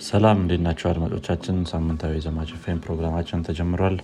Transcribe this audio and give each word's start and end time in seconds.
ሰላም 0.00 0.38
እንዴት 0.42 0.62
ናቸው 0.66 0.86
አድማጮቻችን? 0.90 1.56
ሳምንታዊ 1.70 2.12
የዘማች 2.16 2.50
ፌም 2.62 2.78
ፕሮግራማችን 2.84 3.42
ተጀምሯል። 3.46 3.96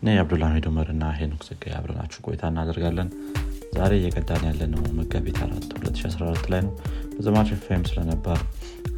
እኔ 0.00 0.14
አብዱልሚድ 0.20 0.66
ኡመር 0.70 0.88
እና 0.94 1.04
ሄኖክ 1.18 1.42
ዘጋይ 1.48 1.72
አብረናችሁ 1.78 2.20
ቆይታ 2.26 2.42
እናደርጋለን። 2.52 3.08
ዛሬ 3.76 3.92
እየቀዳን 3.98 4.44
ያለነው 4.48 4.82
መጋቢት 4.98 5.38
አራት 5.44 5.66
2014 5.74 6.48
ላይ 6.52 6.60
ነው። 6.66 6.72
በዘማች 7.14 7.50
ፌም 7.64 7.84
ስለነባር 7.90 8.40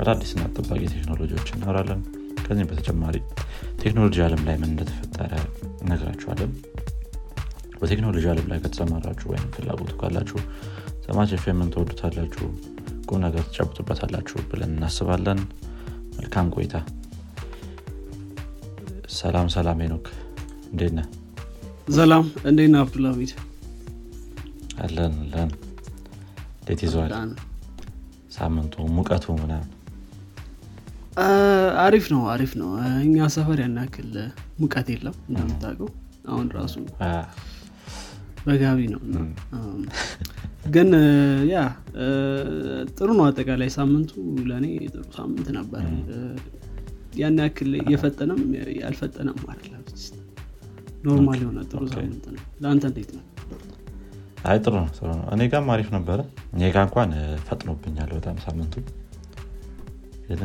አዳዲስና 0.00 0.44
ጠባቂ 0.56 0.80
ቴክኖሎጂዎች 0.94 1.50
እናወራለን። 1.56 2.00
ከዚህም 2.44 2.70
በተጨማሪ 2.70 3.16
ቴክኖሎጂ 3.82 4.16
አለም 4.26 4.42
ላይ 4.48 4.56
ምን 4.62 4.70
እንደተፈጠረ 4.72 5.32
እነግራችኋለን 5.84 6.50
በቴክኖሎጂ 7.80 8.24
አለም 8.32 8.48
ላይ 8.50 8.58
ከተሰማራችሁ 8.64 9.26
ወይም 9.32 9.46
ፍላጎቱ 9.54 9.92
ካላችሁ 10.00 10.38
ዘማች 11.06 11.32
ፌምን 11.44 11.70
ተወዱታላችሁ 11.74 12.46
ቁም 13.08 13.20
ነገር 13.24 13.42
ትጨብጡበታላችሁ 13.48 14.36
ብለን 14.50 14.72
እናስባለን 14.76 15.40
መልካም 16.16 16.46
ቆይታ። 16.54 16.74
ሰላም 19.14 19.48
ሰላም 19.54 19.78
ሄኖክ 19.84 20.06
እንዴት 20.70 20.92
ነህ? 20.98 21.06
ሰላም 21.96 22.24
እንዴት 22.48 22.70
ነህ 22.72 22.80
አብዱልሚድ 22.84 23.32
አለን 24.84 25.14
አለን። 25.24 25.50
እንዴት 26.60 26.80
ይዘዋል 26.86 27.12
ሳምንቱ 28.32 28.74
ሙቀቱ 28.96 29.24
ምናምን? 29.40 29.70
አሪፍ 31.84 32.04
ነው 32.12 32.22
አሪፍ 32.32 32.52
ነው። 32.60 32.70
እኛ 33.02 33.26
ሰፈር 33.34 33.58
ያን 33.62 33.76
ያክል 33.80 34.12
ሙቀት 34.60 34.88
የለም 34.94 35.16
እንደምታውቀው። 35.28 35.90
አሁን 36.28 36.46
ራሱ 36.56 36.74
በጋቢ 38.46 38.80
ነው 38.94 39.00
ግን 40.66 40.90
ያ 41.50 41.58
ጥሩ 42.96 43.08
ነው 43.18 43.24
አጠቃላይ 43.26 43.70
ሳምንቱ 43.74 44.12
ለእኔ 44.50 44.66
ጥሩ 44.92 45.02
ሳምንት 45.16 45.48
ነበር። 45.56 45.82
ያን 47.20 47.38
ያክል 47.42 47.72
የፈጠነም 47.92 48.40
ያልፈጠነም 48.80 49.40
አይደለም። 49.50 49.82
normal 51.04 51.40
የሆነ 51.42 51.60
ጥሩ 51.70 51.82
ሳምንት 51.92 52.24
ነው። 52.34 52.42
ለአንተ 52.62 52.84
እንዴት 52.90 53.10
ነው? 53.16 53.24
አይ 54.44 54.56
ጥሩ 54.64 54.74
ነው 54.78 54.88
ጥሩ 54.96 55.08
ነው። 55.12 55.26
እኔ 55.34 55.42
ጋም 55.52 55.68
አሪፍ 55.74 55.88
ነበረ። 55.96 56.18
እኔ 56.54 56.70
ጋ 56.72 56.84
እንኳን 56.86 57.10
ፈጥኖብኛል 57.46 58.10
በጣም 58.18 58.38
ሳምንቱ። 58.44 58.74
ግን 60.28 60.42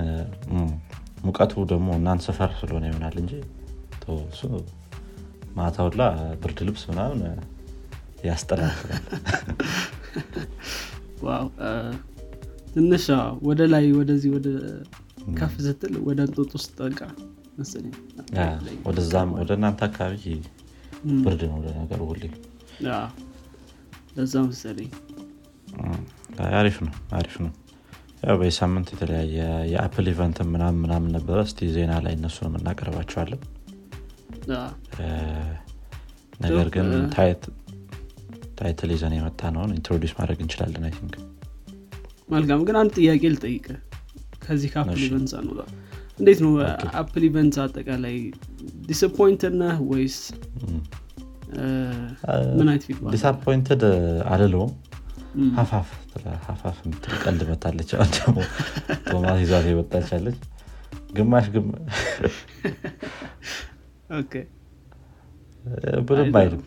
ሙቀቱ 1.26 1.54
ደግሞ 1.72 1.90
እናንተ 2.00 2.24
ሰፈር 2.28 2.52
ስለሆነ 2.60 2.86
ይሆናል 2.92 3.16
እንጂ 3.22 3.34
እሱ 4.28 4.42
ማታውላ 5.58 6.04
ብርድ 6.42 6.60
ልብስ 6.68 6.84
ምናምን 6.90 7.20
ያስጠላል 8.26 8.76
ትንሽ 12.74 13.06
ወደ 13.48 13.62
ላይ 13.72 13.86
ወደዚህ 13.98 14.30
ወደ 14.36 14.48
ከፍ 15.40 15.54
ስትል 15.66 15.94
ወደ 16.08 16.20
እንጦጦ 16.28 16.52
ስጠጋ 16.64 17.00
መሰለኝ። 17.60 17.94
ወደዛም 18.86 19.30
ወደ 19.40 19.50
እናንተ 19.58 19.82
አካባቢ 19.88 20.24
ብርድ 21.24 21.42
ነው 21.50 21.58
ለነገሩ 21.66 22.02
ሁሌ። 22.12 22.24
ለዛ 24.16 24.34
መሰለኝ። 24.48 24.90
አሪፍ 26.54 26.78
ነው 26.86 26.94
አሪፍ 27.18 27.36
ነው። 27.44 27.52
ያው 28.24 28.36
በዚህ 28.40 28.56
ሳምንት 28.60 28.88
የተለያየ 28.94 29.36
የ 29.72 29.82
Apple 29.82 30.08
event 30.12 30.38
ምናምን 30.54 30.80
ምናምን 30.84 31.12
ነበረ። 31.18 31.38
እስቲ 31.48 31.70
ዜና 31.76 31.94
ላይ 32.06 32.14
እነሱንም 32.18 32.58
እናቀርባቸዋለን። 32.60 33.42
ነገር 36.40 36.68
ግን 36.76 36.88
title 38.60 38.90
ይዘን 38.94 39.14
የመጣነውን? 39.16 39.72
introduce 39.76 40.14
ማድረግ 40.18 40.40
እንችላለን 40.44 40.86
I 40.88 40.94
think 40.98 41.14
መልካም። 42.30 42.62
ግን 42.68 42.76
አንድ 42.80 42.92
ጥያቄ 43.00 43.22
ልጠይቅ። 43.36 43.66
ከዚህ 44.44 44.70
ከ 44.74 44.82
Apple 44.82 45.02
event 45.06 45.32
አንወጣ። 45.40 45.62
እንዴት 46.20 46.40
ነው 46.44 46.52
Apple 47.02 47.24
event 47.28 47.56
አጠቃላይ 47.64 48.16
disappointed 48.90 49.54
ነህ 49.62 49.76
ወይስ 49.92 50.18
ምን 52.58 52.68
አይነት 52.68 52.84
feedback 52.88 53.12
disappointed 53.16 53.84
አልለውም። 54.32 54.72
ሀፋፍ 55.58 55.90
ሀፋፍ 56.48 56.78
የምትል 56.84 57.14
ቀልድ 57.24 57.42
መታለች። 57.50 57.90
አሁን 57.98 58.12
ደግሞ 58.18 58.38
ቶማስ 59.08 59.40
ይዛት 59.44 59.66
መጥታለች 59.72 60.40
ግማሽ 61.12 61.46
አይልም 64.12 64.38
ምንም 66.10 66.36
አይልም 66.40 66.62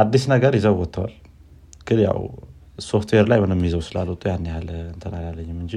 አዲስ 0.00 0.24
ነገር 0.32 0.52
ይዘው 0.58 0.76
ወጥተዋል። 0.80 1.14
ግን 1.86 2.00
ያው 2.06 2.18
ሶፍትዌር 2.82 3.26
ላይ 3.30 3.38
ምንም 3.44 3.60
ይዘው 3.66 3.82
ስላልወጡ 3.86 4.22
ያን 4.30 4.44
ያህል 4.50 4.68
እንትን 4.88 5.14
አላለኝም 5.18 5.58
እንጂ 5.64 5.74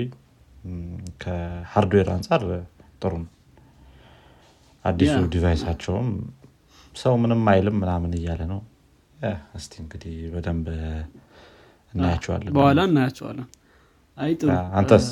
ከ 1.23 1.40
hardware 1.40 2.09
አንጻር 2.15 2.41
ጥሩ 3.01 3.13
ነው። 3.21 3.29
አዲሱ 4.85 5.15
device 5.33 5.64
ኣቸውም 5.64 6.09
ሰው 6.95 7.13
ምንም 7.23 7.41
አይልም 7.51 7.75
ምናምን 7.81 8.11
እያለ 8.19 8.41
ነው። 8.53 8.61
እስቲ 9.57 9.73
እንግዲህ 9.83 10.15
በደንብ 10.33 10.67
እናያቸዋለን 11.93 12.53
በኋላ 12.57 12.81
እናያቸዋለን። 12.89 13.47
አይ 14.17 14.31
ጥሩ 14.39 14.49
አንተስ? 14.79 15.05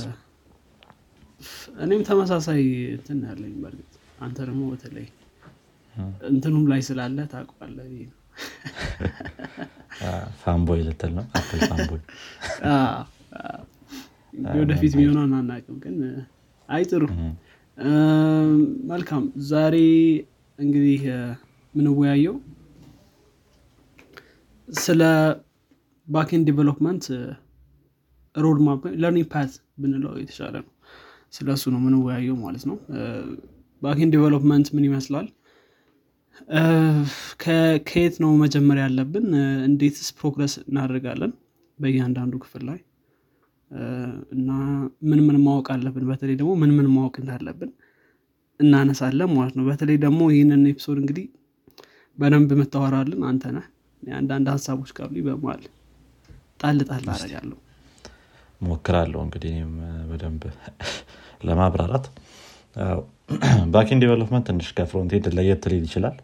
እኔም 1.84 2.02
ተመሳሳይ 2.08 2.62
እንትን 2.96 3.20
ያለኝ 3.30 3.53
በርግጥ። 3.64 3.91
አንተ 4.20 4.38
ደግሞ 4.47 4.62
በተለይ 4.72 5.06
እንትኑም 6.30 6.64
ላይ 6.72 6.82
ስላለ 6.88 7.18
ታቋለ 7.34 7.78
fanboy 10.42 10.81
ልትል 10.88 11.12
ነው? 11.18 11.26
Apple 11.38 11.59
fanboy። 11.70 12.02
ወደፊት 14.59 14.92
የሚሆነውን 14.96 15.34
አናውቅም 15.38 15.78
ግን 15.84 15.96
አይ 16.70 16.84
ጥሩ። 16.90 17.04
መልካም። 18.92 19.24
ዛሬ 19.50 19.76
እንግዲህ 20.59 21.02
ምንወያየው 21.74 22.36
ስለ 24.68 25.02
backend 26.08 26.42
development 26.47 27.06
roadmap 28.36 28.81
learning 29.02 29.28
path 29.34 29.52
ብንለው 29.82 30.14
የተሻለ 30.22 30.56
ነው። 30.64 30.72
ስለ 31.34 31.48
እሱ 31.58 31.66
ነው 31.74 31.80
ምንወያየው 31.86 32.36
ማለት 32.44 32.64
ነው። 32.70 32.78
backend 33.81 34.09
development 34.16 34.68
ምን 34.76 34.86
ይመስላል 34.88 35.28
ከየት 37.86 38.16
ነው 38.24 38.32
መጀመር 38.44 38.84
ያለብን? 38.88 39.28
እንዴትስ 39.68 40.10
progress 40.20 40.53
እናደርጋለን 40.64 41.32
በእያንዳንዱ 41.80 42.34
ክፍል 42.44 42.64
ላይ? 42.70 42.80
እና 44.36 44.50
ምን 45.10 45.20
ምን 45.28 45.38
ማወቅ 45.46 45.68
አለብን? 45.76 46.06
በተለይ 46.12 46.36
ደግሞ 46.40 46.52
ምን 46.62 46.72
ምን 46.78 46.88
ማወቅ 46.96 47.16
እንዳለብን 47.22 47.72
እናነሳለን 48.60 49.30
ማለት 49.36 49.54
ነው። 49.60 49.66
በተለይ 49.70 49.98
ደግሞ 50.06 50.22
ይህንን 50.34 50.64
episode 50.72 50.97
እንግዲህ 51.04 51.26
በደንብ 52.18 52.50
የምታወራልን 52.56 53.22
አንተ 53.30 53.44
ነህ። 53.58 53.68
አንዳንድ 54.04 54.48
ሀሳቦች 54.54 54.92
ካሉ 54.98 55.14
በመሃል 55.28 55.62
ጣል 56.62 56.80
ጣል 56.90 57.06
አረጋለሁ 57.14 57.58
ሞክራለሁ 58.62 59.20
እንግዲህ 59.26 59.52
እኔም 59.56 59.74
በደንብ 60.10 60.42
ለማብራራት። 61.42 62.08
backend 63.74 64.00
development 64.03 64.46
ትንሽ 64.50 64.68
ከ 64.78 64.87
frontend 64.87 65.25
ለየት 65.38 65.64
ሊል 65.72 65.84
ይችላል 65.88 66.16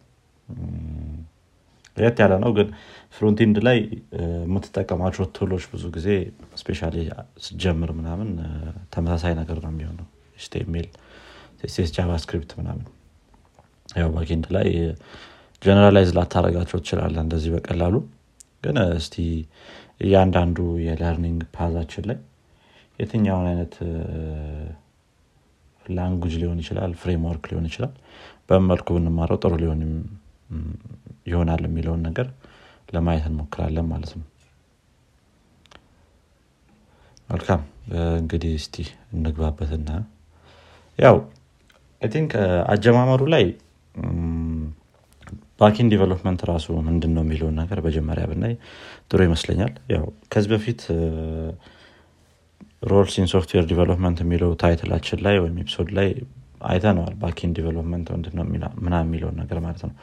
ለየት 1.97 2.17
ያለ 2.23 2.33
ነው። 2.44 2.51
ግን 2.57 2.67
frontend 3.16 3.57
ላይ 3.67 3.78
የምትጠቀማቸው 4.44 5.25
tool 5.38 5.51
ኦች 5.51 5.66
ብዙ 5.73 5.83
ጊዜ 5.95 6.07
ስፔሻ 6.61 6.79
ስጀምር 7.45 7.91
ምናምን 8.00 8.29
ተመሳሳይ 8.95 9.34
ነገር 9.41 9.59
ነው 9.66 9.72
የሚሆነው። 9.73 10.07
HTML 10.38 10.90
CSS 11.75 11.91
JavaScript 11.96 12.51
ምናምን። 12.59 12.85
ያው 13.95 14.09
backend 14.16 14.46
ላይ 14.55 14.67
generalize 15.62 16.09
ላታረጋቸው 16.17 16.78
ትችላለ 16.81 17.16
እንደዚህ 17.25 17.51
በቀላሉ። 17.55 17.95
ግን 18.63 18.78
እስቲ 18.97 19.16
እያንዳንዱ 20.01 20.57
የ 20.85 20.97
learning 20.97 21.41
path 21.56 21.74
ኣችን 21.74 22.06
ላይ 22.09 22.17
የትኛውን 23.00 23.47
አይነት 23.51 23.73
language 25.85 26.34
ሊሆን 26.41 26.59
ይችላል 26.64 26.91
framework 27.02 27.46
ሊሆን 27.52 27.66
ይችላል 27.70 27.93
በመልኩ 28.49 28.87
ብንማረው 28.96 29.37
ጥሩ 29.43 29.53
ሊሆን 29.64 29.81
ይሆናል 31.28 31.61
የሚለውን 31.67 32.02
ነገር 32.07 32.28
ለማየት 32.96 33.25
እንሞክራለን 33.29 33.87
ማለት 33.91 34.11
ነው። 34.17 34.25
መልካም 37.29 37.61
እንግዲህ 38.17 38.52
እስቲ 38.59 38.75
እንግባበትና 39.13 39.90
ያው 40.99 41.16
think 42.02 42.32
አጀማመሩ 42.73 43.22
ላይ 43.34 43.46
backend 45.59 45.87
development 45.91 46.41
ራሱ 46.49 46.67
ምንድን 46.87 47.11
ነው 47.16 47.23
የሚለውን 47.25 47.55
ነገር 47.61 47.79
መጀመሪያ 47.81 48.23
ብናይ 48.31 48.53
ጥሩ 49.09 49.19
ይመስለኛል። 49.23 49.73
ያው 49.93 50.03
ከዚህ 50.34 50.49
በፊት 50.53 50.81
roles 52.84 53.16
software 53.34 53.66
development 53.66 54.17
የሚለው 54.23 54.51
title 54.64 54.88
ኣችን 54.88 55.22
ላይ 55.25 55.35
ወይም 55.43 55.55
episode 55.64 55.90
ላይ 55.97 56.09
አይተነዋል 56.69 57.13
backend 57.22 57.52
development 57.58 58.08
ምናምን 58.84 58.96
የሚለውን 59.03 59.37
ነገር 59.41 59.58
ማለት 59.66 59.81
ነው 59.87 59.93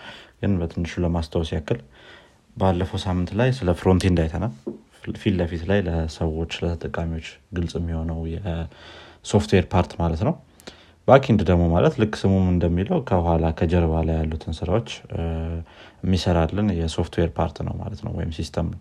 ግን 0.42 0.52
በትንሹ 0.60 1.02
ለማስታወስ 1.04 1.50
ያክል 1.54 1.80
ባለፈው 2.56 3.00
ሳምንት 3.04 3.30
ላይ 3.40 3.50
ስለ 3.58 3.70
frontend 3.80 4.18
አይተናል። 4.22 4.54
ፊት 5.16 5.34
ለፊት 5.38 5.62
ላይ 5.70 5.78
ለሰዎች 5.86 6.52
ለተጠቃሚዎች 6.62 7.26
ግልጽ 7.56 7.72
የሚሆነው 7.78 8.18
የ 8.32 8.58
software 8.58 9.64
part 9.72 9.92
ማለት 10.02 10.22
ነው። 10.28 10.34
backend 11.08 11.40
ደግሞ 11.48 11.62
ማለት 11.72 11.94
ልክ 12.02 12.12
ስሙም 12.20 12.44
እንደሚለው 12.52 12.98
ከኋላ 13.08 13.46
ከጀርባ 13.58 14.02
ላይ 14.08 14.16
ያሉትን 14.20 14.54
ስራዎች 14.58 14.90
የሚሰራልን 16.04 16.68
የ 16.78 16.88
software 16.88 17.30
part 17.38 17.56
ነው 17.66 17.74
ማለት 17.80 18.00
ነው 18.06 18.12
ወይም 18.18 18.30
ሲስተም 18.38 18.68
ነው። 18.72 18.80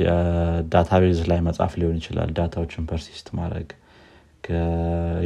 የ 0.00 0.24
database 0.24 1.18
ላይ 1.30 1.40
መጻፍ 1.46 1.72
ሊሆን 1.80 1.96
ይችላል 2.00 2.30
data 2.36 2.56
ዎችን 2.56 2.86
persist 2.90 3.26
ማድረግ 3.38 3.68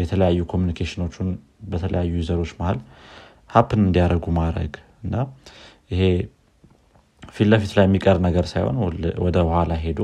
የተለያዩ 0.00 0.40
communication 0.52 1.04
ኦችን 1.04 1.28
በተለያዩ 1.70 2.10
user 2.18 2.34
ኦች 2.34 2.50
መሀል 2.60 2.78
happen 3.50 3.80
እንዲያደርጉ 3.84 4.26
ማድረግ 4.38 4.72
እና 5.04 5.14
ይሄ 5.92 6.02
ፊት 7.32 7.48
ለፊት 7.52 7.72
ላይ 7.76 7.84
የሚቀር 7.86 8.18
ነገር 8.26 8.44
ሳይሆን 8.52 8.76
ወደ 9.26 9.38
ኋላ 9.50 9.72
ሄዶ 9.84 10.00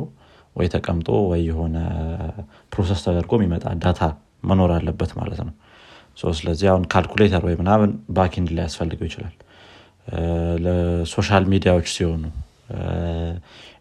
ወይ 0.57 0.67
ተቀምጦ 0.75 1.09
ወይ 1.31 1.41
የሆነ 1.49 1.77
process 2.73 3.01
ተደርጎ 3.07 3.33
የሚመጣ 3.39 3.65
data 3.85 4.01
መኖር 4.51 4.71
አለበት 4.77 5.13
ማለት 5.21 5.41
ነው። 5.49 5.55
ስለዚህ 6.35 6.67
አሁን 6.73 6.85
ካልኩሌተር 6.93 7.43
ወይ 7.49 7.55
ምናምን 7.61 7.91
backend 8.17 8.51
ላይ 8.57 8.65
ያስፈልገው 8.67 9.07
ይችላል 9.09 9.35
ለ 10.65 10.85
social 10.85 11.45
media 11.53 11.72
ዎች 11.72 11.87
ሲሆኑ 11.95 12.25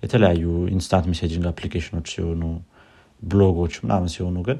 የተለያዩ 0.04 0.44
instant 0.76 1.06
messaging 1.12 1.46
application 1.52 1.93
ኦች 1.93 2.08
ሲሆኑ 2.14 2.42
ብሎጎች 3.22 3.74
ምናምን 3.84 4.10
ሲሆኑ 4.16 4.38
ግን 4.48 4.58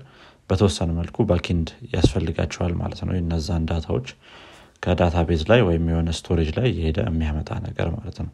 በተወሰነ 0.50 0.90
መልኩ 1.00 1.18
backend 1.30 1.68
ያስፈልጋቸዋል 1.94 2.74
ማለት 2.82 3.00
ነው። 3.08 3.14
እነዛን 3.22 3.64
ዳታዎች 3.70 4.08
ከዳታ 4.84 5.18
ቤዝ 5.28 5.42
ላይ 5.52 5.62
ወይም 5.68 5.86
የሆነ 5.92 6.10
storage 6.18 6.50
ላይ 6.58 6.68
የሄደ 6.78 7.00
የሚያመጣ 7.08 7.50
ነገር 7.66 7.88
ማለት 7.96 8.18
ነው። 8.22 8.32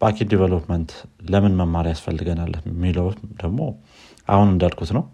backend 0.00 0.28
development 0.32 0.90
ለምን 1.28 1.52
መማር 1.60 1.86
ያስፈልገናል 1.90 2.50
የሚለው 2.68 3.06
ደግሞ 3.40 3.60
አሁን 4.28 4.48
እንዳልኩት 4.54 4.90
ነው። 4.96 5.04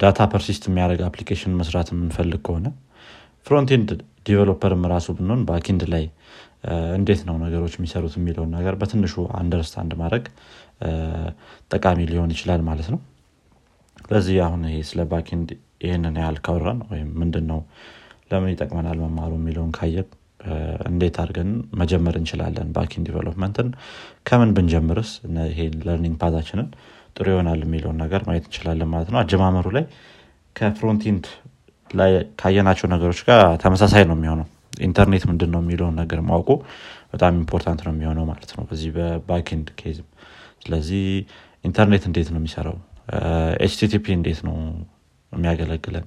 data 0.00 0.20
persist 0.32 0.64
የሚያደርግ 0.68 1.02
application 1.08 1.52
መስራት 1.60 1.88
የምንፈልግ 1.92 2.40
ከሆነ 2.46 2.66
frontend 3.46 3.90
developer 4.26 4.72
ም 4.72 4.82
ራሱ 4.92 5.08
ብንሆን 5.18 5.42
backend 5.48 5.82
ላይ 5.92 6.04
እንዴት 6.96 7.20
ነው 7.28 7.36
ነገሮች 7.44 7.74
የሚሰሩት 7.76 8.14
የሚለውን 8.18 8.50
ነገር 8.56 8.74
በትንሹ 8.80 9.14
understand 9.38 9.92
ማድረግ 10.00 10.24
ጠቃሚ 11.70 12.00
ሊሆን 12.10 12.32
ይችላል 12.34 12.62
ማለት 12.68 12.88
ነው። 12.94 13.00
ስለዚህ 14.02 14.36
አሁን 14.46 14.60
ስለ 14.88 15.00
backend 15.10 15.48
ይህንን 15.84 16.16
ያህል 16.20 16.38
ካወራን 16.44 16.80
ወይም 16.90 17.08
ምንድን 17.20 17.44
ነው 17.52 17.60
ለምን 18.30 18.50
ይጠቅመናል 18.52 18.98
መማሩ 19.04 19.32
የሚለውን 19.38 19.70
ካየን 19.78 20.08
እንዴት 20.90 21.16
አድርገን 21.22 21.48
መጀመር 21.80 22.14
እንችላለን? 22.20 22.68
backend 22.76 23.02
development 23.08 23.59
ን 23.59 23.68
ከምን 24.28 24.50
ብንጀምርስ? 24.56 25.10
ይሄን 25.50 25.74
learning 25.86 26.16
path 26.22 26.36
ኣችንን 26.36 26.68
ጥሩ 27.16 27.26
ይሆናል 27.32 27.60
የሚለውን 27.66 27.98
ነገር 28.04 28.20
ማየት 28.28 28.44
እንችላለን 28.48 28.88
ማለት 28.92 29.08
ነው። 29.12 29.18
አጀማመሩ 29.22 29.66
ላይ 29.76 29.84
ከ 30.56 30.70
frontend 30.70 31.24
ላይ 31.90 32.12
ካየናቸው 32.40 32.86
ነገሮች 32.94 33.20
ጋር 33.28 33.42
ተመሳሳይ 33.64 34.04
ነው 34.10 34.16
የሚሆነው። 34.18 34.46
ኢንተርኔት 34.86 35.24
ምንድን 35.30 35.50
ነው 35.54 35.60
የሚለውን 35.62 35.96
ነገር 36.02 36.20
ማወቁ 36.28 36.50
በጣም 37.12 37.32
important 37.40 37.80
ነው 37.86 37.92
የሚሆነው 37.94 38.24
ማለት 38.30 38.50
ነው 38.56 38.64
በዚህ 38.70 38.90
በ 38.96 39.12
backend 39.12 39.68
case 39.80 39.97
ም 39.97 40.06
ስለዚህ 40.62 41.04
ኢንተርኔት 41.64 42.04
እንዴት 42.08 42.28
ነው 42.32 42.38
የሚሰራው? 42.40 42.76
HTTP 43.64 44.06
እንዴት 44.18 44.40
ነው 44.48 44.56
የሚያገለግለን 45.32 46.06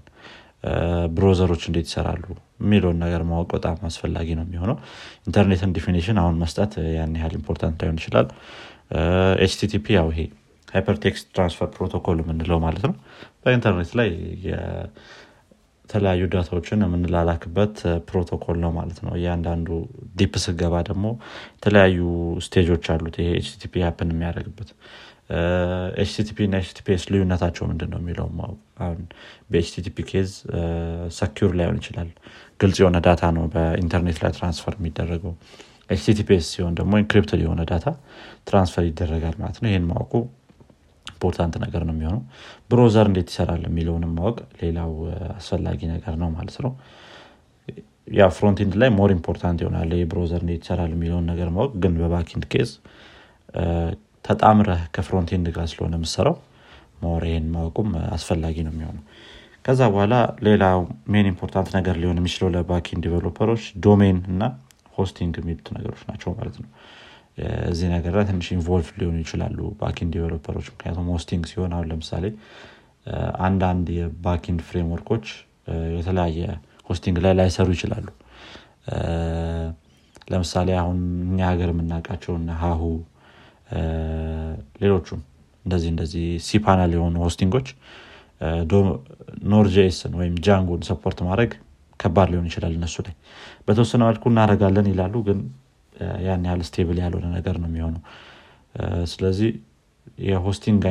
browser 1.16 1.46
ኦች 1.46 1.64
እንዴት 1.70 1.88
ይሰራሉ 1.90 2.26
የሚለውን 2.62 2.98
ነገር 3.04 3.22
ማወቅ 3.30 3.50
በጣም 3.56 3.78
አስፈላጊ 3.88 4.30
ነው 4.38 4.46
የሚሆነው። 4.46 4.78
ኢንተርኔትን 5.28 5.74
definition 5.76 6.20
አሁን 6.22 6.38
መስጠት 6.44 6.74
ያን 6.96 7.18
ያህል 7.20 7.36
important 7.40 7.82
ላይሆን 7.82 8.00
ይችላል። 8.02 8.28
HTTP 9.46 9.86
ያው 9.98 10.08
ይሄ 10.14 10.22
hypertext 10.68 11.26
transfer 11.36 11.68
protocol 11.76 12.18
የምንለው 12.22 12.60
ማለት 12.64 12.84
ነው። 12.88 12.94
በኢንተርኔት 13.44 13.92
ላይ 14.00 14.10
የተለያዩ 14.48 16.22
data 16.34 16.54
ዎችን 16.54 16.84
የምንላላክበት 16.86 17.76
ፕሮቶኮል 18.08 18.58
ነው 18.64 18.72
ማለት 18.78 19.00
ነው። 19.06 19.14
እያንዳንዱ 19.20 19.68
deep 20.20 20.34
ስትገባ 20.46 20.76
ደግሞ 20.90 21.06
የተለያዩ 21.56 22.00
stage 22.46 22.68
ኦች 22.68 22.86
አሉት 22.94 23.18
ይሄ 23.22 23.30
HTTP 23.40 23.84
happen 23.86 24.12
የሚያደርግበት 24.14 24.70
HTTP 26.04 26.38
እና 26.46 26.56
HTTPS 26.64 27.04
ልዩነታቸው 27.12 27.64
ምንድን 27.70 27.90
ነው 27.94 28.00
የሚለው? 28.02 28.28
አሁን 28.80 29.00
በ 29.52 29.67
HTTP 29.67 29.98
case 30.10 30.30
secure 31.18 31.52
ላይሆን 31.60 31.78
ይችላል። 31.82 32.10
ግልጽ 32.60 32.78
የሆነ 32.82 32.98
data 33.06 33.24
ነው 33.38 33.46
በኢንተርኔት 33.54 34.20
ላይ 34.24 34.32
transfer 34.38 34.76
የሚደረገው። 34.80 35.34
HTTPS 35.90 36.46
ሲሆን 36.54 36.74
ደግሞ 36.80 36.94
encrypted 37.04 37.42
የሆነ 37.46 37.62
data 37.72 37.88
transfer 38.50 38.84
ይደረጋል 38.90 39.36
ማለት 39.42 39.58
ነው። 39.64 39.70
ይህን 39.72 39.86
ማወቁ 39.90 40.14
important 41.06 41.56
ነገር 41.64 41.82
ነው 41.88 41.94
የሚሆነው። 41.96 42.22
browser 42.72 43.08
እንዴት 43.10 43.28
ይሰራል 43.32 43.64
የሚለውንም 43.68 44.12
ማወቅ 44.18 44.38
ሌላው 44.62 44.92
አስፈላጊ 45.36 45.80
ነገር 45.94 46.14
ነው 46.22 46.30
ማለት 46.36 46.58
ነው። 46.66 46.72
ያ 48.14 48.24
frontend 48.38 48.74
ላይ 48.82 48.90
more 48.96 49.12
important 49.16 49.60
ይሆናል 49.64 49.92
browser 50.12 50.42
እንዴት 50.46 50.64
ይሰራል 50.66 50.92
የሚለውን 50.96 51.26
ነገር 51.32 51.50
ማወቅ። 51.56 51.72
ግን 51.84 51.94
በ 52.02 52.12
backend 52.12 52.46
case 52.54 52.72
ተጣምረህ 54.26 54.82
ከ 54.96 55.06
frontend 55.06 55.48
ጋር 55.56 55.66
ስለሆነ 55.72 55.94
የምትሰራው 56.00 56.36
more 57.04 57.24
ይሄን 57.30 57.48
ማወቁም 57.54 57.88
አስፈላጊ 58.16 58.58
ነው 58.68 58.74
የሚሆነው። 58.74 59.04
ከዛ 59.66 59.82
በኋላ 59.92 60.14
ሌላ 60.48 60.64
main 61.14 61.28
important 61.32 61.70
ነገር 61.78 61.96
ሊሆን 62.02 62.18
የሚችለው 62.20 62.50
ለ 62.56 62.66
backend 62.66 63.02
developer 63.06 63.46
ኦች 63.46 63.64
domain 63.86 64.18
እና 64.32 64.44
hosting 64.98 65.34
የሚሉት 65.42 65.68
ነገሮች 65.78 66.02
ናቸው 66.10 66.32
ማለት 66.38 66.58
ነው። 66.64 66.70
እዚህ 67.70 67.88
ነገር 67.94 68.14
ላይ 68.18 68.26
ትንሽ 68.30 68.48
involve 68.56 68.90
ሊሆኑ 69.00 69.16
ይችላሉ 69.24 69.60
backend 69.80 70.10
developer 70.16 70.49
ኦች። 70.49 70.68
ምክንያቱም 70.74 71.08
hosting 71.14 71.44
ሲሆን 71.52 71.72
አሁን 71.76 71.88
ለምሳሌ 71.92 72.26
አንዳንድ 73.46 73.88
የ 73.98 74.12
backend 74.12 74.60
framework 74.68 75.08
ኦች 75.08 75.26
የተለያየ 75.98 76.42
hosting 76.90 77.18
ላይ 77.26 77.34
ላይሰሩ 77.40 77.68
ይችላሉ። 77.76 78.06
ለምሳሌ 80.32 80.70
አሁን 80.82 81.00
እኛ 81.28 81.40
ሀገር 81.52 81.70
የምናውቃቸው 81.74 82.34
ሀሁ 82.62 82.82
ሌሎቹም 84.82 85.22
እንደዚህ 85.66 85.90
እንደዚህ 85.94 86.26
cPanel 86.48 86.92
የሆኑ 86.96 87.16
hosting 87.26 87.53
ኦች 87.53 87.68
Node.js 89.52 90.00
ን 90.00 90.14
ወይም 90.20 90.34
Django 90.46 90.73
ን 90.73 90.82
support 90.90 91.20
ማድረግ 91.28 91.52
ከባድ 92.00 92.30
ሊሆን 92.32 92.48
ይችላል 92.50 92.74
እነሱ 92.78 92.96
ላይ። 93.06 93.14
በተወሰነ 93.68 94.02
መልኩ 94.10 94.24
እናደረጋለን 94.32 94.88
ይላሉ 94.92 95.16
ግን 95.28 95.40
ያን 96.26 96.46
ያህል 96.48 96.62
stable 96.68 96.98
ያልሆነ 97.04 97.28
ነገር 97.38 97.56
ነው 97.62 97.70
የሚሆነው። 97.72 98.02
ስለዚህ 99.14 99.52
የ 100.24 100.37
hosting 100.37 100.82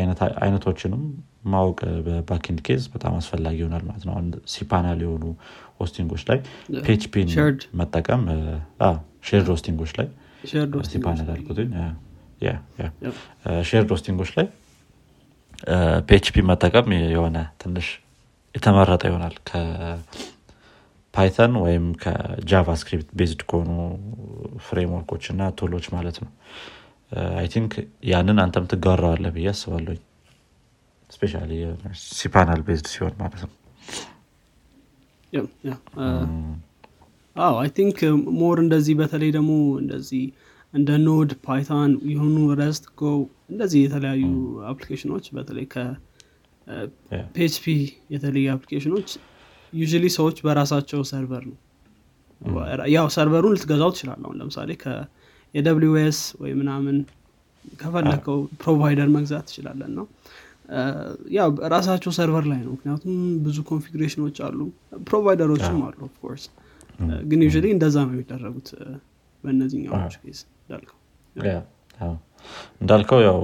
አይነቶችንም 0.42 1.02
ማወቅ 1.46 1.78
በ 2.06 2.18
backend 2.18 2.60
case 2.66 2.82
በጣም 2.94 3.14
አስፈላጊ 3.18 3.56
ይሆናል 3.62 3.82
ማለት 3.88 4.04
ነው። 4.08 4.14
cPanel 4.52 5.00
የሆኑ 5.04 5.24
hosting 5.80 6.07
ኦች 6.07 6.22
ላይ 6.30 6.38
PHP 6.86 7.12
ን 7.12 7.28
መጠቀም 7.80 8.22
shared 9.28 9.48
hosting 9.54 9.79
ኦች 9.79 9.92
ላይ 9.98 10.08
cPanel 10.92 11.28
አልኩትኝ 11.34 11.70
shared 13.64 13.90
hosting 13.94 14.17
ኦች 14.17 14.30
ላይ 14.36 14.46
PHP 16.06 16.36
መጠቀም 16.50 16.86
የሆነ 17.10 17.36
ትንሽ 17.62 17.88
የተመረጠ 18.54 19.02
ይሆናል። 19.10 19.34
ከ 19.48 19.72
Python 19.72 20.42
ወይም 21.64 21.84
ከ 22.02 22.20
JavaScript 22.20 23.10
based 23.20 23.42
ከሆኑ 23.50 23.70
framework 24.66 25.07
ኦች 25.07 25.24
እና 25.32 25.50
tool 25.60 25.73
ኦች 25.73 25.86
ማለት 25.94 26.16
ነው። 26.24 26.30
I 27.36 27.46
think 27.54 27.72
ያንን 28.10 28.38
አንተም 28.44 28.66
ትጋራዋለህ 28.70 29.24
ብዬ 29.34 29.48
አስባለሁኝ 29.52 30.00
especially 31.10 31.32
cPanel 32.12 32.60
based 32.68 32.86
ሲሆን 32.92 33.14
ማለት 33.22 33.42
ነው። 33.44 33.52
I 37.56 37.68
think 37.76 37.98
more 38.40 38.56
እንደዚህ 38.64 38.94
በተለይ 39.00 39.30
ደግሞ 39.36 39.52
እንደዚህ 39.82 40.24
እንደ 40.74 40.90
Node 41.02 41.30
Python 41.46 41.92
የሆኑ 42.10 42.36
Rust 42.60 42.84
Go 42.98 43.10
እንደዚህ 43.50 43.80
የተለያዩ 43.84 44.24
application 44.70 45.10
ኦች 45.10 45.24
በተለይ 45.36 45.66
ከ 45.74 46.50
PHP 46.50 47.64
የተለዩ 48.14 48.44
application 48.54 48.94
ኦች 48.94 49.08
ዩ 49.72 49.82
ሰዎች 50.14 50.38
በራሳቸው 50.46 51.00
server 51.10 51.44
ነው። 51.50 51.58
ያው 52.94 53.06
server 53.16 53.39
ኡን 53.39 53.54
ልትገዛው 53.56 53.90
ትችላለህ 53.94 54.22
አሁን 54.26 54.38
ለምሳሌ 54.40 54.70
የ 55.54 55.94
AWS 56.00 56.20
ወይ 56.42 56.52
ምናምን 56.60 56.96
ከፈለከው 57.80 58.38
provider 58.62 59.08
መግዛት 59.16 59.44
ትችላለን 59.50 59.92
ነው 59.98 60.06
ያው 61.36 61.48
ራሳቸው 61.72 62.12
server 62.16 62.44
ላይ 62.50 62.60
ነው። 62.66 62.72
ምክንያቱም 62.76 63.14
ብዙ 63.44 63.58
configuration 63.70 64.21
ኦች 64.21 64.36
አሉ። 64.46 64.58
provider 65.08 65.49
ኦችም 65.49 65.80
አሉ 65.88 65.98
of 66.08 66.17
course 66.17 66.44
ግን 67.24 67.40
ዩ 67.44 67.50
እንደዛ 67.70 67.96
ነው 68.06 68.14
የሚደረጉት 68.14 68.68
በእነዚህኛዎች 69.44 70.14
case 70.22 70.40
እንዳልከው? 70.72 70.98
እንዳልከው 72.80 73.20
ያው 73.26 73.38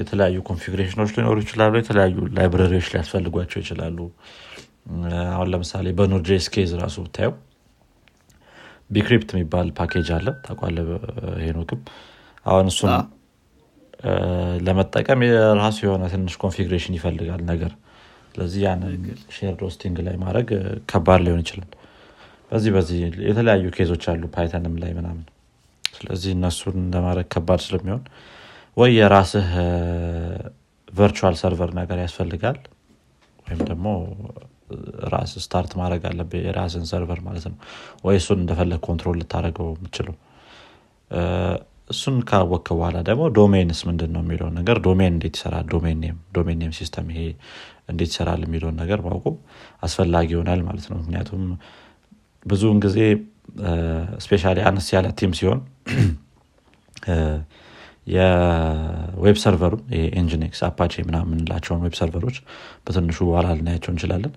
የተለያዩ 0.00 0.36
configuration 0.48 0.95
ኦች 0.95 1.10
ሊኖሩ 1.16 1.36
ይችላሉ 1.44 1.72
የተለያዩ 1.80 2.16
library 2.36 2.68
ዎች 2.68 2.86
ሊያስፈልጓቸው 2.92 3.58
ይችላሉ። 3.62 3.98
አሁን 5.32 5.48
ለምሳሌ 5.52 5.88
በ 5.98 6.09
Node.js 6.09 6.46
case 6.54 6.70
ራሱ 6.80 6.96
ብታየው 7.06 7.34
bcrypt 8.90 9.30
የሚባል 9.34 9.68
ፓኬጅ 9.78 10.08
አለ 10.16 10.28
ታውቃለህ 10.46 10.78
ሄኖክም 11.42 11.80
አሁን 12.46 12.66
እሱን 12.72 12.90
ለመጠቀም 14.66 15.20
የራሱ 15.26 15.78
የሆነ 15.86 16.04
ትንሽ 16.12 16.34
configuration 16.42 16.96
ይፈልጋል 16.98 17.42
ነገር። 17.52 17.72
ስለዚህ 18.32 18.60
ያንን 18.66 18.92
shared 19.36 19.60
hosting 19.66 19.96
ላይ 20.06 20.16
ማድረግ 20.22 20.48
ከባድ 20.90 21.20
ሊሆን 21.26 21.42
ይችላል። 21.44 21.70
በዚህ 22.50 22.70
በዚህ 22.76 22.98
የተለያዩ 23.28 23.66
case 23.76 23.90
ኦች 23.90 24.04
አሉ 24.12 24.22
Python 24.34 24.64
ም 24.64 24.74
ላይ 24.82 24.92
ምናምን 24.98 25.24
ስለዚህ 26.02 26.30
እነሱን 26.36 26.78
ለማድረግ 26.94 27.26
ከባድ 27.34 27.60
ስለሚሆን 27.66 28.02
ወይ 28.76 28.90
የራስህ 28.98 29.48
virtual 30.88 31.34
server 31.40 31.70
ነገር 31.80 31.98
ያስፈልጋል 32.04 32.58
ወይም 33.46 33.60
ደግሞ 33.70 33.86
ራስህ 35.12 35.32
start 35.44 35.72
ማድረግ 35.80 36.02
አለብህ 36.10 36.42
የራስህን 36.46 36.84
server 36.90 37.20
ማለት 37.24 37.44
ነው። 37.50 37.56
ወይ 38.04 38.16
እሱን 38.20 38.38
እንደፈለግክ 38.42 38.80
control 38.86 39.16
ልታደረገው 39.20 39.68
የምችለው 39.74 40.14
እሱን 41.90 42.16
ካወቅክ 42.28 42.68
በኋላ 42.72 42.98
ደግሞ 43.08 43.22
domains 43.38 43.80
ምንድን 43.88 44.10
ነው 44.14 44.22
የሚለውን 44.24 44.54
ነገር 44.60 44.76
domain 44.86 45.12
እንዴት 45.12 45.34
ይሰራል? 45.38 45.64
domain 46.36 46.60
system 46.78 47.08
ይሄ 47.12 47.22
እንዴት 47.92 48.10
ይሰራል 48.12 48.40
የሚለውን 48.46 48.76
ነገር 48.82 48.98
ማወቁ 49.06 49.26
አስፈላጊ 49.82 50.28
ይሆናል 50.34 50.60
ማለት 50.68 50.86
ነው። 50.90 50.96
ምክንያቱም 51.02 51.42
ብዙውን 52.46 52.78
ጊዜ 52.84 52.98
especially 54.24 54.44
አነስ 54.68 54.86
ያለ 54.94 55.08
team 55.18 55.32
ሲሆን 55.38 55.60
የ 58.12 58.62
web 58.62 59.36
server 59.42 59.74
ኡ 60.20 60.31
Nginx 60.31 60.60
Apache 60.68 61.02
ምናምን 61.08 61.16
የምንላቸውን 61.24 61.82
web 61.84 61.94
server 61.98 62.21
ኦች 62.21 62.36
በትንሹ 62.84 63.18
በኋላ 63.28 63.48
ልናያቸው 63.58 63.90
እንችላለን። 63.92 64.32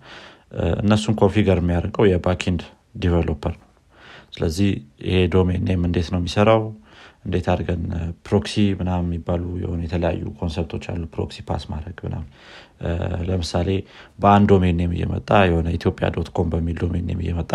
እነሱን 0.81 1.15
configure 1.21 1.59
የሚያደርገው 1.61 2.05
የ 2.09 2.21
backend 2.21 2.61
developer 3.03 3.53
ነው። 3.55 3.69
ስለዚህ 4.35 4.69
ይሄ 5.07 5.17
domain 5.35 5.63
name 5.69 5.81
እንዴት 5.89 6.07
ነው 6.13 6.19
የሚሰራው? 6.21 6.61
እንዴት 7.25 7.47
አድርገን 7.51 7.83
proxy 8.27 8.53
ምናምን 8.79 9.07
የሚባሉ 9.07 9.43
የሆኑ 9.61 9.79
የተለያዩ 9.85 10.23
concept 10.39 10.67
ኦች 10.67 10.83
አሉ። 10.91 11.03
proxy 11.15 11.37
pass 11.47 11.63
ማድረግ 11.71 11.97
ምናምን። 12.05 12.27
ለምሳሌ 13.29 13.69
በአንድ 14.19 14.47
domain 14.51 14.77
name 14.81 14.93
እየመጣ 14.97 15.29
የሆነ 15.49 15.67
ኢትዮጵያ 15.77 16.07
dot 16.17 16.29
com 16.37 16.49
በሚል 16.53 16.77
domain 16.83 17.05
name 17.09 17.21
እየመጣ 17.25 17.51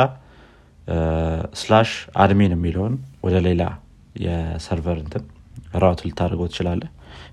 slash 1.60 1.90
admin 2.22 2.52
የሚለውን 2.54 2.94
ወደ 3.26 3.36
ሌላ 3.46 3.62
የ 4.24 4.43
server 4.43 4.98
እንትን 5.02 5.24
route 5.76 6.00
ልታደርገው 6.06 6.48
ትችላለህ 6.52 6.82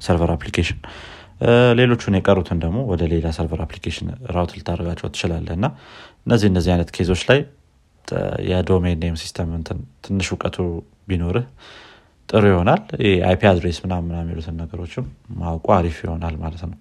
server 0.05 0.31
application። 0.33 0.79
ሌሎቹን 1.79 2.15
የቀሩትን 2.17 2.59
ደግሞ 2.63 2.77
ወደ 2.91 3.03
ሌላ 3.13 3.27
server 3.37 3.61
application 3.65 4.07
route 4.35 4.51
ልታደርጋቸው 4.57 5.07
ትችላለህ 5.13 5.47
እና 5.57 5.65
እነዚህ 6.25 6.47
እነዚህ 6.51 6.71
አይነት 6.75 6.89
case 6.95 7.09
ኦች 7.09 7.23
ላይ 7.29 7.39
የ 8.49 8.62
domain 8.62 8.99
name 9.01 9.15
system 9.21 9.49
ትንሽ 10.05 10.27
እውቀቱ 10.33 10.57
ቢኖርህ 11.09 11.45
ጥሩ 12.29 12.43
ይሆናል። 12.51 12.81
IP 13.27 13.41
address 13.51 13.77
ምናምን 13.83 14.15
የሚሉትን 14.17 14.55
ነገሮችም 14.61 15.05
ማወቁ 15.41 15.67
አሪፍ 15.77 15.97
ይሆናል 16.05 16.35
ማለት 16.43 16.63
ነው 16.65 16.77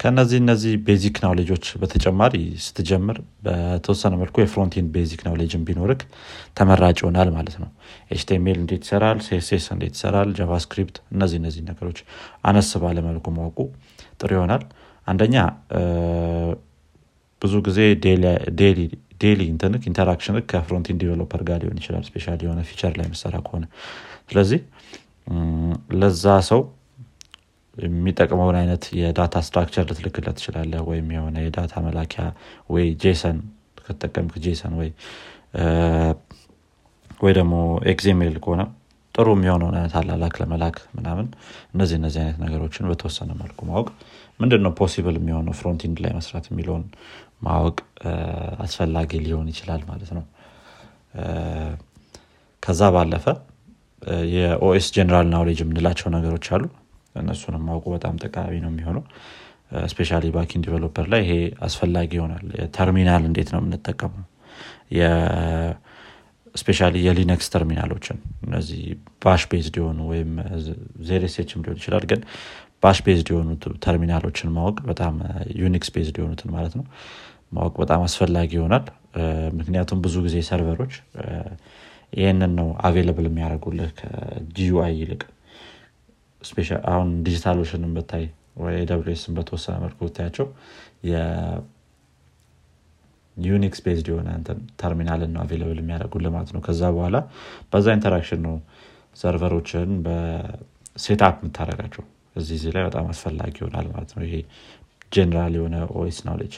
ከነዚህ 0.00 0.38
እነዚህ 0.42 0.72
basic 0.86 1.16
knowledge 1.22 1.52
ኦች 1.52 1.66
በተጨማሪ 1.80 2.34
ስትጀምር 2.64 3.16
በተወሰነ 3.44 4.12
መልኩ 4.20 4.36
የ 4.42 4.51
frontend 4.51 4.86
basic 4.94 5.20
knowledge 5.26 5.62
ቢኖርህ 5.68 6.00
ተመራጭ 6.58 6.96
ይሆናል 7.02 7.28
ማለት 7.36 7.56
ነው። 7.62 7.68
HTML 8.10 8.58
እንዴት 8.62 8.82
ይሰራል? 8.86 9.18
CSS 9.26 9.66
እንዴት 9.74 9.94
ይሰራል? 9.96 10.30
JavaScript 10.38 10.98
እነዚህ 11.14 11.38
እነዚህ 11.42 11.62
ነገሮች 11.70 11.98
አነስ 12.44 12.70
ባለ 12.84 13.03
መልኩ 13.03 13.26
ማወቁ 13.36 13.58
ጥሩ 14.20 14.30
ይሆናል። 14.36 14.64
አንደኛ 15.06 15.36
ብዙ 17.42 17.54
ጊዜ 17.66 17.78
daily 19.22 19.40
እንትንህ 19.50 19.82
interaction 19.90 20.36
ከ 20.50 20.59
frontend 20.59 20.96
developer 21.00 21.42
ጋር 21.48 21.58
ሊሆን 21.62 21.78
ይችላል። 21.80 22.04
especially 22.08 22.36
የሆነ 22.42 22.60
feature 22.70 22.92
ላይ 23.00 23.06
ምትሰራ 23.12 23.34
ከሆነ። 23.46 23.64
ስለዚህ 24.28 24.60
ለዛ 26.00 26.24
ሰው 26.48 26.60
የሚጠቅመውን 27.78 28.56
አይነት 28.60 28.84
የ 28.98 29.13
data 29.13 29.42
structure 29.46 29.84
ልትልክለት 29.88 30.36
ትችላለህ 30.38 30.82
ወይም 30.88 31.08
የሆነ 31.14 31.36
የ 31.44 31.54
data 31.54 31.74
መላኪያ 31.86 32.24
ወይ 32.70 32.86
JSON 33.02 33.38
ከተጠቀምክ 33.78 34.34
JSON 34.44 34.74
ወይ 34.80 34.90
ወይ 37.20 37.32
ደግሞ 37.38 37.54
XML 37.92 38.36
ከሆነ 38.44 38.62
ጥሩ 39.14 39.28
የሚሆነውን 39.36 39.74
አይነት 39.78 39.94
አላላክ 40.00 40.34
ለመላክ 40.40 40.76
ምናምን 40.96 41.26
እነዚህ 41.74 41.96
እነዚህ 42.00 42.20
አይነት 42.22 42.38
ነገሮችን 42.44 42.88
በተወሰነ 42.90 43.30
መልኩ 43.42 43.58
ማወቅ። 43.68 43.88
ምንድን 44.40 44.62
ነው 44.66 44.72
possible 44.80 45.16
የሚሆነው 45.18 45.54
frontend 45.58 45.98
ላይ 46.04 46.12
መስራት 46.16 46.46
የሚለውን 46.50 46.84
ማወቅ 47.42 47.76
አስፈላጊ 48.64 49.20
ሊሆን 49.26 49.46
ይችላል 49.52 49.82
ማለት 49.90 50.10
ነው። 50.18 50.24
ከዛ 52.62 52.82
ባለፈ 52.96 53.26
የ 54.34 54.60
OS 54.60 54.86
general 54.96 55.28
knowledge 55.34 55.60
የምንላቸው 55.62 56.08
ነገሮች 56.16 56.46
አሉ 56.54 56.64
እነሱንም 57.14 57.62
ማወቁ 57.68 57.84
በጣም 57.94 58.14
ጠቃሚ 58.24 58.52
ነው 58.64 58.70
የሚሆነው። 58.72 59.04
especially 59.90 60.20
backend 60.34 60.62
developer 60.64 61.06
ላይ 61.12 61.20
ይሄ 61.24 61.32
አስፈላጊ 61.66 62.10
ይሆናል። 62.18 62.44
ተርሚናል 62.76 63.22
እንዴት 63.28 63.48
ነው 63.54 63.60
የምንጠቀመው? 63.62 64.24
especially 66.54 66.88
የ 67.04 67.16
Linux 67.16 67.46
terminal 67.52 67.89
ኦችን 67.89 68.16
እነዚህ 68.46 68.82
bash 69.22 69.42
based 69.50 69.76
የሆኑ 69.80 70.00
ወይም 70.10 70.30
zsh 71.08 71.40
ም 71.40 71.62
ሊሆን 71.64 71.78
ይችላል 71.80 72.04
ግን 72.10 72.20
bash 72.82 72.98
based 73.06 73.28
የሆኑ 73.32 73.48
ተርሚናሎችን 73.84 74.52
ማወቅ 74.56 74.76
በጣም 74.90 75.14
Unix 75.62 75.90
based 75.94 76.16
የሆኑትን 76.20 76.50
ማለት 76.56 76.74
ነው 76.78 76.84
ማወቅ 77.52 77.74
በጣም 77.82 78.02
አስፈላጊ 78.06 78.50
ይሆናል። 78.58 78.84
ምክንያቱም 79.58 79.98
ብዙ 80.04 80.14
ጊዜ 80.26 80.36
server 80.48 80.76
ኦች 80.76 80.94
ይህንን 82.12 82.52
ነው 82.58 82.68
available 82.86 83.26
የሚያደርጉልህ 83.28 83.90
ከ 84.00 84.38
GUI 84.38 84.94
ይልቅ 85.00 85.22
አሁን 86.90 87.08
DigitalOcean 87.26 87.75
ንም 87.75 87.92
ብታይ 87.96 88.24
ወይ 88.64 88.76
AWS 88.90 89.15
ን 89.15 89.32
በተወሰነ 89.36 89.74
መልኩ 89.84 89.98
ብታያቸው 90.06 90.46
የ 93.36 93.51
Unix 93.51 93.80
based 93.86 94.06
የሆነ 94.10 94.28
ተርሚናልን 94.80 95.30
ነው 95.34 95.40
available 95.44 95.78
የሚያደርጉልህ 95.82 96.32
ማለት 96.36 96.50
ነው። 96.54 96.60
ከዛ 96.66 96.82
በኋላ 96.96 97.16
በዛ 97.72 97.86
interaction 97.96 98.40
ነው 98.46 98.54
server 99.16 99.53
ኦችን 99.53 99.90
set 100.06 100.83
up 100.83 101.34
የምታደርጋቸው 101.40 102.04
እዚህ 102.36 102.54
እዚህ 102.58 102.70
ላይ 102.76 102.84
በጣም 102.88 103.04
አስፈላጊ 103.12 103.54
ይሆናል 103.60 103.86
ማለት 103.92 104.12
ነው። 104.16 104.22
ይሄ 104.26 104.36
ጀነራል 105.12 105.52
የሆነ 105.58 105.76
OS 105.98 106.18
knowledge 106.26 106.54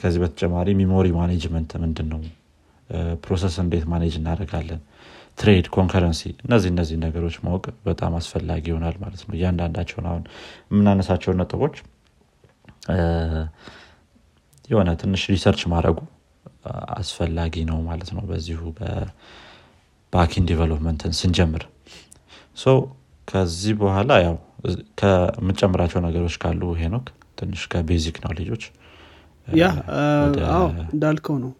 ከዚህ 0.00 0.20
በተጨማሪ 0.22 0.68
memory 0.78 1.08
management 1.18 1.70
ምንድን 1.82 2.08
ነው 2.12 2.20
process 3.24 3.54
እንዴት 3.62 3.84
manage 3.92 4.14
እናደርጋለን 4.20 4.80
thread 5.38 5.66
concurrency። 5.74 6.22
እነዚህ 6.44 6.68
እነዚህ 6.72 6.96
ነገሮች 7.04 7.36
ማወቅ 7.44 7.64
በጣም 7.86 8.12
አስፈላጊ 8.18 8.64
ይሆናል 8.70 8.96
ማለት 9.02 9.22
ነው። 9.26 9.34
እያንዳንዳቸውን 9.38 10.06
አሁን 10.10 10.22
የምናነሳቸውን 10.70 11.38
ነጥቦች 11.42 11.76
የሆነ 14.68 14.90
ትንሽ 15.00 15.22
research 15.32 15.62
ማድረጉ 15.72 15.98
አስፈላጊ 16.96 17.54
ነው 17.70 17.78
ማለት 17.88 18.10
ነው። 18.16 18.22
በዚሁ 18.30 18.60
በ 18.78 19.15
backend 19.15 20.46
development 20.50 21.04
ን 21.04 21.14
ስንጀምር 21.20 21.64
ከዚህ 23.28 23.74
በኋላ 23.80 24.12
ያው 24.24 24.36
ከምጨምራቸው 25.00 26.00
ነገሮች 26.06 26.34
ካሉ 26.42 26.62
ሄኖክ 26.80 27.06
ትንሽ 27.38 27.62
ከቤዚክ 27.72 28.16
ነው 28.24 28.32
ልጆች 28.38 28.64
ያ 29.48 29.68
እንዳልከው 30.92 31.36
ነው 31.44 31.52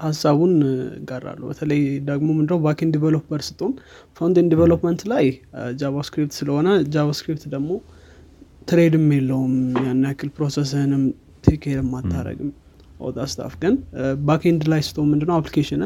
ሀሳቡን 0.00 0.52
ጋራሉ 1.08 1.40
በተለይ 1.50 1.80
ደግሞ 2.08 2.28
ምንድነው 2.36 2.58
ባኪን 2.64 2.90
ዲቨሎፐር 2.94 3.40
ስትሆን 3.48 3.72
ፍሮንቴን 4.16 4.48
ዲቨሎፕመንት 4.52 5.02
ላይ 5.12 5.26
ጃቫስክሪፕት 5.80 6.34
ስለሆነ 6.38 6.68
ጃቫስክሪፕት 6.94 7.44
ደግሞ 7.54 7.70
ትሬድም 8.68 9.06
የለውም። 9.16 9.54
ያን 9.84 10.02
ያክል 10.08 10.30
ፕሮሰስህንም 10.36 11.04
ቴክርም 11.44 11.90
አታረግም 11.98 12.50
ወጣ 13.00 13.18
ስታፍ 13.32 13.54
ግን 13.62 13.74
backend 14.28 14.62
ላይ 14.72 14.80
ስትሆን 14.86 15.04
ምንድነው 15.10 15.34
application 15.38 15.82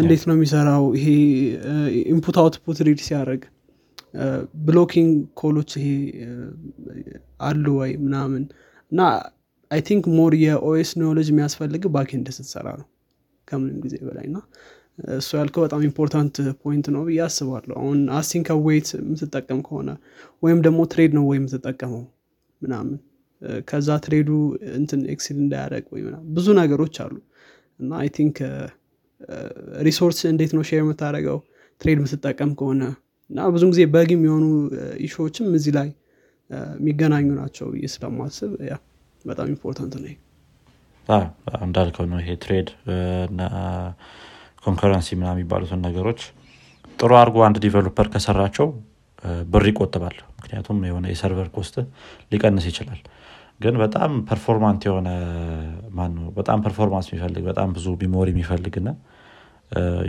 እንዴት 0.00 0.22
ነው 0.28 0.34
የሚሰራው? 0.36 0.84
ይሄ 0.98 1.06
input 2.12 2.36
output 2.42 2.78
read 2.88 3.00
ሲያደርግ 3.06 3.42
blocking 4.66 5.10
call 5.40 5.55
ኦች 5.55 5.70
ይሄ 5.78 5.88
አሉ 7.48 7.64
ወይ 7.80 7.92
ምናምን? 8.04 8.42
እና 8.92 9.00
I 9.70 9.80
think 9.88 10.04
more 10.18 10.32
የ 10.42 10.66
OS 10.66 10.90
knowledge 11.00 11.28
የሚያስፈልግ 11.32 11.82
backend 11.94 12.28
ስትሰራ 12.36 12.68
ነው 12.80 12.86
ከምንም 13.48 13.78
ጊዜ 13.84 13.96
በላይ 14.06 14.24
እና 14.30 14.38
እሱ 15.16 15.30
ያልከው 15.38 15.62
በጣም 15.64 15.82
important 15.88 16.36
point 16.62 16.86
ነው 16.94 17.02
ብዬ 17.08 17.18
አስባለሁ። 17.26 17.74
አሁን 17.80 17.98
async 18.18 18.56
await 18.64 18.88
የምትጠቀም 18.98 19.60
ከሆነ 19.66 19.90
ወይም 20.42 20.58
ደግሞ 20.66 20.80
thread 20.92 21.12
ነው 21.18 21.24
ወይ 21.30 21.38
የምትጠቀመው 21.40 22.02
ምናምን 22.62 22.96
ከዛ 23.68 23.88
thread 24.04 24.24
ኡ 24.24 24.30
እንትን 24.78 25.00
exceed 25.12 25.36
እንዳያደርግ 25.44 25.84
ወይ 25.92 26.02
ብዙ 26.36 26.46
ነገሮች 26.60 26.96
አሉ። 27.04 27.14
እና 27.80 27.90
I 28.00 28.08
think 28.16 28.36
resource 29.86 30.18
እንዴት 30.32 30.52
ነው 30.56 30.62
share 30.68 30.82
የምታደረገው 30.82 31.38
thread 31.80 31.98
የምትጠቀም 32.00 32.50
ከሆነ 32.58 32.82
እና 33.30 33.48
ብዙ 33.54 33.64
ጊዜ 33.72 33.82
bug 33.94 34.10
የሚሆኑ 34.14 34.44
issue 35.06 35.25
ዎችም 35.25 35.48
እዚህ 35.58 35.72
ላይ 35.78 35.88
የሚገናኙ 36.76 37.26
ናቸው 37.40 37.66
ስለማስብ 37.94 38.52
ያ 38.68 38.74
በጣም 39.24 39.46
important 39.52 39.94
ነው 39.98 40.14
እንዳልከው 41.62 42.06
ነው 42.10 42.18
ይሄ 42.22 42.30
thread 42.42 42.68
concurrency 44.64 45.08
ምናምን 45.18 45.28
የሚባሉትን 45.34 45.80
ነገሮች 45.86 46.20
ጥሩ 46.98 47.10
አድርጎ 47.20 47.36
አንድ 47.46 47.56
developer 47.64 48.06
ከሰራቸው 48.12 48.66
ብር 49.52 49.64
ይቆጥባል። 49.70 50.16
ምክንያቱም 50.36 50.78
የሆነ 50.88 51.06
የ 51.12 51.21
server 51.21 51.48
cost 51.54 51.76
ሊቀንስ 52.32 52.66
ይችላል። 52.70 53.00
ግን 53.60 53.74
በጣም 53.82 54.10
performant 54.28 54.82
የሆነ 54.88 55.08
ማነው 55.96 56.26
በጣም 56.36 56.58
performance 56.66 57.06
የሚፈልግ 57.08 57.44
በጣም 57.50 57.68
ብዙ 57.76 57.86
memory 58.02 58.28
የሚፈልግ 58.34 58.74
ና 58.82 58.90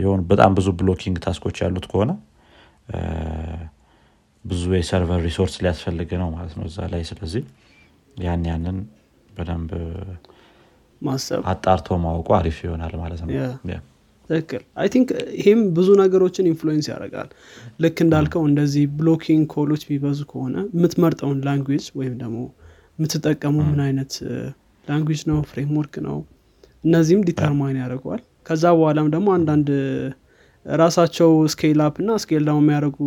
የሆኑ 0.00 0.20
በጣም 0.30 0.52
ብዙ 0.58 0.68
blocking 0.78 1.16
task 1.24 1.40
ኦች 1.40 1.56
ያሉት 1.64 1.86
ከሆነ 1.90 2.10
ብዙ 4.44 4.62
የ 4.76 4.87
server 4.87 5.20
resource 5.26 5.54
ሊያስፈልግ 5.64 6.10
ነው 6.22 6.28
ማለት 6.36 6.54
ነው 6.58 6.64
እዛ 6.70 6.86
ላይ። 6.92 7.02
ስለዚህ 7.10 7.42
ያን 8.16 8.44
ያንን 8.50 8.78
በደንብ 9.40 9.70
ማሰብ። 11.02 11.42
አጣርቶ 11.50 11.98
ማወቁ 12.02 12.28
አሪፍ 12.38 12.58
ይሆናል 12.64 12.94
ማለት 13.02 13.20
ነው። 13.22 13.30
ትክክል። 14.30 14.62
I 14.80 14.88
think 14.92 15.08
ይህም 15.38 15.60
ብዙ 15.76 15.88
ነገሮችን 16.00 16.48
influence 16.50 16.86
ያደርጋል። 16.90 17.28
ልክ 17.84 17.96
እንዳልከው 18.04 18.42
እንደዚህ 18.50 18.84
blocking 18.98 19.44
call 19.54 19.68
ኦች 19.68 19.82
የሚበዙ 19.86 20.20
ከሆነ 20.30 20.56
የምትመርጠውን 20.76 21.38
language 21.46 21.86
ወይም 21.98 22.14
ደግሞ 22.22 22.38
የምትጠቀመው 22.98 23.64
ምን 23.70 23.80
አይነት 23.86 24.12
language 24.84 25.20
ነው? 25.30 25.38
framework 25.50 25.94
ነው? 26.06 26.16
እነዚህም 26.84 27.22
determine 27.28 27.78
ያደርገዋል። 27.82 28.22
ከዛ 28.48 28.64
በኋላም 28.76 29.08
ደግሞ 29.14 29.28
አንዳንድ 29.36 29.68
ራሳቸው 30.66 31.30
scale 31.52 31.80
up 31.84 31.96
እና 32.02 32.12
scale 32.22 32.42
down 32.48 32.64
የሚያደርጉ 32.64 32.98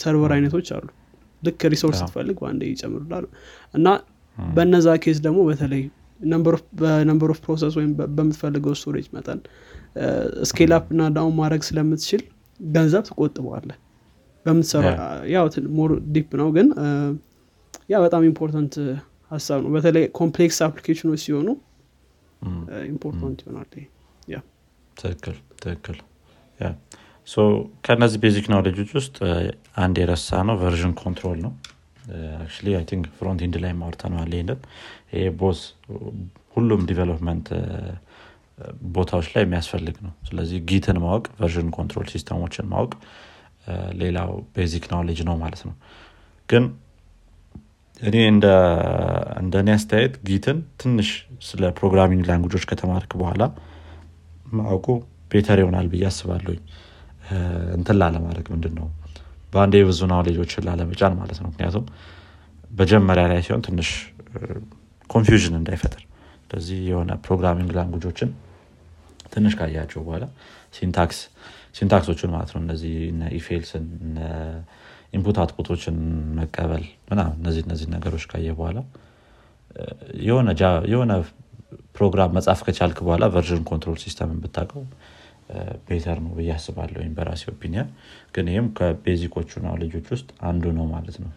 server 0.00 0.32
አይነቶች 0.36 0.68
አሉ። 0.76 0.86
ልክ 1.42 1.62
resource 1.72 1.98
ስትፈልግ 2.02 2.36
በአንዴ 2.42 2.62
ይጨምሩልሃል። 2.70 3.24
እና 3.74 3.86
በነዛ 4.56 4.88
case 5.04 5.18
ደግሞ 5.26 5.40
በተለይ 5.48 5.82
በ 6.80 6.92
number 6.92 7.30
of 7.32 7.38
process 7.44 7.74
ወይም 7.78 7.90
በምትፈልገው 8.16 8.74
storage 8.80 9.06
መጠን 9.16 9.40
scale 10.50 10.72
up 10.76 10.86
እና 10.94 11.02
down 11.16 11.34
ማድረግ 11.40 11.62
ስለምትችል 11.68 12.22
ገንዘብ 12.60 13.02
ትቆጥባለህ 13.08 13.70
በምትሰራ 14.46 14.86
ያው 15.32 15.46
more 15.78 15.92
deep 16.14 16.30
ነው 16.40 16.48
ግን 16.56 16.68
ያ 17.92 18.00
በጣም 18.04 18.22
important 18.28 18.74
ሀሳብ 19.30 19.58
ነው። 19.64 19.70
በተለይ 19.76 20.04
complex 20.18 20.58
application 20.66 21.06
ኦች 21.06 21.20
ሲሆኑ 21.24 21.48
important 22.92 23.38
ይሆናል 23.44 23.68
ትክክል 24.96 25.34
ትክክል። 25.62 25.96
ከእነዚህ 27.86 28.18
basic 28.22 28.46
knowledge 28.52 28.78
ኦች 28.78 28.90
ውስጥ 28.98 29.16
አንድ 29.82 29.96
የረሳነው 30.02 30.56
version 30.60 30.92
control 31.00 31.38
ነው 31.44 31.52
actually 32.38 32.74
I 32.78 32.84
think 32.90 33.04
front 33.18 33.40
end 33.46 33.56
ላይ 33.64 33.72
አውርተነዋል 33.80 34.32
ይሄንን 34.36 34.60
ይሄ 35.12 35.24
both 35.40 35.60
ሁሉም 36.56 36.82
development 36.90 37.46
ቦታዎች 38.96 39.26
ላይ 39.34 39.42
የሚያስፈልግ 39.44 39.96
ነው. 40.04 40.12
ስለዚህ 40.28 40.58
Git 40.70 40.87
ን 40.87 40.98
ማወቅ 41.04 41.24
version 41.40 41.68
control 41.76 42.06
system 42.12 42.40
ኦችን 42.40 42.68
ማወቅ 42.72 42.92
ሌላው 44.00 44.30
basic 44.56 44.84
knowledge 44.92 45.20
ነው 45.28 45.36
ማለት 45.42 45.62
ነው። 45.68 45.74
ግን 46.48 46.64
እኔ 48.00 48.16
እንደ 48.32 48.46
እኔ 49.60 49.68
አስተያየት 49.76 50.14
Git 50.28 50.46
ን 50.46 50.58
ትንሽ 50.80 51.10
ስለ 51.40 51.70
programming 51.78 52.24
language 52.30 52.53
ኦች 52.53 52.64
ከተማርክ 52.70 53.12
በኋላ 53.22 53.42
ማወቁ 54.56 54.86
better 55.32 55.58
ይሆናል 55.62 55.86
ብዬ 55.92 56.04
አስባለሁኝ። 56.10 56.60
እንትን 57.76 57.96
ላለማድረግ 58.00 58.46
ምንድን 58.54 58.74
ነው 58.80 58.86
በአንዴ 59.52 59.76
ብዙ 59.88 60.00
ናውሌጆችን 60.10 60.64
ላለመጫን 60.68 61.14
ማለት 61.20 61.38
ነው። 61.42 61.48
ምክንያቱም 61.52 61.84
መጀመሪያ 62.72 63.24
ላይ 63.32 63.40
ሲሆን 63.46 63.62
ትንሽ 63.66 63.90
confusion 65.10 65.54
እንዳይፈጥር። 65.60 66.02
ስለዚህ 66.46 66.78
የሆነ 66.90 67.12
programming 67.26 67.70
language 67.76 68.07
ኦችን 68.07 68.30
ትንሽ 69.32 69.54
ካያቸው 69.58 70.00
በኋላ 70.06 70.24
syntax 70.74 71.18
syntax 71.74 72.02
ኦችን 72.02 72.30
ማለት 72.34 72.50
ነው 72.54 72.60
እነዚህ 72.64 72.92
if 73.38 73.50
else 73.50 73.74
ን 73.74 73.86
input 75.12 75.36
output 75.42 75.69
ኦችን 75.69 75.96
መቀበል 76.38 76.84
ምናምን 77.10 77.34
እነዚህ 77.40 77.62
እነዚህ 77.66 77.88
ነገሮች 77.94 78.24
ካየ 78.30 78.48
በኋላ 78.58 78.78
የሆነ 80.88 81.12
ፕሮግራም 81.96 82.32
መጻፍ 82.36 82.60
ከቻልክ 82.66 82.98
በኋላ 83.04 83.24
version 83.34 83.62
control 83.70 83.98
system 84.04 84.29
ን 84.29 84.38
ብታውቀው 84.42 84.82
better 85.88 86.18
ነው 86.24 86.32
ብዬ 86.36 86.50
አስባለሁ 86.54 86.98
ወይም 87.00 87.14
በራሴ 87.16 87.42
opinion። 87.52 87.88
ግን 88.34 88.46
ይህም 88.52 88.68
ከ 88.78 88.91
basic 88.91 89.24
ኦቹ 89.24 89.50
ናውሌጆች 89.82 90.06
ውስጥ 90.14 90.28
አንዱ 90.48 90.64
ነው 90.78 90.86
ማለት 90.92 91.16
ነው። 91.22 91.30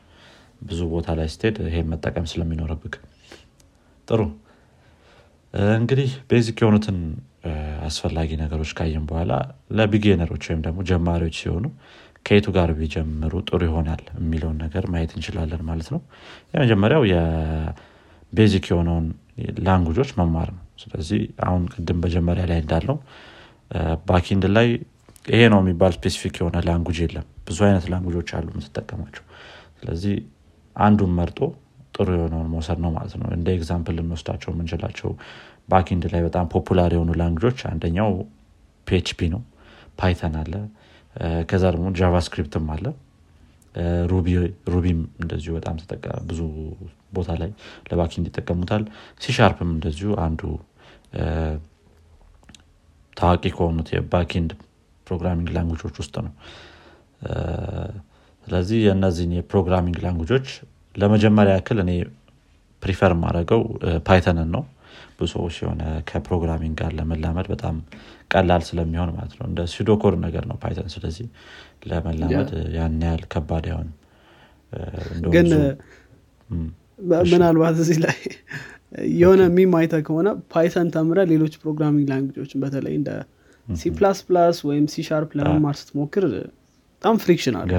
ብዙ 0.62 0.80
ቦታ 0.93 1.10
ላይ 1.19 1.28
ስትሄድ 1.34 1.58
ይሄን 1.67 1.89
መጠቀም 1.91 2.26
ስለሚኖርብህ 2.32 2.96
ጥሩ። 4.08 4.22
እንግዲህ 5.76 6.10
basic 6.32 6.58
የሆኑትን 6.62 6.98
አስፈላጊ 7.88 8.30
ነገሮች 8.41 8.72
ካየን 8.78 9.06
በኋላ 9.10 9.34
ለ 9.78 9.87
beginner 9.87 10.25
ኦች 10.25 10.44
ወይም 10.50 10.62
ደግሞ 10.65 10.80
ጀማሪዎች 10.89 11.36
ሲሆኑ 11.41 11.65
ከየቱ 12.26 12.48
ጋር 12.58 12.69
ቢጀምሩ 12.80 13.34
ጥሩ 13.48 13.60
ይሆናል 13.67 14.02
የሚለውን 14.17 14.58
ነገር 14.63 14.84
ማየት 14.93 15.12
እንችላለን 15.15 15.62
ማለት 15.69 15.88
ነው። 15.93 16.02
የመጀመሪያው 16.54 17.04
የ 17.12 17.56
basic 17.56 18.65
የሆነውን 18.72 19.08
language 19.65 19.95
ኦች 19.95 20.10
መማር 20.19 20.50
ነው። 20.56 20.63
ስለዚህ 20.84 21.22
አሁን 21.48 21.63
ቅድም 21.74 22.00
መጀመሪያ 22.06 22.43
ላይ 22.52 22.60
እንዳልነው 22.63 22.98
backend 24.08 24.46
ላይ 24.56 24.68
ይሄ 25.26 25.42
ነው 25.54 25.60
የሚባል 25.62 25.92
specific 25.98 26.36
የሆነ 26.40 26.58
language 26.68 27.00
የለም። 27.04 27.26
ብዙ 27.48 27.60
አይነት 27.68 27.86
language 27.92 28.17
ኦች 28.17 28.30
አሉ 28.38 28.48
የምትጠቀማቸው። 28.54 29.24
ስለዚህ 29.80 30.16
አንዱን 30.76 31.12
መርጦ 31.20 31.40
ጥሩ 31.96 32.08
የሆነውን 32.16 32.50
መውሰድ 32.54 32.80
ነው 32.84 32.92
ማለት 32.96 33.14
ነው። 33.22 33.28
እንደ 33.36 33.48
example 33.58 33.96
ልንወስዳቸው 34.00 34.50
የምንችላቸው 34.54 35.10
backend 35.70 36.04
ላይ 36.14 36.22
በጣም 36.28 36.46
popular 36.54 36.92
የሆኑ 36.96 37.12
language 37.22 37.47
ኦች 37.47 37.60
አንደኛው 37.72 38.12
PHP 38.88 39.30
ነው። 39.34 39.42
Python 40.00 40.36
አለ። 40.42 40.54
ከዛ 41.50 41.64
ደግሞ 41.74 41.88
JavaScript 42.00 42.56
ም 42.56 42.68
አለ። 42.74 42.86
Ruby 44.70 44.89
ም 44.89 45.00
እንደዚሁ 45.22 45.52
በጣም 45.58 45.76
ብዙ 46.30 46.40
ቦታ 47.14 47.30
ላይ 47.42 47.50
ለ 47.89 47.98
backend 47.98 48.26
ይጠቀሙታል። 48.30 48.84
ሲሻርፕም 49.22 49.70
እንደዚሁ 49.76 50.10
አንዱ 50.26 50.42
ታዋቂ 53.20 53.44
ከሆኑት 53.56 53.90
የ 53.96 54.08
backend 54.08 54.52
programming 55.08 55.50
language 55.56 55.82
ኦች 55.82 55.96
ውስጥ 56.02 56.16
ነው። 56.26 56.34
ስለዚህ 58.48 58.80
የእነዚህን 58.86 59.32
የ 59.38 59.47
programming 59.47 59.98
language 60.04 60.33
ኦች 60.33 60.48
ለመጀመሪያ 60.96 61.54
ያክል 61.58 61.80
እኔ 61.84 61.92
prefer 62.84 63.13
ማድረገው 63.24 63.62
Python 64.08 64.39
ን 64.39 64.50
ነው። 64.56 64.64
ብዙ 65.18 65.30
ሰዎች 65.34 65.56
የሆነ 65.62 65.82
ከ 66.10 66.20
programming 66.20 66.76
ጋር 66.82 66.92
ለመላመድ 66.98 67.48
በጣም 67.54 67.76
ቀላል 68.34 68.62
ስለሚሆን 68.68 69.10
ማለት 69.16 69.34
ነው። 69.40 69.46
እንደ 69.50 69.62
pseudocode 69.74 70.13
ነገር 70.26 70.44
ነው 70.50 70.58
Python። 70.63 70.88
ስለዚህ 70.94 71.26
ለመላመድ 71.90 72.50
ያን 72.78 72.96
ያህል 73.06 73.24
ከባድ 73.34 73.66
አይሆንም። 73.70 73.96
ግን 75.36 75.50
ምናልባት 77.32 77.76
እዚህ 77.84 77.98
ላይ 78.06 78.18
የሆነ 79.15 79.41
meme 79.56 79.74
አይተህ 79.80 79.96
ከሆነ 80.08 80.30
Python 80.54 80.88
ተምረህ 80.94 81.20
ሌሎች 81.32 81.54
programming 81.63 82.08
language 82.12 82.40
ኦችን 82.40 82.62
በተለይ 82.63 82.93
እንደ 82.99 83.10
ሲ 83.67 83.91
ፕላስ 83.97 84.19
ፕላስ 84.28 84.58
ወይም 84.69 84.86
ሲ 84.93 85.04
ሻርፕ 85.08 85.32
ለመማር 85.39 85.75
ስትሞክር 85.82 86.25
በጣም 86.32 87.17
friction 87.24 87.58
አለ 87.60 87.69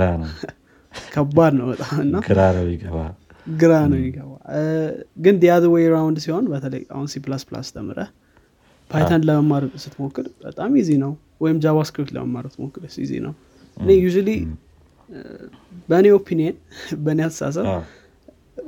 ከባድ 1.14 1.52
ነው 1.58 1.66
በጣም 1.72 1.96
እና 2.04 2.14
ግራ 2.26 2.40
ነው 3.90 3.98
ይገባ 4.00 4.32
ግን 5.24 5.34
the 5.42 5.50
other 5.51 5.64
way 5.74 5.84
around 5.94 6.18
ሲሆን 6.24 6.46
በተለይ 6.52 6.82
አሁን 6.94 7.06
ሲ 7.12 7.20
ፕላስ 7.24 7.42
ፕላስ 7.48 7.68
ተምረ 7.76 8.00
ፓይተን 8.90 9.22
ለመማር 9.28 9.64
ስትሞክር 9.82 10.26
በጣም 10.44 10.70
easy 10.80 10.90
ነው። 11.02 11.12
ወይም 11.42 11.58
JavaScript 11.64 12.10
ለመማር 12.16 12.44
ስትሞክር 12.52 12.82
easy 12.98 13.12
ነው። 13.26 13.34
እኔ 13.76 13.90
you 13.98 14.08
በእኔ 15.88 16.06
opinion 16.16 16.56
በእኔ 17.04 17.20
አስተሳሰብ 17.26 17.66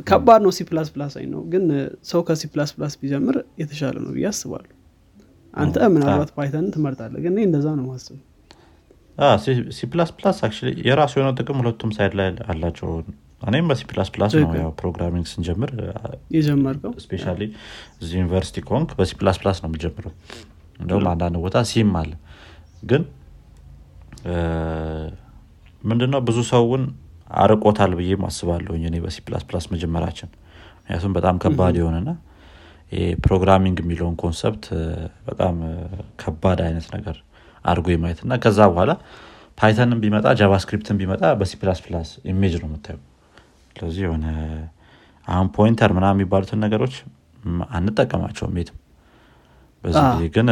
ከባድ 0.08 0.40
ነው 0.44 0.52
ሲ 0.56 0.62
ፕላስ 0.68 0.88
ፕላስ 0.94 1.14
አይ 1.18 1.26
ነው። 1.32 1.40
ግን 1.52 1.64
ሰው 2.10 2.20
ከሲ 2.28 2.42
ፕላስ 2.52 2.70
ፕላስ 2.76 2.94
ቢጀምር 3.00 3.36
የተሻለ 3.60 3.96
ነው 4.04 4.12
ብዬ 4.16 4.26
አስባለሁ። 4.30 4.70
አንተ 5.54 5.76
ምናልባት 5.94 6.30
Python 6.36 6.66
ትመርጣለህ 6.74 7.14
ግን 7.24 7.34
እንደዛ 7.42 7.66
ነው 7.78 7.86
ማስብ 7.88 8.18
ሲ 9.72 9.86
ፕላስ 9.92 10.10
ፕላስ 10.18 10.38
የራሱ 10.86 11.12
የሆነ 11.18 11.30
ጥቅም 11.40 11.58
ሁለቱም 11.62 11.90
side 11.96 12.14
ላይ 12.20 12.28
አላቸው። 12.52 12.88
እኔም 13.42 13.66
በሲ 13.70 13.82
ፕላስ 13.90 14.08
ፕላስ 14.14 14.32
ነው 14.40 14.52
ያው 14.60 14.70
programming 14.80 15.26
ስንጀምር 15.30 15.70
የጀመርከው? 16.34 16.92
especia 17.04 17.24
እዚህ 18.00 18.14
ዩኒቨርሲቲ 18.20 18.56
ከሆንክ 18.66 18.90
በሲ 18.98 19.12
ፕላስ 19.20 19.36
ፕላስ 19.42 19.58
ነው 19.62 19.68
የሚጀምረው 19.70 20.12
እንደውም 20.80 21.06
አንዳንድ 21.12 21.36
ቦታ 21.44 21.58
C 21.70 21.77
ም 21.77 21.90
አለ። 22.00 22.12
ግን 22.82 23.02
ምንድነው 25.82 26.20
ብዙ 26.28 26.38
ሰውን 26.50 26.82
አርቆታል 27.40 27.92
ብዬ 27.98 28.12
አስባለሁ 28.28 28.72
እኔ 28.82 28.96
በሲ 29.04 29.18
ፕላስ 29.26 29.42
ፕላስ 29.48 29.66
መጀመራችን። 29.72 30.28
ምክንያቱም 30.78 31.12
በጣም 31.18 31.36
ከባድ 31.42 31.74
የሆነና 31.80 32.10
programming 33.24 33.76
የሚለውን 33.82 34.16
concept 34.22 34.64
በጣም 35.28 35.54
ከባድ 36.22 36.58
አይነት 36.66 36.86
ነገር 36.96 37.16
አድርጎ 37.64 37.86
የማየት 37.92 38.20
እና 38.24 38.36
ከዛ 38.44 38.60
በኋላ 38.70 38.92
Python 39.58 39.88
ን 39.88 39.98
ቢመጣ 40.02 40.26
JavaScript 40.40 40.87
ን 40.87 40.96
ቢመጣ 41.00 41.24
በሲ 41.40 41.52
ፕላስ 41.60 41.80
ፕላስ 41.86 42.10
ኢሜጅ 42.30 42.54
ነው 42.60 42.68
የምታዩ 42.68 42.98
ስለዚህ 43.76 44.02
የሆነ 44.06 44.26
አሁን 45.28 45.48
pointer 45.56 45.90
ምናምን 45.96 46.06
የሚባሉትን 46.14 46.60
ነገሮች 46.64 46.94
አንጠቀማቸውም 47.76 48.56
የትም። 48.60 48.78
በዚህ 49.82 50.02
ጊዜ 50.10 50.24
ግን 50.34 50.48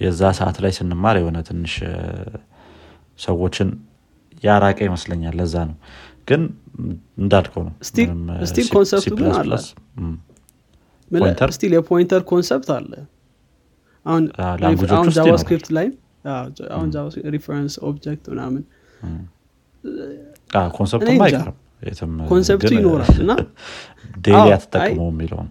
የዛ 0.00 0.22
ሰዓት 0.38 0.56
ላይ 0.64 0.72
ስንማር 0.76 1.16
የሆነ 1.20 1.38
ትንሽ 1.48 1.74
ሰዎችን 3.18 3.68
ያራቀ 4.42 4.78
ይመስለኛል። 4.82 5.34
ለዛ 5.40 5.54
ነው። 5.68 5.76
ግን 6.28 6.42
እንዳልከው 7.18 7.62
ነው 7.66 7.72
still 8.48 8.68
concept 8.74 9.04
ኡ 9.04 9.12
ግን 9.20 9.30
አለ? 9.38 9.52
still 11.56 11.72
የ 11.76 11.86
pointer 11.86 12.22
concept 12.30 12.68
አለ። 12.76 12.92
አሁን 14.06 14.22
JavaScript 15.16 15.68
ላይ 15.78 15.88
አሁን 16.70 16.88
reference 17.34 17.74
object 17.88 18.24
ምናምን 18.32 18.62
concept 20.78 21.05
ኡም 21.05 21.20
አይቀርም 21.26 21.56
concept 22.30 22.61
ኡ 22.61 22.70
ይኖራል 22.76 23.14
እና 23.24 23.32
daily 24.26 24.46
አትጠቀመው 24.56 25.08
የሚለውን 25.12 25.48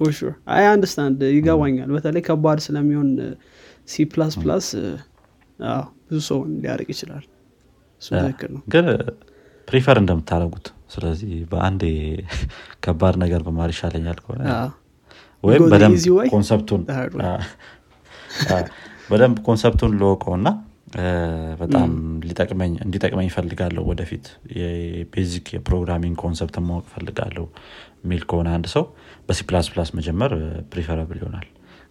for 0.00 0.12
I 0.54 0.64
understand 0.70 1.20
ይገባኛል። 1.36 1.90
በተለይ 1.96 2.22
ከባድ 2.28 2.60
ስለሚሆን 2.66 3.10
ሲ 3.88 4.04
ፕላስ 4.12 4.34
ፕላስ 4.42 4.66
ብዙ 6.06 6.18
ሰውን 6.28 6.50
ሊያርቅ 6.62 6.88
ይችላል 6.94 7.24
ግን 8.74 8.86
prefer 9.68 9.96
እንደምታደረጉት 10.00 10.66
ስለዚህ 10.94 11.32
በአንዴ 11.50 11.82
ከባድ 12.84 13.14
ነገር 13.22 13.40
ብማር 13.46 13.70
ይሻለኛል 13.74 14.18
ከሆነ 14.24 14.42
ወይም 15.44 15.64
በደንብ 15.72 15.96
concept 16.34 16.64
ኡን 16.64 16.82
በደንብ 19.10 19.36
concept 19.48 19.76
ኡን 19.76 19.92
ልወቀውና 20.00 20.48
በጣም 21.60 21.90
ሊጠቅመኝ 22.26 22.72
እንዲጠቅመኝ 22.84 23.26
እፈልጋለሁ 23.30 23.82
ወደፊት። 23.90 24.26
የ 24.58 24.83
basic 24.83 25.46
የ 25.54 25.63
programming 25.63 26.16
concept 26.22 26.56
ማወቅ 26.66 26.86
ፈልጋለሁ 26.92 27.44
የሚል 28.04 28.22
ከሆነ 28.30 28.48
አንድ 28.56 28.66
ሰው 28.74 28.84
በ 29.28 29.36
C 29.36 29.40
plus 29.48 29.68
plus 29.72 29.90
መጀመር 29.98 30.32
preferable 30.72 31.18
ይሆናል። 31.20 31.46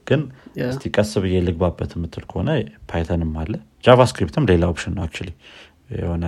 ግን 0.08 0.22
እስቲ 0.66 0.90
ቀስ 0.96 1.12
ብዬ 1.24 1.36
ልግባበት 1.48 1.92
የምትል 1.98 2.24
ከሆነ 2.32 2.50
Python 2.92 3.23
ም 3.23 3.34
አለ 3.42 3.54
JavaScript 3.84 4.37
ም 4.37 4.48
ሌላ 4.52 4.64
option 4.72 4.94
ነው 4.98 5.04
actually 5.06 5.30
የሆነ 5.90 6.26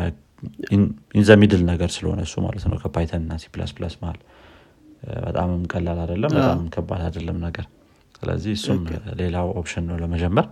in 1.15 1.21
the 1.21 1.29
middle 1.41 1.61
ነገር 1.69 1.89
ስለሆነ 1.95 2.19
እሱ 2.27 2.35
ማለት 2.45 2.63
ነው። 2.71 2.77
ከ 2.83 2.93
Python 2.93 3.21
እና 3.25 3.35
C 3.41 3.45
plus 3.53 3.71
plus 3.77 3.93
መሀል 4.01 4.19
በጣምም 5.23 5.63
ቀላል 5.71 5.97
አይደለም 6.03 6.31
በጣም 6.37 6.61
ከባድ 6.75 7.01
አይደለም 7.07 7.37
ነገር። 7.45 7.65
ስለዚህ 8.15 8.53
እሱም 8.57 8.79
ሌላው 9.19 9.47
option 9.59 9.83
ነው 9.89 9.97
ለመጀመር። 10.03 10.45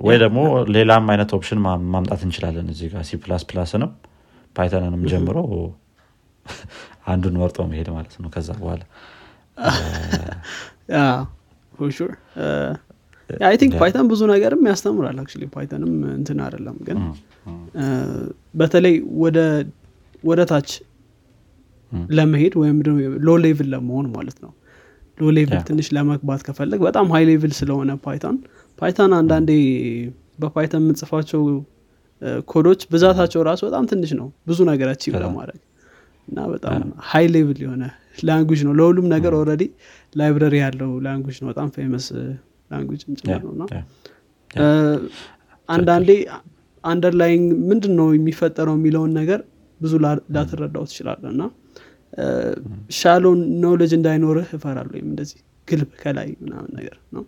ወይ 0.00 0.16
ደግሞ 0.22 0.40
ሌላም 0.76 1.04
አይነት 1.12 1.30
option 1.36 1.58
ማምጣት 1.94 2.20
እንችላለን 2.26 2.68
እዚህ 2.74 2.88
ጋር 2.92 3.02
C 3.08 3.18
plus 3.24 3.42
plus 3.50 3.70
ንም 3.70 3.90
Python 4.56 4.84
ንም 4.84 5.02
ጀምሮ 5.12 5.38
አንዱን 7.12 7.34
መርጦ 7.40 7.58
መሄድ 7.70 7.88
ማለት 7.94 8.14
ነው 8.22 8.28
ከዛ 8.34 8.48
በኋላ 8.60 8.82
I 13.48 13.56
think 13.60 13.72
Python 13.80 14.06
ብዙ 14.10 14.20
ነገርም 14.30 14.62
ያስተምራል 14.70 15.18
actually 15.22 15.46
Python 15.54 15.82
ም 15.82 15.92
እንትን 16.14 16.38
አይደለም 16.44 16.76
ግን 16.86 16.98
በተለይ 18.54 18.94
ወደ 20.24 20.40
ታች 20.50 20.70
ለመሄድ 22.12 22.54
ወይም 22.60 22.76
low 23.26 23.36
level 23.44 23.68
ለመሆን 23.74 24.06
ማለት 24.16 24.36
ነው። 24.44 24.50
low 25.18 25.30
level 25.38 25.60
ትንሽ 25.68 25.86
ለመግባት 25.96 26.42
ከፈለግ 26.46 26.80
በጣም 26.86 27.06
high 27.14 27.24
level 27.30 27.52
ስለሆነ 27.58 27.90
Python 28.04 28.36
Python 28.78 29.12
አንዳንዴ 29.18 29.50
በ 30.42 30.52
Python 30.52 30.82
የምንጽፋቸው 30.82 31.42
ኮዶች 32.48 32.80
ብዛታቸው 32.92 33.40
ራሱ 33.48 33.60
በጣም 33.68 33.84
ትንሽ 33.90 34.10
ነው። 34.18 34.28
ብዙ 34.48 34.58
ነገር 34.70 34.88
achieve 34.92 35.14
ለማድረግ 35.24 35.60
እና 36.28 36.40
በጣም 36.52 36.80
high 37.10 37.26
level 37.34 37.58
የሆነ 37.64 37.84
language 38.20 38.60
ነው። 38.66 38.72
ለሁሉም 38.78 39.06
ነገር 39.14 39.32
already 39.38 39.62
library 40.14 40.56
ያለው 40.62 40.90
language 41.06 41.36
ነው። 41.42 41.48
በጣም 41.52 41.68
famous 41.76 42.06
language 42.70 43.02
ጭምር 43.20 43.42
ነው 43.60 43.68
አንዳንዴ 45.68 46.10
underlying 46.84 47.48
ምንድን 47.70 47.92
ነው 48.00 48.08
የሚፈጠረው 48.16 48.74
የሚለውን 48.78 49.12
ነገር 49.20 49.40
ብዙ 49.80 49.92
ላትረዳው 50.34 50.84
ትችላለህ 50.90 51.22
እና 51.34 51.42
shallow 52.98 53.24
knowledge 53.64 53.92
እንዳይኖርህ 53.98 54.48
እፈራለሁ 54.56 54.88
ወይም 54.94 55.06
እንደዚህ 55.12 55.38
ግልብ 55.68 55.90
ከላይ 56.02 56.28
ምናምን 56.44 56.70
ነገር 56.78 56.96
ነው። 57.16 57.24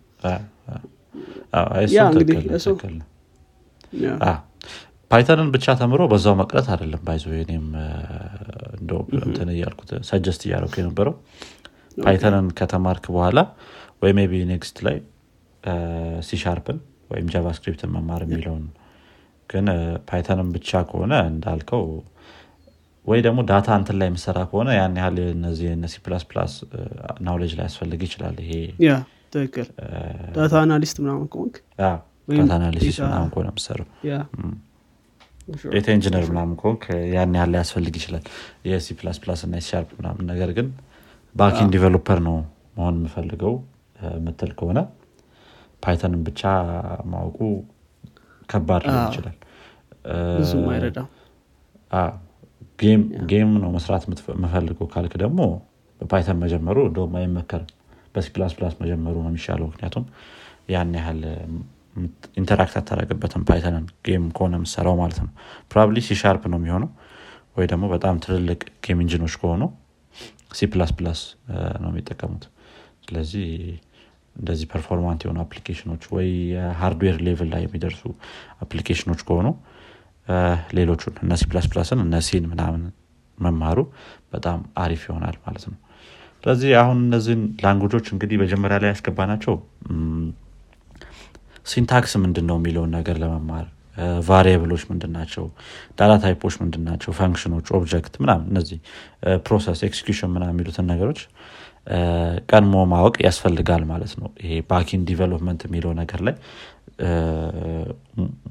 Python 5.11 5.39
ን 5.39 5.49
ብቻ 5.55 5.65
ተምሮ 5.79 6.01
በዛው 6.11 6.35
መቅረት 6.39 6.67
አይደለም 6.73 7.01
by 7.07 7.12
the 7.12 7.18
way 7.18 7.25
እኔም 7.41 7.65
እንትን 9.25 9.49
እያልኩት 9.55 9.91
suggest 10.09 10.41
እያደረኩ 10.47 10.75
የነበረው 10.81 11.15
Python 11.97 12.35
ን 12.35 12.47
ከተማርክ 12.59 13.05
በኋላ 13.15 13.39
ወይ 14.03 14.13
maybe 14.19 14.39
next 14.51 14.77
ላይ 14.87 14.95
C 16.27 16.33
sharp 16.33 16.64
ን 16.64 16.77
ወይም 17.11 17.27
JavaScript 17.33 17.81
ን 17.81 17.91
መማር 17.95 18.21
የሚለውን 18.25 18.63
ግን 19.49 19.65
Python 20.09 20.39
ን 20.39 20.49
ብቻ 20.55 20.81
ከሆነ 20.89 21.13
እንዳልከው 21.31 21.83
ወይ 23.05 23.19
ደግሞ 23.25 23.39
data 23.49 23.67
እንትን 23.79 23.95
ላይ 23.99 24.07
የምሰራ 24.09 24.39
ከሆነ 24.49 24.69
ያን 24.77 24.93
ያህል 24.99 25.17
እነዚህ 25.31 25.67
C 25.93 25.97
plus 26.05 26.23
plus 26.29 26.53
knowledge 27.25 27.53
ላያስፈልግ 27.57 28.01
ይችላል። 28.07 28.35
ይሄ 28.43 28.51
ትክክል። 29.33 29.67
data 30.35 30.53
analyst 30.61 30.97
ምናምን 31.03 31.25
ከሆንክ? 31.33 31.55
data 32.31 32.51
analysis 32.57 32.97
ምናምን 33.05 33.29
ከሆነ 33.33 33.47
የምሰራው 33.51 33.87
data 35.73 35.87
engineer 35.95 36.23
ምናምን 36.31 36.55
ከሆንክ 36.59 36.83
ያን 37.13 37.33
ያህል 37.37 37.55
ላያስፈልግ 37.59 37.95
ይችላል። 37.99 38.25
የ 38.69 38.86
C 38.86 38.95
plus 38.99 39.17
plus 39.23 39.41
እና 39.47 39.63
sharp 39.67 39.89
ምናምን። 39.97 40.25
ነገር 40.31 40.51
ግን 40.57 40.67
backend 41.35 41.69
developer 41.73 42.19
ነው 42.27 42.35
መሆን 42.77 42.95
የምፈልገው 42.99 43.53
ምትል 44.25 44.51
ከሆነ 44.59 44.79
Python 45.83 46.12
ን 46.12 46.21
ብቻ 46.27 46.41
ማወቁ 47.11 47.39
ከባድ 48.49 48.83
ሊሆን 48.87 49.03
ይችላል። 49.09 49.35
ብዙም 50.37 50.65
አይረዳም። 50.73 51.09
game 53.31 53.51
ነው 53.63 53.69
መስራት 53.75 54.03
የምፈልገው 54.07 54.87
ካልክ 54.93 55.13
ደግሞ 55.23 55.41
በ 56.01 56.10
Python 56.10 56.37
መጀመሩ 56.43 56.77
እንደውም 56.89 57.13
አይመከርም። 57.19 57.69
በ 58.15 58.23
C 58.23 58.27
plus 58.35 58.53
plus 58.57 58.73
መጀመሩ 58.81 59.15
ነው 59.21 59.29
የሚሻለው። 59.31 59.67
ምክንያቱም 59.71 60.03
ያን 60.73 60.91
ያህል 60.97 61.21
interact 62.39 62.75
አታደረግበትም 62.79 63.41
Python 63.49 63.76
ን 63.76 63.85
game 64.07 64.25
ከሆነ 64.35 64.53
የምሰራው 64.59 64.95
ማለት 65.01 65.19
ነው። 65.23 65.31
probably 65.71 65.99
C 66.07 66.13
sharp 66.13 66.43
ነው 66.51 66.59
የሚሆነው። 66.61 66.89
ወይ 67.57 67.65
ደግሞ 67.71 67.85
በጣም 67.93 68.15
ትልልቅ 68.23 68.61
game 68.85 69.01
engine 69.03 69.21
ኦች 69.21 69.33
ከሆኑ 69.41 69.63
C 70.51 70.67
plus 70.73 70.91
plus 70.97 71.19
ነው 71.83 71.89
የሚጠቀሙት። 71.91 72.43
ስለዚህ 73.05 73.47
እንደዚህ 74.35 74.67
performant 74.71 75.21
የሆኑ 75.25 75.39
application 75.43 75.87
ኦች 75.87 76.03
ወይ 76.15 76.29
የ 76.53 76.66
hardware 76.66 77.17
level 77.27 77.49
ላይ 77.53 77.61
የሚደርሱ 77.65 78.01
application 78.65 79.06
ኦች 79.06 79.21
ከሆኑ 79.27 79.47
ሌሎቹን 80.77 81.15
እነ 81.23 81.33
plus 81.49 81.65
plus 81.71 81.90
ን 81.90 81.99
እነ 82.05 82.21
C 82.27 82.33
ን 82.33 82.45
ምናምን 82.51 82.83
መማሩ 83.37 83.79
በጣም 84.33 84.59
አሪፍ 84.83 85.01
ይሆናል 85.07 85.35
ማለት 85.45 85.63
ነው። 85.71 85.77
ስለዚህ 86.43 86.71
አሁን 86.81 86.97
እነዚህን 87.05 87.43
language 87.63 87.91
ኦች 87.91 88.05
እንግዲህ 88.13 88.37
መጀመሪያ 88.41 88.77
ላይ 88.83 88.89
ያስገባናቸው 88.93 89.53
syntax 91.65 92.13
ምንድን 92.23 92.45
ነው 92.49 92.57
የሚለውን 92.59 92.91
ነገር 92.97 93.17
ለመማር 93.23 93.65
variable 94.27 94.64
ኦች 94.64 94.83
ምንድን 94.91 95.11
ናቸው 95.17 95.43
data 95.97 96.11
type 96.23 96.39
ኦች 96.39 96.55
ምንድን 96.61 96.83
ናቸው 96.89 97.11
function 97.19 97.51
ኦች 97.51 97.67
object 97.77 98.13
ምናምን 98.23 98.45
እነዚህ 98.51 98.79
process 99.45 99.81
execution 99.87 100.31
ምናምን 100.35 100.53
የሚሉትን 100.55 100.87
ነገሮች 100.93 101.19
ቀድሞ 102.51 102.75
ማወቅ 102.91 103.15
ያስፈልጋል 103.25 103.83
ማለት 103.89 104.13
ነው። 104.19 104.29
ይሄ 104.43 104.53
backend 104.69 105.01
development 105.07 105.61
የሚለው 105.67 105.91
ነገር 105.99 106.21
ላይ 106.27 106.35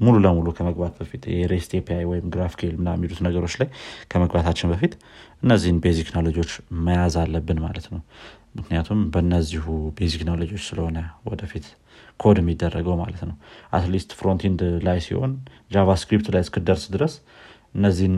ሙሉ 0.03 0.15
ለሙሉ 0.23 0.47
ከመግባት 0.57 0.93
በፊት 0.99 1.23
የ 1.33 1.46
REST 1.46 1.71
API 1.77 2.03
ወይም 2.09 2.25
GraphQL 2.33 2.73
ምናምን 2.79 2.89
የሚሉት 2.95 3.19
ነገሮች 3.27 3.53
ላይ 3.61 3.67
ከመግባታችን 4.11 4.71
በፊት 4.71 4.93
እነዚህን 5.43 5.77
basic 5.85 6.09
knowledge 6.15 6.40
ኦች 6.40 6.51
መያዝ 6.87 7.15
አለብን 7.21 7.59
ማለት 7.65 7.85
ነው። 7.93 8.01
ምክንያቱም 8.57 8.99
በእነዚሁ 9.13 9.65
basic 9.97 10.23
knowledge 10.29 10.52
ኦች 10.52 10.63
ስለሆነ 10.67 10.97
ወደፊት 11.29 11.67
ኮድ 12.19 12.37
የሚደረገው 12.41 12.95
ማለት 12.99 13.21
ነው። 13.29 13.35
at 13.73 13.84
least 13.84 14.11
frontend 14.19 14.59
ላይ 14.87 14.99
ሲሆን 15.05 15.31
JavaScript 15.71 16.27
ላይ 16.35 16.43
እስክትደርስ 16.45 16.85
ድረስ 16.95 17.13
እነዚህን 17.75 18.15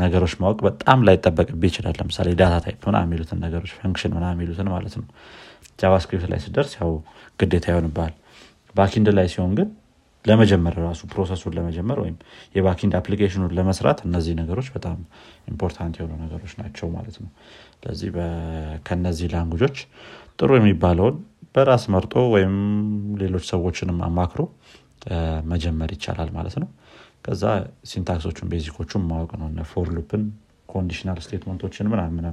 ነገሮች 0.00 0.32
ማወቅ 0.40 0.58
በጣም 0.66 0.98
ላይጠበቅብህ 1.06 1.62
ይችላል። 1.68 1.94
ለምሳሌ 2.00 2.28
data 2.40 2.54
type 2.64 2.80
ምናምን 2.88 2.96
የሚሉትን 3.04 3.38
ነገሮች 3.44 3.72
function 3.78 4.12
ምናምን 4.16 4.24
የሚሉትን 4.32 4.68
ማለት 4.74 4.94
ነው። 5.00 5.06
JavaScript 5.80 6.26
ላይ 6.32 6.40
ስትደርስ 6.44 6.72
ያው 6.78 6.90
ግዴታ 7.38 7.66
ይሆንብሃል። 7.72 8.14
backend 8.74 9.08
ላይ 9.18 9.26
ሲሆን 9.32 9.52
ግን 9.58 9.68
ለመጀመር 10.24 10.74
ራሱ 10.84 11.00
process 11.12 11.37
ኡን 11.37 11.52
ለመጀመር 11.56 11.98
ወይም 12.02 12.16
የ 12.54 12.63
backend 12.63 12.94
application 12.98 13.38
ኡን 13.38 13.52
ለመስራት 13.58 13.98
እነዚህ 14.06 14.32
ነገሮች 14.40 14.68
በጣም 14.74 14.96
important 15.52 15.94
የሆኑ 15.98 16.12
ነገሮች 16.24 16.52
ናቸው 16.60 16.86
ማለት 16.96 17.16
ነው። 17.22 17.30
ስለዚህ 17.76 18.08
ከነዚህ 18.88 19.28
language 19.34 19.62
ኦች 19.62 19.76
ጥሩ 20.38 20.50
የሚባለውን 20.58 21.16
በራስ 21.54 21.84
መርጦ 21.94 22.14
ወይም 22.34 22.56
ሌሎች 23.22 23.44
ሰዎችንም 23.52 23.98
አማክሮ 24.08 24.42
መጀመር 25.50 25.90
ይቻላል 25.96 26.30
ማለት 26.34 26.56
ነው 26.62 26.68
ከዛ 27.28 27.44
syntax 27.90 28.18
ኦቹን 28.18 28.46
basic 28.52 28.75
ኦቹን 28.75 29.02
ማወቅ 29.08 29.30
ነው 29.40 29.48
for 29.70 29.88
loop 29.96 30.13
ን 30.13 30.22
conditional 30.68 31.18
statement 31.24 31.64
ኦችን 31.64 31.90
ምናምን 31.92 32.26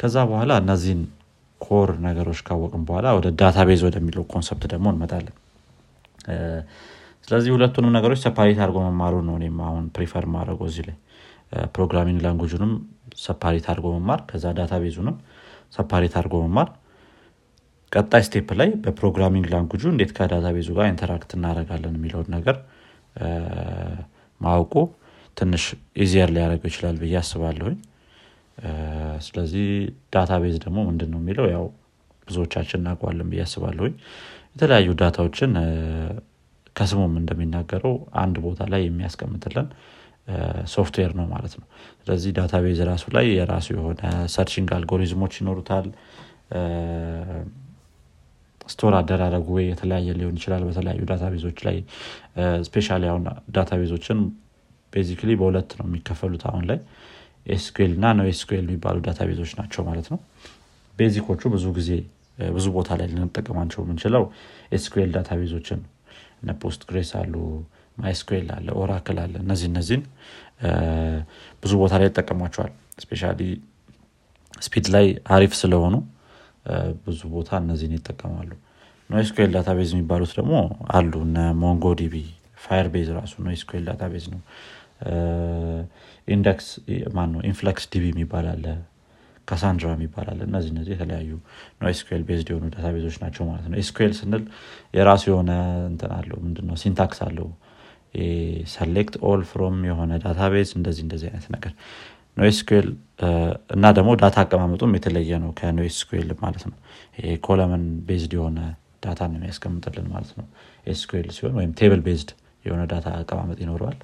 ከዛ 0.00 0.16
በኋላ 0.30 0.52
እነዚህን 0.62 1.00
core 1.60 1.90
ነገሮች 2.06 2.40
ካወቅም 2.46 2.82
በኋላ 2.88 3.06
ወደ 3.18 3.28
database 3.40 3.80
ወደሚለው 3.86 4.24
concept 4.32 4.64
ደግሞ 4.72 4.86
እንመጣለን። 4.92 5.34
ስለዚህ 7.28 7.50
ሁለቱንም 7.54 7.94
ነገሮች 7.96 8.20
separate 8.26 8.58
አድርጎ 8.64 8.78
መማሩ 8.86 9.14
ነው 9.28 9.34
እኔም 9.40 9.56
አሁን 9.68 9.84
prefer 9.96 10.24
ማድረገው 10.34 10.66
እዚህ 10.70 10.84
ላይ። 10.88 10.96
programming 11.74 12.20
language 12.26 12.52
ኡንም 12.52 12.72
separate 13.24 13.66
አድርጎ 13.72 13.86
መማር 13.96 14.20
ከዛ 14.30 14.46
database 14.58 14.74
ኡንም 14.84 15.16
separate 15.76 16.14
አድርጎ 16.20 16.36
መማር። 16.44 16.68
ቀጣይ 17.92 18.22
step 18.28 18.48
ላይ 18.60 18.70
በ 18.84 18.94
programming 18.94 19.46
language 19.52 19.78
ኡ 19.78 19.84
እንዴት 19.92 20.12
ከ 20.18 20.46
database 20.56 20.66
ኡ 20.66 20.68
ጋር 20.78 20.86
interact 20.92 21.30
እናደረጋለን 21.38 21.94
የሚለውን 21.98 22.28
ነገር 22.36 22.56
ማወቁ 24.40 24.74
ትንሽ 25.36 25.64
easier 26.04 26.30
ሊያደረገው 26.34 26.68
ይችላል 26.70 26.96
ብዬ 27.02 27.14
አስባለሁኝ። 27.20 27.76
ስለዚህ 29.26 29.66
database 30.14 30.56
ደግሞ 30.64 30.78
ምንድን 30.88 31.10
ነው 31.14 31.20
የሚለው? 31.22 31.46
ያው 31.54 31.64
ብዙዎቻችን 32.28 32.80
እናውቀዋለን 32.80 33.28
ብዬ 33.32 33.40
አስባለሁኝ። 33.44 33.94
የተለያዩ 34.54 34.88
data 35.00 35.21
ዎችን 35.21 35.52
ከስሙም 36.76 37.12
እንደሚናገረው 37.20 37.94
አንድ 38.22 38.36
ቦታ 38.46 38.62
ላይ 38.72 38.82
የሚያስቀምጥልን 38.86 39.68
ሶፍትዌር 40.72 41.12
ነው 41.18 41.26
ማለት 41.34 41.54
ነው። 41.60 41.66
ስለዚህ 41.98 42.30
database 42.38 42.78
ራሱ 42.90 43.04
ላይ 43.16 43.26
የራሱ 43.36 43.66
የሆነ 43.76 44.02
searching 44.34 44.70
algorithm 44.78 45.17
ኦች 45.17 45.34
ይኖሩታል 45.40 45.86
store 48.66 48.92
አደራረጉ 48.98 49.46
ወይ 49.56 49.64
የተለያየ 49.70 50.14
ሊሆን 50.18 50.36
ይችላል 50.38 50.62
በተለያዩ 50.68 51.02
database 51.10 51.42
ኦች 51.42 51.58
ላይ። 51.66 51.76
especially 52.66 52.88
አሁን 53.06 53.24
database 53.56 53.91
ኦችን 53.91 54.18
basically 54.92 55.30
በሁለት 55.40 55.70
ነው 55.78 55.86
የሚከፈሉት 55.88 56.44
አሁን 56.50 56.64
ላይ። 56.70 56.78
SQL 57.54 57.92
እና 57.96 58.06
NoSQL 58.18 58.64
የሚባሉ 58.64 58.96
database 59.06 59.35
ኦች 59.35 59.50
ናቸው 59.58 59.82
ማለት 59.88 60.06
ነው። 60.12 60.18
basic 60.96 61.22
ኦቹ 61.22 61.42
ብዙ 61.54 61.66
ጊዜ 61.78 61.90
ብዙ 62.50 62.66
ቦታ 62.76 62.90
ላይ 62.98 63.06
ልንጠቀማቸው 63.12 63.80
የምንችለው 63.84 64.24
SQL 64.76 65.10
database 65.16 65.53
ኦችን 65.53 65.80
እነ 66.40 66.50
Postgres 66.62 67.10
አሉ 67.20 67.34
MySQL 67.98 68.48
አለ 68.56 68.68
Oracle 68.80 69.18
አለ 69.22 69.34
እነዚህ 69.44 69.66
እነዚህን 69.70 70.02
ብዙ 71.62 71.72
ቦታ 71.82 71.92
ላይ 72.00 72.08
ይጠቀሟቸዋል። 72.10 72.72
especially 73.02 73.22
speed 74.62 74.86
ላይ 74.94 75.06
አሪፍ 75.34 75.52
ስለሆኑ 75.60 75.94
ብዙ 77.04 77.20
ቦታ 77.34 77.50
እነዚህን 77.62 77.94
ይጠቀማሉ። 77.96 78.50
NoSQL 79.10 79.50
database 79.56 79.90
የሚባሉት 79.94 80.32
ደግሞ 80.38 80.54
አሉ። 80.94 81.12
እነ 81.26 81.38
MongoDB 81.60 82.14
Firebase 82.64 83.08
ራሱ 83.18 83.32
NoSQL 83.46 83.84
database 83.88 84.24
ነው። 84.32 84.40
index 86.28 86.68
ማን 87.16 87.30
ነው 87.34 87.40
InfluxDB 87.48 88.04
የሚባል 88.12 88.46
አለ። 88.52 88.64
Cassandra 89.48 89.88
የሚባል 89.94 90.26
አለ። 90.32 90.40
እነዚህ 90.48 90.70
እነዚህ 90.74 90.92
የተለያዩ 90.94 91.30
NoSQL 91.82 92.22
based 92.28 92.48
የሆኑ 92.50 92.64
database 92.74 93.02
ኦች 93.02 93.16
ናቸው 93.22 93.42
ማለት 93.50 93.66
ነው። 93.70 93.76
SQL 93.82 94.12
ስንል 94.18 94.44
የራሱ 94.94 95.22
የሆነ 95.30 95.50
እንትን 95.90 96.12
አለው። 96.16 96.38
ምንድነው? 96.46 96.76
syntax 96.82 97.20
አለው። 97.26 97.48
select 98.72 99.14
all 99.28 99.40
from 99.48 99.78
የሆነ 99.88 100.12
database 100.22 100.68
እንደዚህ 100.78 101.02
እንደዚህ 101.06 101.26
አይነት 101.30 101.46
ነገር 101.54 101.72
NoSQL 102.36 102.88
እና 103.74 103.84
ደግሞ 103.96 104.10
data 104.20 104.36
አቀማመጡም 104.44 104.94
የተለየ 104.96 105.38
ነው 105.44 105.50
ከ 105.58 105.79
NoSQL 105.79 106.30
ማለት 106.42 106.64
ነው። 106.70 106.76
column 107.46 107.84
based 108.08 108.32
የሆነ 108.38 108.58
data 109.04 109.20
ነው 109.30 109.36
የሚያስቀምጥልን 109.38 110.06
ማለት 110.12 110.32
ነው። 110.38 110.46
SQL 110.86 111.28
ሲሆን 111.36 111.54
ወይም 111.58 111.72
table 111.80 112.00
based 112.06 112.30
የሆነ 112.64 112.82
data 112.92 113.06
አቀማመጥ 113.20 113.58
ይኖረዋል። 113.64 113.98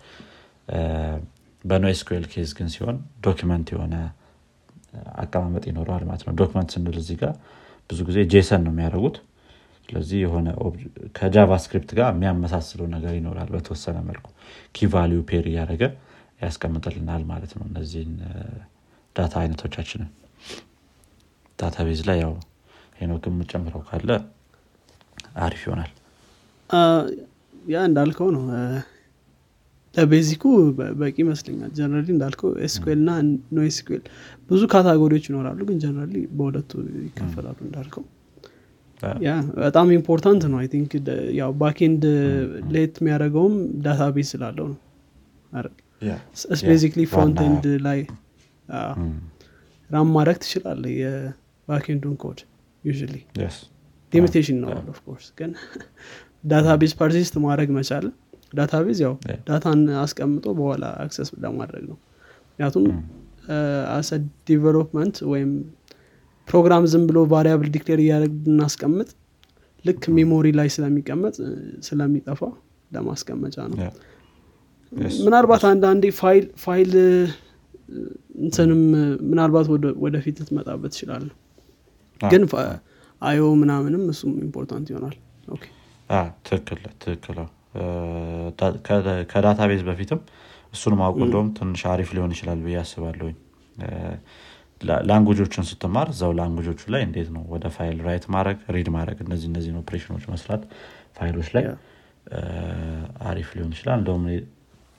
በ 1.65 1.82
NoSQL 1.82 2.25
case 2.33 2.51
ግን 2.59 2.69
ሲሆን 2.75 2.97
document 3.27 3.69
የሆነ 3.75 3.95
አቀማመጥ 5.23 5.65
ይኖረዋል 5.71 6.03
ማለት 6.09 6.23
ነው። 6.27 6.33
document 6.41 6.71
ስንል 6.75 6.97
እዚህ 7.03 7.17
ጋር 7.23 7.35
ብዙ 7.91 8.01
ጊዜ 8.09 8.19
JSON 8.33 8.63
ነው 8.67 8.73
የሚያደርጉት። 8.75 9.17
ስለዚህ 9.89 10.19
የሆነ 10.25 10.49
ከ 11.17 11.29
JavaScript 11.29 11.91
ጋር 11.99 12.09
የሚያመሳስለው 12.13 12.87
ነገር 12.95 13.13
ይኖራል 13.19 13.49
በተወሰነ 13.55 13.99
መልኩ። 14.09 14.27
key 14.77 14.93
value 14.93 15.21
pair 15.31 15.47
እያደረገ 15.51 15.83
ያስቀምጥልናል 16.43 17.23
ማለት 17.31 17.53
ነው 17.59 17.65
እነዚህን 17.71 18.13
data 19.17 19.35
አይነቶቻችንን። 19.43 20.11
database 21.59 22.01
ላይ 22.09 22.19
ያው 22.23 22.33
ሄኖክ 22.99 23.25
የምትጨምረው 23.31 23.83
ካለ 23.89 24.11
አሪፍ 25.43 25.63
ይሆናል። 25.67 25.93
yeah 27.67 27.85
እንዳልከው 27.89 28.29
ነው። 28.37 28.45
ለ 29.95 30.06
basic 30.06 30.32
ኡ 30.32 30.43
በቂ 31.01 31.15
ይመስለኛል። 31.23 31.71
generally 31.79 32.09
እንዳልከው 32.15 32.51
SQL 32.67 32.99
እና 33.01 33.11
NoSQL 33.55 34.03
ብዙ 34.51 34.61
category 34.73 35.08
ዎች 35.08 35.25
ይኖራሉ 35.31 35.61
ግን 35.69 35.79
generally 35.83 36.15
በሁለቱ 36.39 36.71
ይከፈላሉ 37.07 37.59
እንዳልከው። 37.67 38.05
ያ 39.23 39.31
በጣም 39.59 39.87
important 39.97 40.43
ነው። 40.51 40.59
I 40.61 40.69
think 40.75 40.91
ያው 41.39 41.53
backend 41.61 42.03
ሌት 42.75 42.97
የሚያደርገውም 43.01 43.55
database 43.85 44.29
ስላለው 44.33 44.67
ነው 44.69 44.79
basically 46.69 47.03
frontend 47.13 47.67
ላይ 47.87 48.01
run 49.91 50.09
ማድረግ 50.17 50.37
ትችላለህ 50.43 50.85
የ 50.99 51.17
backend 51.17 51.79
ኡን 51.79 52.15
code 52.23 52.39
ዩ 52.85 52.93
limitation 54.13 54.57
ነው 54.63 54.71
of 54.93 55.01
course 55.01 55.27
ግን 55.39 55.51
database 56.51 56.93
persist 57.01 57.35
ማድረግ 57.45 57.69
መቻል 57.77 58.07
database 58.53 58.99
ያው 59.05 59.13
data 59.49 59.72
ን 59.72 59.83
አስቀምጦ 60.01 60.47
በኋላ 60.59 60.85
access 61.05 61.29
ለማድረግ 61.45 61.85
ነው። 61.91 61.97
ምክንያቱም 62.49 62.87
አሰ 63.95 64.11
development 64.49 65.17
ወይም 65.33 65.51
ፕሮግራም 66.49 66.85
ዝም 66.93 67.05
ብሎ 67.11 67.19
variable 67.33 67.69
declare 67.77 68.01
እያደረግን 68.05 68.33
ብናስቀምጥ 68.45 69.09
ልክ 69.85 70.03
memory 70.17 70.49
ላይ 70.59 70.69
ስለሚቀመጥ 70.75 71.35
ስለሚጠፋ 71.89 72.41
ለማስቀመጫ 72.91 73.57
ነው 73.71 73.79
ምናልባት 75.23 75.63
አንዳንዴ 75.71 76.05
ፋይል 76.19 76.45
ፋይል 76.65 76.91
እንትንም 78.43 78.83
ምናልባት 79.31 79.67
ወደፊት 80.05 80.37
ልትመጣበት 80.43 80.93
ትችላለህ 80.95 81.29
ግን 82.21 82.43
IO 83.23 83.41
ምናምንም 83.61 84.05
እሱም 84.13 84.33
important 84.45 84.87
ይሆናል። 84.93 85.17
ትክክል 86.47 86.81
ትክክል። 87.05 87.39
ከ 89.31 89.61
database 89.71 89.83
በፊትም 89.89 90.21
እሱን 90.75 90.95
ማወቁ 91.01 91.19
እንደውም 91.27 91.49
ትንሽ 91.59 91.83
አሪፍ 91.93 92.11
ሊሆን 92.17 92.33
ይችላል 92.35 92.61
ብዬ 92.67 92.77
አስባለሁኝ። 92.83 93.37
language 95.09 95.42
ኦችን 95.42 95.67
ስትማር 95.69 96.09
እዛው 96.13 96.33
language 96.39 96.67
ኦቹ 96.67 96.81
ላይ 96.95 97.03
እንዴት 97.07 97.29
ነው 97.35 97.43
ወደ 97.53 97.65
ፋይል 97.75 97.99
write 98.07 98.25
ማድረግ 98.35 98.59
read 98.77 98.89
ማድረግ 98.97 99.19
እነዚህ 99.25 99.47
እነዚህን 99.51 99.77
ኦፕሬሽኖች 99.83 100.25
መስራት 100.33 100.63
ፋይሎች 101.19 101.49
ላይ 101.57 101.65
አሪፍ 103.29 103.49
ሊሆን 103.57 103.73
ይችላል። 103.77 103.99
እንደውም 104.01 104.25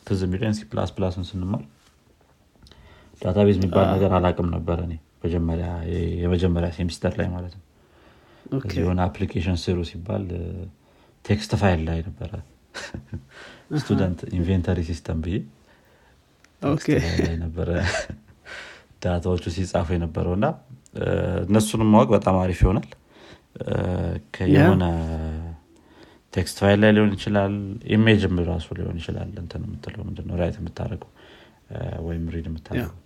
ትዝ 0.07 0.21
የሚለኝ 0.25 0.53
C++ 0.57 0.63
ን 0.71 1.25
ስንማር 1.29 1.63
database 3.21 3.57
የሚባል 3.59 3.85
ነገር 3.93 4.11
አላቅም 4.17 4.47
ነበር 4.55 4.77
እኔ 4.85 4.93
የመጀመሪያ 6.21 6.69
ሴሚስተር 6.77 7.13
ላይ 7.19 7.27
ማለት 7.35 7.53
ነው። 7.57 7.63
የሆነ 8.77 8.99
application 9.07 9.57
ስሩ 9.61 9.77
ሲባል 9.89 10.23
text 11.25 11.51
ፋይል 11.61 11.81
ላይ 11.89 11.99
ነበረ። 12.07 12.31
student 13.79 14.19
inventory 14.37 14.79
system 14.89 15.19
ብዬ 15.25 15.37
ነበረ 17.43 17.69
data 19.03 19.24
ዎቹ 19.24 19.45
ሲጻፉ 19.55 19.87
የነበረው 19.95 20.33
እና 20.37 20.45
እነሱንም 21.45 21.89
ማወቅ 21.93 22.09
በጣም 22.15 22.35
አሪፍ 22.43 22.59
ይሆናል። 22.63 22.89
የሆነ 24.55 24.83
text 26.33 26.57
ፋይል 26.61 26.79
ላይ 26.83 26.91
ሊሆን 26.95 27.11
ይችላል 27.15 27.53
image 27.93 28.23
ም 28.23 28.35
ራሱ 28.47 28.67
ሊሆን 28.77 28.97
ይችላል። 29.01 29.29
እንትን 29.41 29.61
የምትለው 29.67 30.03
ምንድነው? 30.07 30.35
write 30.41 30.55
የምታደርገው 30.61 31.11
ወይም 32.07 32.23
read 32.33 32.45
የምታደርገው። 32.49 32.99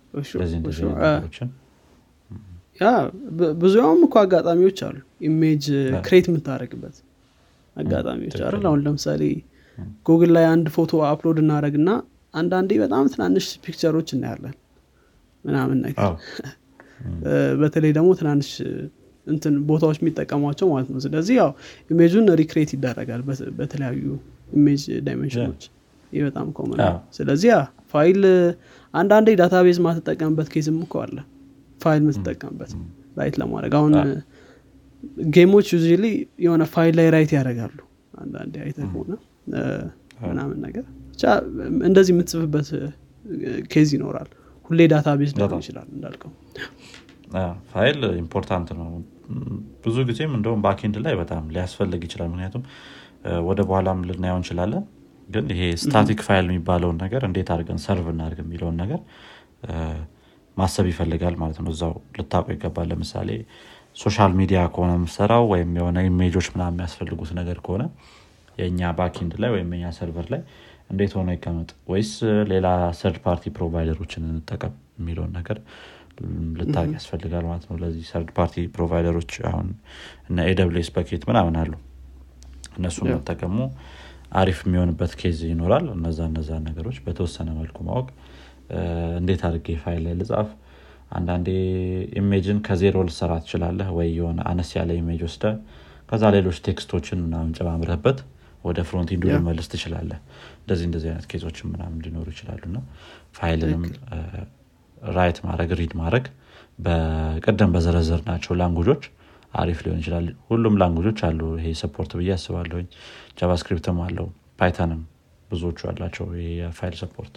ነገሮችን። 0.94 1.50
yeah 2.80 2.88
ብዙም 3.60 4.00
እኮ 4.06 4.14
አጋጣሚዎች 4.22 4.78
አሉ። 4.86 4.96
image 5.28 5.64
create 6.06 6.26
የምታደርግበት 6.30 6.96
አጋጣሚዎች 7.76 8.36
አይደል? 8.40 8.64
አሁን 8.70 8.80
ለምሳሌ 8.86 9.22
ጉግል 10.06 10.30
ላይ 10.36 10.46
አንድ 10.52 10.66
ፎቶ 10.76 10.92
upload 11.08 11.38
እናደርግ 11.42 11.74
እና 11.80 11.90
አንዳንዴ 12.34 12.70
በጣም 12.82 13.04
ትናንሽ 13.12 13.46
picture 13.64 13.92
ኦች 13.92 14.08
እናያለን 14.16 14.54
ምናምን 15.44 15.78
ነገር። 15.84 16.14
በተለይ 17.60 17.92
ደግሞ 17.96 18.08
ትናንሽ 18.20 18.48
እንትን 19.28 19.54
ቦታዎች 19.68 19.98
የሚጠቀሟቸው 20.00 20.68
ማለት 20.72 20.88
ነው። 20.94 21.00
ስለዚህ 21.06 21.34
ያው 21.40 21.50
image 21.90 22.11
ኡን 22.11 22.28
recreate 22.40 22.70
ይደረጋል 22.76 23.22
በተለያዩ 23.58 24.04
image 24.52 24.84
dimension 25.06 25.46
ኦች 25.46 25.64
ይህ 26.12 26.22
በጣም 26.28 26.46
common 26.56 26.78
ስለዚህ 27.16 27.50
ፋይል 27.92 28.20
አንዳንዴ 28.94 29.28
database 29.40 29.78
ማትጠቀምበት 29.86 30.48
case 30.54 30.70
ም 30.70 30.78
እኮ 30.84 30.94
አለ። 31.04 31.16
ፋይል 31.80 32.00
የምትጠቀምበት 32.02 32.70
write 33.18 33.36
ለማድረግ 33.40 33.72
አሁን 33.78 33.94
game 35.34 35.50
ኦች 35.50 35.66
ዩ 35.72 35.78
የሆነ 36.44 36.62
ፋይል 36.72 36.94
ላይ 36.98 37.06
write 37.14 37.32
ያደርጋሉ 37.36 37.78
አንዳንዴ 38.14 38.54
አይተህ 38.64 38.78
ከሆነ 38.88 39.12
ምናምን 40.24 40.58
ነገር 40.66 40.84
ብቻ 41.10 41.24
እንደዚህ 41.88 42.12
የምትጽፍበት 42.14 42.68
case 43.72 43.88
ይኖራል። 43.96 44.28
ሁሌ 44.70 44.80
database 44.92 45.30
ሊሆን 45.36 45.62
ይችላል 45.62 45.86
እንዳልከው። 45.96 46.30
ፋይል 47.72 48.00
important 48.22 48.68
ነው 48.78 48.88
ብዙ 49.84 49.96
ጊዜም 50.08 50.32
እንደውም 50.38 50.60
backend 50.64 50.96
ላይ 51.04 51.14
በጣም 51.20 51.42
ሊያስፈልግ 51.54 52.02
ይችላል። 52.06 52.28
ምክንያቱም 52.28 52.62
ወደ 53.48 53.60
በኋላም 53.68 53.98
ልናየው 54.08 54.38
እንችላለን። 54.40 54.84
ግን 55.28 55.46
ይሄ 55.52 55.62
static 55.82 56.20
file 56.26 56.46
የሚባለውን 56.46 56.98
ነገር 57.04 57.22
እንዴት 57.28 57.48
አድርገን 57.54 57.80
serve 57.84 58.06
እናድርግ 58.12 58.38
የሚለውን 58.44 58.76
ነገር 58.82 59.00
ማሰብ 60.56 60.86
ይፈልጋል 60.90 61.34
ማለት 61.42 61.58
ነው። 61.60 61.70
እዛው 61.74 61.92
ልታውቀው 62.16 62.54
ይገባል። 62.56 62.88
ለምሳሌ 62.92 63.28
social 63.96 64.32
media 64.38 64.60
ከሆነ 64.72 64.92
የምሰራው 64.98 65.44
ወይም 65.52 65.70
የሆነ 65.78 65.98
ኢሜጆች 66.08 66.48
ምና 66.52 66.64
የሚያስፈልጉት 66.70 67.30
ነገር 67.38 67.58
ከሆነ 67.66 67.84
የእኛ 68.58 68.90
backend 68.98 69.32
ላይ 69.42 69.50
ወይም 69.54 69.68
የኛ 69.74 69.88
server 69.98 70.26
ላይ 70.32 70.40
እንዴት 70.92 71.12
ሆኖ 71.18 71.28
ይቀመጥ? 71.36 71.70
ወይስ 71.90 72.12
ሌላ 72.52 72.66
third 73.00 73.16
party 73.24 73.44
provider 73.56 73.94
ኦችን 73.94 74.22
እንጠቀም 74.30 74.74
የሚለውን 74.98 75.32
ነገር 75.38 75.58
ልታውቅ 76.58 76.86
ያስፈልጋል 76.96 77.44
ማለት 77.48 77.64
ነው። 77.68 77.76
ለዚህ 77.82 78.04
third 78.10 78.30
party 78.36 78.64
provider 78.74 79.13
ኦች 79.13 79.32
አሁን 79.50 79.68
እነ 80.28 80.46
AWS 80.50 80.88
bucket 80.94 81.24
ምናምን 81.30 81.56
አሉ። 81.62 81.72
እነሱ 82.78 82.98
መጠቀሙ 83.08 83.56
አሪፍ 84.38 84.58
የሚሆንበት 84.64 85.12
case 85.20 85.38
ይኖራል። 85.50 85.86
እነዛ 85.94 86.18
እነዛ 86.30 86.50
ነገሮች 86.66 86.98
በተወሰነ 87.04 87.48
መልኩ 87.60 87.78
ማወቅ። 87.88 88.08
እንዴት 89.20 89.42
አድርጌ 89.48 89.76
ፋይል 89.82 90.02
ላይ 90.06 90.14
ልጻፍ? 90.20 90.48
አንዳንዴ 91.12 91.48
image 92.20 92.47
ን 92.47 92.58
ከዜሮ 92.66 92.96
ልትሰራ 93.08 93.32
ትችላለህ 93.44 93.88
ወይ? 93.98 94.08
የሆነ 94.18 94.40
አነስ 94.50 94.70
ያለ 94.78 94.90
image 95.00 95.22
ወስደህ 95.28 95.44
ከዛ 96.10 96.24
ሌሎች 96.36 96.58
text 96.66 96.87
ኦችን 96.87 97.18
ምናምን 97.24 97.50
ጨማምረህበት 97.58 98.18
ወደ 98.64 98.78
frontend 98.88 99.10
ኡ 99.14 99.24
ልትመልስ 99.32 99.66
ትችላለህ። 99.72 100.18
እንደዚህ 100.60 100.86
እንደዚህ 100.88 101.08
አይነት 101.10 101.26
case 101.32 101.46
ኦችን 101.46 101.66
ምናምን 101.74 101.98
ሊኖሩ 102.04 102.26
ይችላሉ። 102.34 102.62
ፋይልንም 103.38 103.82
write 105.16 105.38
ማድረግ 105.46 105.70
read 105.78 105.92
ማድረግ። 106.00 106.24
በቀደም 106.78 107.70
በዘረዘርናቸው 107.74 108.20
language 108.28 108.52
ኦች 108.60 109.04
አሪፍ 109.54 109.78
ሊሆን 109.84 110.00
ይችላል። 110.02 110.26
ሁሉም 110.48 110.74
language 110.80 111.07
ኦች 111.07 111.20
አሉ። 111.28 111.40
ይሄ 111.58 111.68
support 111.80 112.10
ብዬ 112.18 112.30
አስባለሁኝ። 112.36 112.86
JavaScript 113.38 113.88
ም 113.88 113.98
አለው። 114.04 114.26
Python 114.60 114.90
ም 114.90 115.00
ብዙዎቹ 115.48 115.80
አላቸው። 115.90 116.26
የፋይል 116.50 116.96
support። 117.02 117.34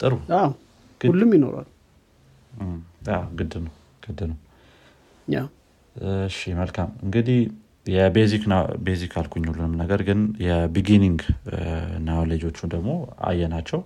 ጥሩ። 0.00 0.12
ሁሉም 1.00 1.30
ይኖራል። 1.36 1.68
ግድ 3.38 3.52
ነው። 3.64 3.72
ግድ 4.04 4.20
ነው። 4.30 4.38
እሺ 6.26 6.38
መልካም። 6.58 6.90
እንግዲህ 7.04 7.38
የ 7.86 8.03
basic 8.03 8.44
አልኩኝ 9.20 9.44
ሁሉንም 9.50 9.72
ነገር 9.80 10.00
ግን 10.08 10.20
የ 10.44 10.58
beginning 10.58 11.20
knowledge 12.06 12.42
ኦቹ 12.42 12.58
ደግሞ 12.74 12.90
አየናቸው 13.28 13.80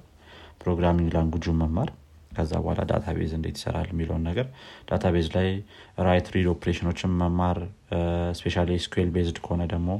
programming 0.66 1.08
language 1.16 1.44
ኡን 1.44 1.58
መማር 1.62 1.90
ከዛ 2.32 2.52
በኋላ 2.62 2.80
database 2.90 3.30
እንዴት 3.36 3.56
ይሰራል 3.58 3.86
የሚለውን 3.92 4.24
ነገር 4.28 4.46
database 4.88 5.26
ላይ 5.36 5.48
write 6.06 6.26
read 6.34 6.48
operation 6.52 6.88
ኦችን 6.88 7.12
መማር 7.20 7.58
especially 8.38 8.56
SQL 8.84 9.10
based 9.14 9.38
ከሆነ 9.44 9.62
ደግሞ 9.72 9.90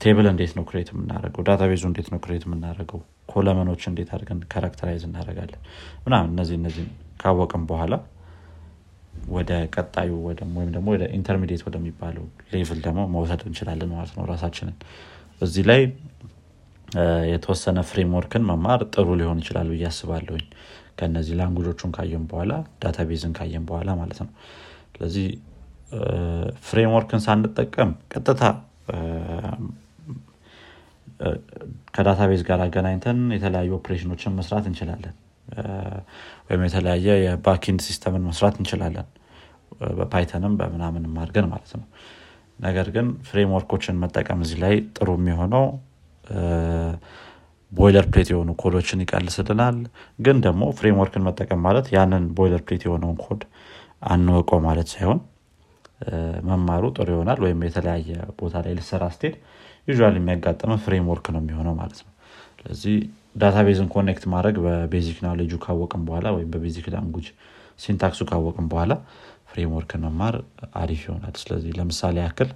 table 0.00 0.26
እንዴት 0.32 0.52
ነው 0.58 0.64
create 0.68 0.88
የምናደርገው 0.92 1.42
database 1.48 1.75
ኡ 1.75 1.82
እንዴት 1.90 2.08
ነው 2.12 2.18
create 2.24 2.44
የምናደርገው 2.46 3.00
column 3.32 3.62
ኦች 3.62 3.82
እንዴት 3.90 4.10
አድርገን 4.14 4.40
characterize 4.52 5.02
እናደርጋለን 5.08 5.60
ምናምን 6.04 6.30
እነዚህ 6.34 6.56
እነዚህ 6.60 6.84
ካወቅም 7.22 7.64
በኋላ 7.70 7.94
ወደ 9.30 9.52
ቀጣዩ 9.74 10.10
ወይም 10.56 10.70
ደግሞ 10.76 10.86
ወደ 10.94 11.04
intermediate 11.18 11.62
ወደሚባለው 11.66 12.24
level 12.52 12.78
ደግሞ 12.86 13.00
መውሰድ 13.14 13.40
እንችላለን 13.48 13.90
ማለት 13.94 14.12
ነው 14.18 14.24
ራሳችንን። 14.32 14.76
እዚህ 15.42 15.64
ላይ 15.70 15.80
የተወሰነ 17.32 17.78
framework 17.88 18.34
ን 18.34 18.44
መማር 18.50 18.80
ጥሩ 18.94 19.08
ሊሆን 19.20 19.40
ይችላል 19.42 19.68
ብዬ 19.72 19.84
አስባለሁኝ። 19.90 20.46
ከነዚህ 20.98 21.34
language 21.40 21.69
ኦቹን 21.69 21.90
ካየን 21.96 22.24
በኋላ 22.30 22.52
database 22.82 23.22
ን 23.22 23.32
ካየን 23.38 23.64
በኋላ 23.68 23.90
ማለት 24.00 24.18
ነው። 24.22 24.30
ስለዚህ 24.94 25.26
framework 26.68 27.11
ን 27.11 27.20
ሳንጠቀም 27.26 27.90
ቀጥታ 28.12 28.42
ከ 31.94 32.04
database 32.04 32.42
ጋር 32.48 32.60
አገናኝተን 32.64 33.20
የተለያዩ 33.36 33.70
ኦፕሬሽኖችን 33.78 34.36
መስራት 34.38 34.66
እንችላለን። 34.70 35.14
ወይም 36.48 36.62
የተለያየ 36.66 37.08
የ 37.24 37.36
backend 37.36 37.80
system 37.86 38.14
ን 38.14 38.24
መስራት 38.28 38.56
እንችላለን። 38.60 39.06
በ 39.98 40.09
Python 40.09 40.43
ም 40.43 40.54
በምናምንም 40.60 41.18
አድርገን 41.22 41.46
ማለት 41.52 41.72
ነው። 41.78 41.86
ነገር 42.58 42.86
ግን 42.94 43.06
framework 43.28 43.71
ኦችን 43.71 44.00
መጠቀም 44.02 44.40
እዚህ 44.44 44.58
ላይ 44.64 44.74
ጥሩ 44.96 45.08
የሚሆነው 45.18 45.64
boilerplate 47.72 48.28
የሆኑ 48.32 48.50
ኮዶችን 48.60 49.02
ይቀልስልናል። 49.04 49.78
ግን 50.18 50.36
ደግሞ 50.46 50.62
framework 50.78 51.16
ን 51.16 51.24
መጠቀም 51.28 51.60
ማለት 51.66 51.86
ያንን 51.96 52.24
boilerplate 52.38 52.84
የሆነውን 52.86 53.18
ኮድ 53.24 53.42
አንወቀው 54.10 54.60
ማለት 54.66 54.88
ሳይሆን 54.94 55.20
መማሩ 56.48 56.84
ጥሩ 56.96 57.08
ይሆናል 57.14 57.38
ወይም 57.44 57.62
የተለያየ 57.66 58.10
ቦታ 58.40 58.54
ላይ 58.64 58.74
ልሰራ 58.78 59.04
ስትሄድ 59.14 59.36
you 59.88 59.96
የሚያጋጥመ 60.12 60.72
framework 60.84 61.26
ነው 61.34 61.40
የሚሆነው 61.42 61.74
ማለት 61.80 62.00
ነው። 62.00 62.12
ስለዚህ 62.58 62.96
database 63.38 63.78
ን 63.78 63.88
connect 63.94 64.24
ማድረግ 64.32 64.56
በ 64.64 64.79
basic 64.79 65.18
knowledge 65.24 65.47
ኡ 65.47 65.52
ካወቅም 65.64 66.02
በኋላ 66.08 66.28
ወይም 66.36 66.48
በ 66.54 66.63
basic 66.63 66.86
language 66.94 67.26
syntax 67.78 68.11
ኡ 68.11 68.22
ካወቅም 68.30 68.66
በኋላ 68.72 68.92
framework 69.50 69.92
ን 69.92 70.02
መማር 70.06 70.34
አሪፍ 70.80 71.02
ይሆናል። 71.06 71.34
ስለዚህ 71.42 71.72
ለምሳሌ 71.78 72.16
ያክል 72.24 72.48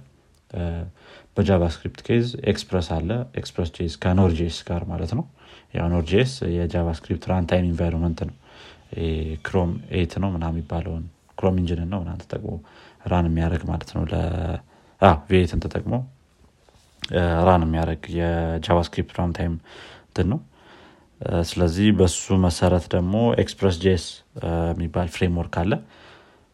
በ 1.37 1.47
JavaScript 1.47 1.99
case 2.07 2.25
Express 2.51 2.87
አለ። 2.95 3.09
Express 3.39 3.69
JS 4.39 4.57
ጋር 4.67 4.83
ማለት 4.91 5.11
ነው። 5.17 5.25
ያው 5.73 5.87
Node 5.93 6.03
JS 6.11 6.33
የ 6.55 6.66
JavaScript 6.66 7.23
runtime 7.31 7.67
environment 7.71 8.19
ነው። 8.29 8.35
Chrome 9.45 9.69
V8 9.99 10.13
ነው 10.23 10.29
ምና 10.33 10.45
የሚባለውን 10.51 11.03
Chrome 11.37 11.55
engine 11.61 11.82
ን 11.82 11.89
ነው 11.93 11.99
ምና 12.03 12.11
ተጠቅሞ 12.21 12.51
run 13.11 13.27
የሚያደርግ 13.29 13.63
ማለት 13.71 13.89
ነው። 13.95 14.03
V8 15.29 15.45
ን 15.45 15.61
ተጠቅሞ 15.63 15.93
run 17.47 17.63
የሚያደርግ 17.65 18.03
የ 18.17 18.33
JavaScript 18.33 19.15
runtime 19.19 19.55
እንትን 20.07 20.27
ነው። 20.33 20.39
ስለዚህ 21.49 21.87
በሱ 21.99 22.35
መሰረት 22.45 22.85
ደግሞ 22.93 23.13
Express 23.43 23.75
JS 23.83 24.05
የሚባል 24.71 25.07
framework 25.15 25.55
አለ። 25.61 25.73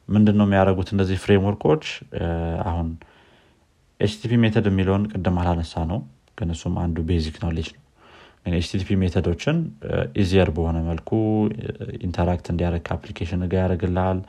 ምንድን 0.10 0.36
ነው 0.40 0.46
የሚያደርጉት 0.48 0.90
እነዚህ 0.96 1.18
framework 1.24 1.62
ኦች? 1.62 1.84
አሁን 2.66 2.88
HTTP 4.00 4.34
method 4.44 4.66
የሚለውን 4.70 5.04
ቅድም 5.12 5.38
አላነሳነው 5.42 6.00
ግን 6.38 6.50
እሱም 6.56 6.76
አንዱ 6.84 6.98
basic 7.10 7.38
knowledge 7.46 7.68
ነው። 7.76 7.84
HTTP 8.54 8.90
method 9.02 9.30
ኦችን 9.30 9.58
easier 10.22 10.50
በሆነ 10.58 10.78
መልኩ 10.88 11.10
interact 12.08 12.48
እንዲያደረግ 12.54 12.84
ከ 12.88 12.96
application 12.96 13.42
ጋር 13.52 13.62
ያደርግልሃል። 13.64 14.20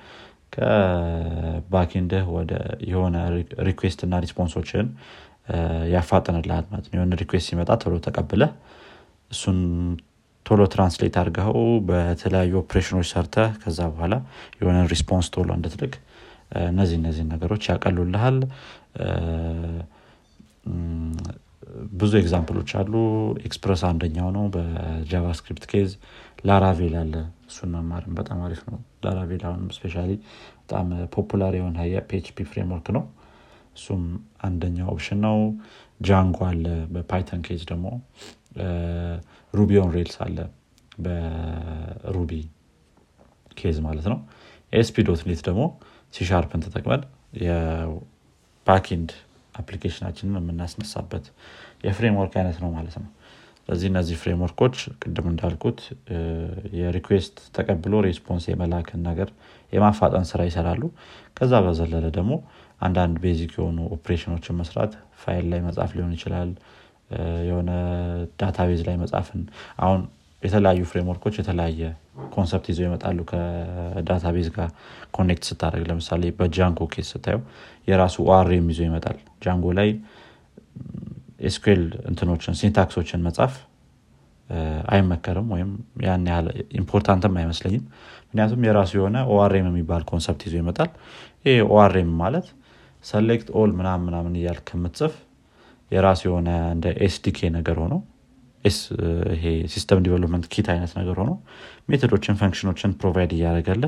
ከ 0.55 0.86
backend 0.86 1.94
ህ 1.94 2.25
ወደ 2.37 2.53
የሆነ 2.91 3.17
request 3.69 4.01
እና 4.07 4.15
response 4.25 4.60
ኦችን 4.60 4.87
ያፋጥንልሃል 5.93 6.65
ማለት 6.71 6.87
ነው። 6.89 6.97
የሆነ 6.99 7.15
request 7.23 7.49
ሲመጣ 7.51 7.71
ቶሎ 7.83 7.95
ተቀብለ 8.07 8.43
እሱን 9.31 9.59
ቶሎ 10.47 10.61
translate 10.73 11.17
አድርገው 11.21 11.57
በተለያዩ 11.89 12.53
ኦፕሬሽኖች 12.63 13.09
ሰርተ 13.13 13.35
ከዛ 13.63 13.81
በኋላ 13.93 14.15
የሆነ 14.61 14.79
response 14.93 15.27
ቶሎ 15.35 15.49
እንድትልቅ 15.59 15.93
እነዚህ 16.71 16.97
እነዚህ 17.01 17.25
ነገሮች 17.33 17.65
ያቀሉልሃል 17.71 18.39
ብዙ 22.01 22.13
example 22.21 22.52
ኦች 22.52 22.71
አሉ። 22.79 22.95
Express 23.47 23.83
አንደኛው 23.89 24.29
ነው 24.37 24.45
በ 24.55 24.73
JavaScript 24.73 25.65
case 25.73 25.91
Laravel 26.47 26.95
አለ። 27.01 27.15
እሱን 27.49 27.71
መማርም 27.77 28.15
በጣም 28.19 28.39
አሪፍ 28.47 28.63
ነው። 28.69 28.81
Laravel 29.05 29.43
አሁንም 29.49 29.69
especially 29.77 29.95
በጣም 30.61 30.87
popular 31.15 31.55
የሆነ 31.59 31.79
የ 31.91 32.13
PHP 32.13 32.47
framework 32.51 32.89
ነው። 32.97 33.05
እሱም 33.77 34.03
አንደኛው 34.43 34.89
option 34.93 35.21
ነው። 35.27 35.39
Django 36.01 36.39
አለ 36.49 36.65
በ 36.93 37.05
Python 37.05 37.41
case 37.47 37.63
ደግሞ። 37.71 37.87
Ruby 39.55 39.71
Rails 39.95 40.17
አለ 40.25 40.39
በ 40.99 41.43
Ruby 41.43 42.33
case 43.57 43.77
ማለት 43.87 44.07
ነው። 44.13 44.19
ASP 44.73 44.97
dot 45.07 45.23
NET 45.29 45.41
ደግሞ 45.47 45.63
ሲሻርፕን 46.15 46.63
ተጠቅመን 46.67 47.03
የ 48.71 48.80
backend 48.80 49.11
application 49.55 50.00
ኣችንን 50.00 50.37
የምናስነሳበት 50.39 51.25
የ 51.87 51.95
framework 51.95 52.35
አይነት 52.41 52.59
ነው 52.63 52.71
ማለት 52.75 52.97
ነው። 53.01 53.09
ስለዚህ 53.63 53.89
እነዚህ 53.91 54.17
framework 54.21 54.58
ኦች 54.58 54.75
ቅድም 55.03 55.27
እንዳልኩት 55.31 55.81
የ 56.79 56.91
request 56.91 57.37
ተቀብሎ 57.57 57.95
response 58.07 58.45
የመላክን 58.51 59.03
ነገር 59.09 59.29
የማፋጠን 59.73 60.27
ስራ 60.31 60.41
ይሰራሉ። 60.49 60.83
ከዛ 61.37 61.53
በዘለለ 61.67 62.07
ደግሞ 62.17 62.33
አንዳንድ 62.81 63.17
basic 63.25 63.53
የሆኑ 63.59 63.79
ኦፕሬሽኖችን 63.97 64.59
መስራት 64.61 64.93
ፋይል 65.23 65.47
ላይ 65.53 65.63
መጻፍ 65.67 65.91
ሊሆን 65.99 66.15
ይችላል። 66.17 66.53
የሆነ 67.49 67.71
database 68.41 68.83
ላይ 68.89 68.97
መጻፍን 69.03 69.43
አሁን 69.85 70.01
የተለያዩ 70.43 70.83
framework 70.91 71.21
ኦች 71.21 71.35
የተለያየ 71.41 71.81
concept 72.35 72.67
ይዘው 72.71 72.85
ይመጣሉ 72.87 73.19
ከ 73.31 73.54
database 73.54 74.49
ጋር 74.57 74.69
connect 75.17 75.45
ስታደረግ 75.49 75.85
ለምሳሌ 75.91 76.23
በ 76.39 76.51
Django 76.51 76.87
case 76.93 77.09
ስታየው 77.15 77.43
የራሱ 77.89 78.17
ORM 78.29 78.69
ይዞ 78.73 78.81
ይመጣል። 78.89 79.17
Django 79.45 79.67
ላይ 79.79 79.91
SQL 81.49 81.83
እንትኖችን 82.11 82.57
syntax 82.61 82.92
ኦችን 82.92 83.23
መጻፍ 83.27 83.53
አይመከርም 84.93 85.49
ወይም 85.55 85.71
ያን 86.05 86.25
ያህል 86.31 86.47
important 86.81 87.25
ም 87.25 87.35
አይመስለኝም። 87.41 87.85
ምክንያቱም 88.25 88.65
የራሱ 88.69 88.93
የሆነ 88.99 89.19
ORM 89.35 89.67
የሚባል 89.71 90.03
concept 90.11 90.43
ይዞ 90.47 90.55
ይመጣል። 90.61 90.91
ይህ 91.45 91.59
ORM 91.73 92.11
ማለት 92.23 92.47
select 93.05 93.49
all 93.59 93.71
ምናምን 93.79 94.05
ምናምን 94.09 94.35
እያል 94.41 94.59
ከምትጽፍ 94.69 95.15
የራሱ 95.91 96.21
የሆነ 96.29 96.49
እንደ 96.75 96.87
SDK 97.07 97.49
ነገር 97.55 97.77
ሆኖ 97.83 97.95
ይሄ 98.65 99.45
system 99.73 100.01
development 100.07 100.47
kit 100.53 100.67
አይነት 100.73 100.93
ነገር 100.99 101.17
ሆኖ 101.21 101.31
method 101.89 102.14
ኦችን 102.14 102.39
function 102.41 102.69
ኦችን 102.69 102.91
provide 103.01 103.31
እያደረገለ 103.37 103.85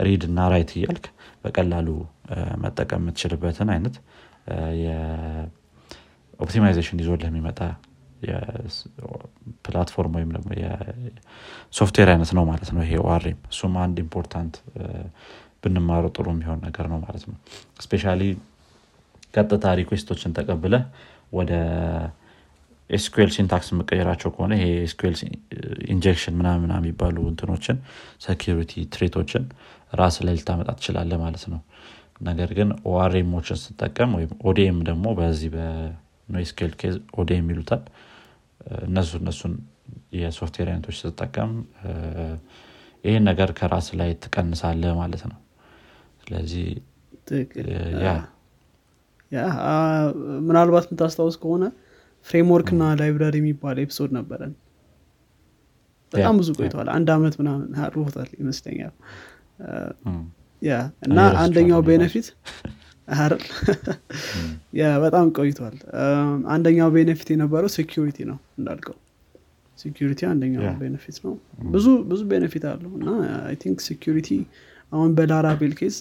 read 0.00 0.24
እና 0.28 0.48
write 0.52 0.70
እያልክ 0.76 1.06
በቀላሉ 1.44 1.88
መጠቀም 2.64 3.02
የምትችልበትን 3.02 3.70
አይነት 3.74 3.96
optimization 6.40 7.00
ይዞልህ 7.02 7.28
የሚመጣ 7.30 7.60
platform 9.64 10.12
ወይም 10.16 10.30
ደግሞ 10.36 10.50
የሶፍትዌር 10.60 12.08
አይነት 12.12 12.30
ነው 12.38 12.44
ማለት 12.50 12.70
ነው 12.74 12.82
ይሄ 12.84 12.94
ORM። 13.06 13.38
እሱም 13.52 13.74
አንድ 13.84 13.96
important 14.04 14.54
ብንማሩ 15.64 16.04
ጥሩ 16.16 16.26
የሚሆን 16.34 16.60
ነገር 16.66 16.86
ነው 16.92 16.98
ማለት 17.04 17.24
ነው። 17.30 17.36
especially 17.84 18.04
ቀጥታ 19.34 19.66
request 19.80 20.09
ኦችን 20.09 20.34
ተቀብለ 20.38 20.74
ወደ 21.32 21.52
SQL 22.92 23.30
syntax 23.34 23.68
መቀየራቸው 23.78 24.30
ከሆነ 24.34 24.52
ይሄ 24.58 24.66
SQL 24.84 25.16
injection 25.94 26.34
ምናምን 26.40 26.70
የሚባሉ 26.76 27.16
እንትኖችን 27.30 27.76
security 28.24 28.72
threat 28.94 29.19
ኦችን 29.19 29.44
ራስ 29.92 30.16
ላይ 30.26 30.34
ልታመጣ 30.38 30.70
ትችላለ 30.78 31.12
ማለት 31.22 31.44
ነው። 31.52 31.60
ነገር 32.20 32.50
ግን 32.58 32.68
ORM 32.90 33.13
ኦችን 33.13 33.58
ስጠቀም 33.62 34.10
ወይም 34.18 34.32
ODM 34.48 34.78
ደግሞ 34.88 35.04
በዚህ 35.18 35.50
በ 35.54 35.88
NoSQL 35.88 36.72
case 36.80 36.96
ODM 37.20 37.46
ይሉታል። 37.52 37.82
እነሱ 38.86 39.12
እነሱን 39.20 39.54
የሶፍትዌር 40.16 40.68
አይነቶች 40.72 40.96
ስጠቀም 41.02 41.52
ይህን 43.04 43.24
ነገር 43.28 43.50
ከራስ 43.58 43.86
ላይ 44.00 44.10
ትቀንሳለ 44.24 44.92
ማለት 45.00 45.22
ነው። 45.30 45.38
ስለዚህ 46.22 46.66
ያ 48.04 48.10
ምናልባት 50.46 50.84
የምታስታውስ 50.88 51.36
ከሆነ 51.42 51.64
framework 52.26 52.68
እና 52.74 52.82
library 53.00 53.36
የሚባል 53.40 53.76
episode 53.84 54.10
ነበረን። 54.18 54.52
በጣም 56.12 56.34
ብዙ 56.40 56.48
ቆይተዋል። 56.58 56.88
አንድ 56.96 57.08
አመት 57.14 57.34
ምናምን 57.40 57.68
አርቦታል 57.84 58.30
ይመስለኛል። 58.40 58.94
yeah 60.62 60.72
እና 61.06 61.18
አንደኛው 61.42 61.80
benefit 61.88 62.26
yeah 64.78 64.90
በጣም 65.04 65.26
ቆይቷል 65.36 65.74
አንደኛው 66.48 66.90
benefit 66.96 67.28
የነበረው 67.32 67.70
security 67.76 68.18
ነው 68.28 68.38
እንዳልከው። 68.58 68.96
security 69.78 70.20
አንደኛው 70.30 70.62
benefit 70.82 71.16
ነው። 71.24 71.34
ብዙ 71.72 71.86
ብዙ 72.10 72.20
benefit 72.32 72.64
አለው 72.72 72.92
እና 72.98 73.08
I 73.42 73.56
think 73.62 73.78
security 73.88 74.28
አሁን 74.92 75.10
በ 75.18 75.30
Laravel 75.30 75.72
case 75.78 75.96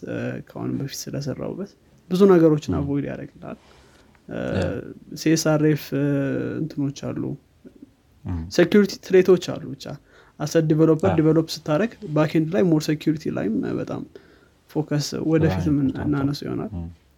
ከአሁን 0.47 0.71
በፊት 0.79 0.99
ስለሰራውበት 1.03 1.71
ብዙ 2.09 2.21
ነገሮችን 2.31 2.73
avoid 2.79 3.05
ያደረግላል 3.09 3.57
CSRF 5.21 5.83
እንትኖች 6.61 6.99
አሉ። 7.07 7.23
security 8.55 8.93
threat 9.05 9.29
ኦች 9.29 9.45
አሉ 9.53 9.63
ብቻ። 9.73 9.85
as 10.39 10.65
a 10.69 10.73
developer 10.73 11.11
develop 11.19 11.47
ስታደረግ 11.55 11.91
backend 12.15 12.47
ላይ 12.53 12.63
more 12.69 12.81
security 12.87 13.23
ላይም 13.37 13.55
በጣም 13.79 14.01
focus 14.69 15.07
ወደፊት 15.31 15.65
እናነሱ 16.03 16.39
ይሆናል። 16.47 16.71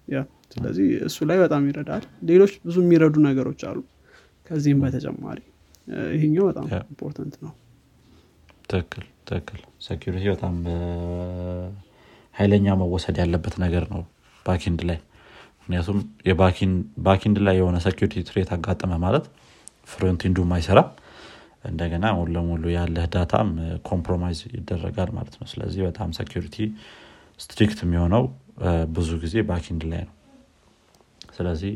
yeah 0.07 0.19
ስለዚህ 0.53 0.87
እሱ 1.07 1.17
ላይ 1.29 1.37
በጣም 1.43 1.61
ይረዳል። 1.69 2.03
ሌሎች 2.29 2.53
ብዙ 2.65 2.77
የሚረዱ 2.83 3.15
ነገሮች 3.27 3.61
አሉ። 3.69 3.79
ከዚህም 4.49 4.79
በተጨማሪ 4.83 5.39
ይሄኛው 6.15 6.45
በጣም 6.49 6.65
important 6.85 7.35
ነው። 7.43 7.51
ትክክል 8.69 9.05
ትክክል። 9.29 9.61
security 9.85 10.25
በጣም 10.33 10.55
ሀይለኛ 12.35 12.67
መወሰድ 12.81 13.17
ያለበት 13.21 13.55
ነገር 13.63 13.83
ነው። 13.93 14.01
backend 14.45 14.81
ላይ 14.89 14.99
ምክንያቱም 15.63 15.99
backend 17.05 17.37
ላይ 17.47 17.55
የሆነ 17.59 17.77
security 17.85 18.23
threat 18.27 18.49
አጋጠመ 18.55 18.93
ማለት 19.05 19.25
frontend 19.89 20.31
ኡም 20.31 20.51
አይሰራም 20.55 20.89
እንደገና 21.69 22.05
ሙሉ 22.17 22.29
ለሙሉ 22.35 22.63
ያለህ 22.75 23.05
data 23.13 23.37
ም 23.37 23.49
compromise 23.89 24.39
ይደረጋል 24.55 25.09
ማለት 25.17 25.35
ነው። 25.39 25.47
ስለዚህ 25.51 25.81
በጣም 25.87 26.09
security 26.17 26.57
strict 27.39 27.79
የሚሆነው 27.85 28.23
ብዙ 28.95 29.09
ጊዜ 29.23 29.35
backend 29.49 29.83
ላይ 29.91 30.01
ነው። 30.07 30.13
ስለዚህ 31.37 31.71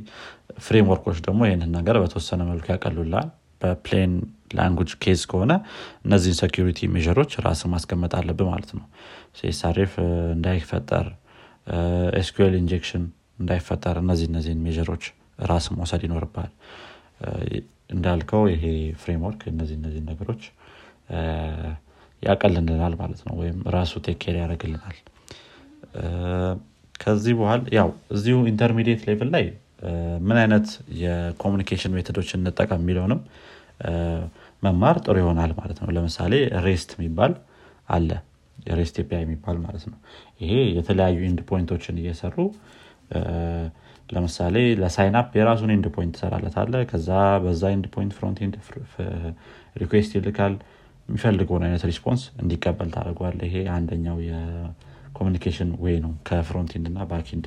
framework 0.65 1.01
ኦች 1.01 1.17
ደግሞ 1.27 1.41
ይህንን 1.47 1.71
ነገር 1.77 1.95
በተወሰነ 2.03 2.41
መልኩ 2.49 2.65
ያቀሉላል 2.73 3.29
በ 3.61 3.75
plain 3.75 4.11
language 4.57 4.91
case 5.03 5.21
ከሆነ 5.31 5.53
እነዚህን 6.05 6.37
security 6.41 6.89
measure 6.95 7.18
ኦች 7.18 7.31
ራስህ 7.45 7.61
ማስቀመጥ 7.73 8.11
አለብህ 8.19 8.41
ማለት 8.51 8.71
ነው። 8.77 8.85
CSRF 9.39 9.93
እንዳይፈጠር 10.35 11.07
SQL 12.19 12.53
injection 12.59 13.05
እንዳይፈጠር 13.39 13.97
እነዚህ 14.03 14.27
እነዚህን 14.31 14.61
measure 14.65 14.89
ኦች 14.89 15.03
ራስህ 15.43 15.65
መውሰድ 15.73 16.01
ይኖርብሃል 16.07 16.51
እንዳልከው 17.89 18.43
ይሄ 18.53 18.63
framework 19.01 19.41
እነዚህ 19.51 19.75
እነዚህ 19.79 20.01
ነገሮች 20.09 20.43
ያቀልልናል 22.23 22.93
ማለት 23.01 23.21
ነው 23.27 23.33
ወይም 23.41 23.57
ራሱ 23.75 23.93
take 24.05 24.20
care 24.20 24.35
ያደረግልናል 24.41 24.97
ከዚህ 26.95 27.33
በኋላ 27.39 27.61
ያው 27.77 27.89
እዚሁ 28.15 28.37
intermediate 28.51 29.01
level 29.09 29.29
ላይ 29.35 29.45
ምን 30.27 30.37
አይነት 30.41 30.67
የ 31.01 31.13
communication 31.13 31.93
method 31.97 32.16
ኦች 32.16 32.29
እንጠቀም 32.37 32.81
የሚለውንም 32.83 33.19
መማር 34.63 34.97
ጥሩ 35.05 35.15
ይሆናል 35.21 35.51
ማለት 35.59 35.77
ነው። 35.81 35.89
ለምሳሌ 35.97 36.33
REST 36.65 36.91
የሚባል 36.97 37.33
አለ። 37.89 38.09
REST 38.77 38.95
API 39.01 39.21
የሚባል 39.25 39.57
ማለት 39.65 39.83
ነው። 39.91 39.97
ይሄ 40.41 40.53
የተለያዩ 40.77 41.17
endpoint 41.29 41.39
ኦችን 41.49 41.99
እየሰሩ 42.01 42.35
ለምሳሌ 44.09 44.55
ለ 44.81 44.93
sign 44.93 45.17
up 45.17 45.29
የራሱን 45.39 45.71
endpoint 45.75 46.13
ትሰራለታለህ። 46.17 46.73
ከዛ 46.91 47.09
በዛ 47.43 47.63
endpoint 47.75 48.13
front 48.17 48.37
end 48.45 48.55
request 49.81 50.11
ይልካል። 50.17 50.53
የሚፈልገውን 51.09 51.63
አይነት 51.65 51.83
response 51.89 52.21
እንዲቀበል 52.41 52.89
ታደርጓለህ 52.95 53.39
ይሄ 53.47 53.57
አንደኛው 53.75 54.17
የ 54.25 54.44
communication 54.44 55.69
way 55.83 55.95
ነው 56.05 56.13
ከ 56.29 56.41
front 56.41 56.71
end 56.77 56.87
እና 56.91 56.99
backend 57.11 57.45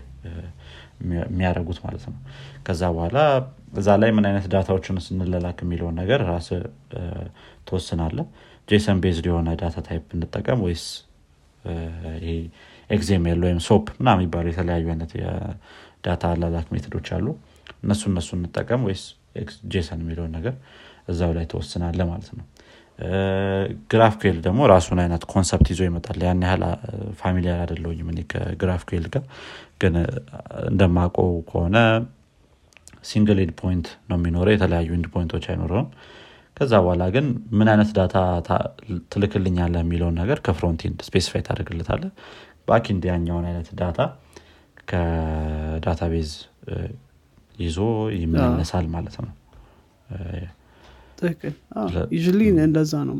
የሚያደርጉት 1.24 1.78
ማለት 1.84 2.04
ነው። 2.08 2.16
ከዛ 2.66 2.82
በኋላ 2.94 3.18
እዛ 3.80 3.88
ላይ 4.02 4.10
ምን 4.16 4.24
አይነት 4.28 4.46
data 4.54 4.71
ዎችን 4.71 4.96
እንላላክ 5.06 5.58
የሚለውን 5.64 5.96
ነገር 6.00 6.22
ራስህ 6.30 6.48
ትወስናለህ 7.68 8.18
JSON 8.68 8.98
based 9.04 9.26
የሆነ 9.30 9.48
data 9.60 9.76
type 9.86 10.04
እንጠቀም 10.16 10.60
ወይስ 10.66 10.84
ይሄ 12.18 12.34
XML 12.90 13.40
ወይም 13.46 13.60
SOAP 13.66 13.86
ምናምን 13.98 14.08
የሚባሉ 14.16 14.46
የተለያዩ 14.50 14.86
አይነት 14.94 15.12
የ 15.20 15.54
data 15.54 16.22
አላላክ 16.32 16.68
method 16.74 16.95
ኦች 16.95 17.08
አሉ። 17.16 17.26
እነሱ 17.82 18.02
እነሱ 18.10 18.28
እንጠቀም 18.38 18.82
ወይስ 18.88 19.02
JSON 19.72 20.00
የሚለውን 20.04 20.32
ነገር 20.38 20.54
እዛው 21.08 21.30
ላይ 21.36 21.46
ትወስናለህ 21.52 22.00
ማለት 22.10 22.30
ነው። 22.38 22.46
GraphQL 23.92 24.36
ደግሞ 24.46 24.60
ራሱን 24.72 24.98
አይነት 25.04 25.22
concept 25.32 25.68
ይዞ 25.72 25.80
ይመጣል። 25.88 26.18
ያን 26.26 26.42
ያህል 26.46 26.62
familiar 27.20 27.60
አይደለሁም 27.64 28.08
እኔ 28.12 28.20
ከ 28.32 28.49
GraphQL 28.49 29.06
ጋር። 29.14 29.24
ግን 29.82 29.94
እንደማቀው 30.70 31.30
ከሆነ 31.50 31.76
single 33.10 33.38
endpoint 33.44 33.86
ነው 34.10 34.16
የሚኖረው። 34.18 34.52
የተለያዩ 34.54 34.90
endpoint 34.98 35.06
ኦች 35.14 35.44
አይኖረውም። 35.50 35.88
ከዛ 36.56 36.72
በኋላ 36.84 37.02
ግን 37.14 37.26
ምን 37.58 37.68
አይነት 37.72 37.90
data 37.96 38.16
ትልክልኛለህ 39.12 39.74
የሚለውን 39.82 40.16
ነገር 40.20 40.38
ከ 40.46 40.57
frontend 40.57 40.98
specify 41.06 41.42
ታደርግለታለህ 41.46 42.02
backend 42.70 43.02
ያኛውን 43.10 43.44
አይነት 43.50 43.68
data 43.80 43.98
ከ 44.90 45.18
database 45.18 46.30
ይዞ 47.60 47.78
ይመለሳል 48.16 48.86
ማለት 48.94 49.16
ነው። 49.22 49.32
ትክክል። 51.18 51.54
usually 52.18 52.40
እንደዛ 52.60 52.92
ነው። 53.08 53.16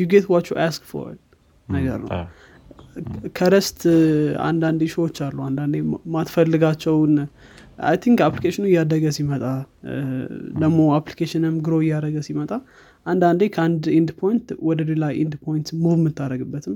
You 0.00 0.13
get 0.13 0.26
what 0.32 0.48
you 0.64 0.74
ask 0.74 0.84
for 0.90 1.08
ነገር 1.68 1.98
ነው። 2.02 2.08
ከ 3.36 3.51
REST 3.51 3.80
አንዳንድ 4.46 4.80
issue 4.94 5.07
ኦች 5.07 5.18
አሉ። 5.26 5.38
አንዳንዴ 5.48 5.74
ማትፈልጋቸውን 6.14 7.12
I 7.88 7.96
think 8.04 8.18
application 8.26 8.58
ኡ 8.58 8.64
እያደገ 8.70 9.04
ሲመጣ 9.16 9.44
ደግሞ 10.62 10.80
application 10.96 11.45
ም 11.45 11.54
grow 11.66 11.74
እያደረገ 11.84 12.18
ሲመጣ 12.26 12.50
አንዳንዴ 13.06 13.42
ከአንድ 13.54 13.84
endpoint 13.98 14.48
ወደ 14.68 14.80
ሌላ 14.90 15.04
endpoint 15.22 15.68
move 15.82 15.94
የምታደረግበትም 15.98 16.74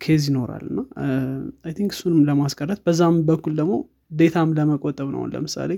case 0.00 0.24
ይኖራል 0.30 0.64
እና 0.70 0.80
I 1.64 1.72
think 1.76 1.90
እሱንም 1.96 2.20
ለማስቀረት 2.28 2.80
በዛም 2.86 3.16
በኩል 3.28 3.52
ደግሞ 3.60 3.74
data 4.18 4.39
ም 4.39 4.50
ለመቆጠብ 4.58 5.08
ነው። 5.14 5.22
ለምሳሌ 5.32 5.72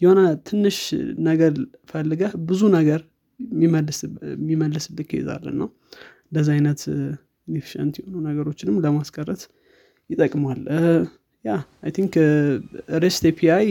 የሆነ 0.00 0.20
ትንሽ 0.48 0.76
ነገር 1.28 1.52
ፈልገህ 1.90 2.32
ብዙ 2.48 2.60
ነገር 2.76 3.00
የሚመልስልህ 3.40 5.06
case 5.10 5.27
አለ 5.27 5.44
እና 5.52 5.62
እንደዚ 6.28 6.48
አይነት 6.56 6.80
inefficient 7.48 7.94
የሆኑ 8.00 8.16
ነገሮችንም 8.28 8.76
ለማስቀረት 8.84 9.42
ይጠቅማል። 10.10 10.60
yeah 11.44 11.52
I 11.84 11.90
think 11.96 12.14
REST 13.02 13.24
API 13.30 13.68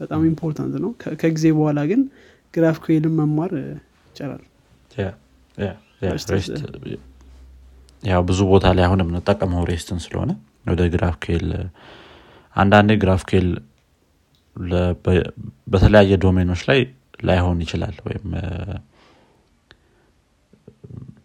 በጣም 0.00 0.20
important 0.30 0.74
ነው። 0.84 0.90
ከጊዜ 1.22 1.46
በኋላ 1.56 1.80
ግን 1.90 2.02
GraphQL 2.54 2.76
ን 2.84 3.14
መማር 3.20 3.52
ይቻላል 4.10 4.44
ያው 8.02 8.22
ብዙ 8.28 8.40
ቦታ 8.50 8.66
ላይ 8.76 8.84
አሁን 8.86 9.00
የምንጠቀመው 9.02 9.62
REST 9.70 9.89
ን 9.89 9.98
ስለሆነ 10.04 10.30
ወደ 10.66 10.82
GraphQL 10.94 11.46
አንዳንዴ 12.56 12.92
GraphQL 13.02 13.48
በተለያየ 15.72 16.12
domain 16.24 16.47
ኦች 16.47 16.62
ላይ 16.70 16.80
ላይሆን 17.28 17.58
ይችላል 17.64 17.96
ወይም 18.06 18.26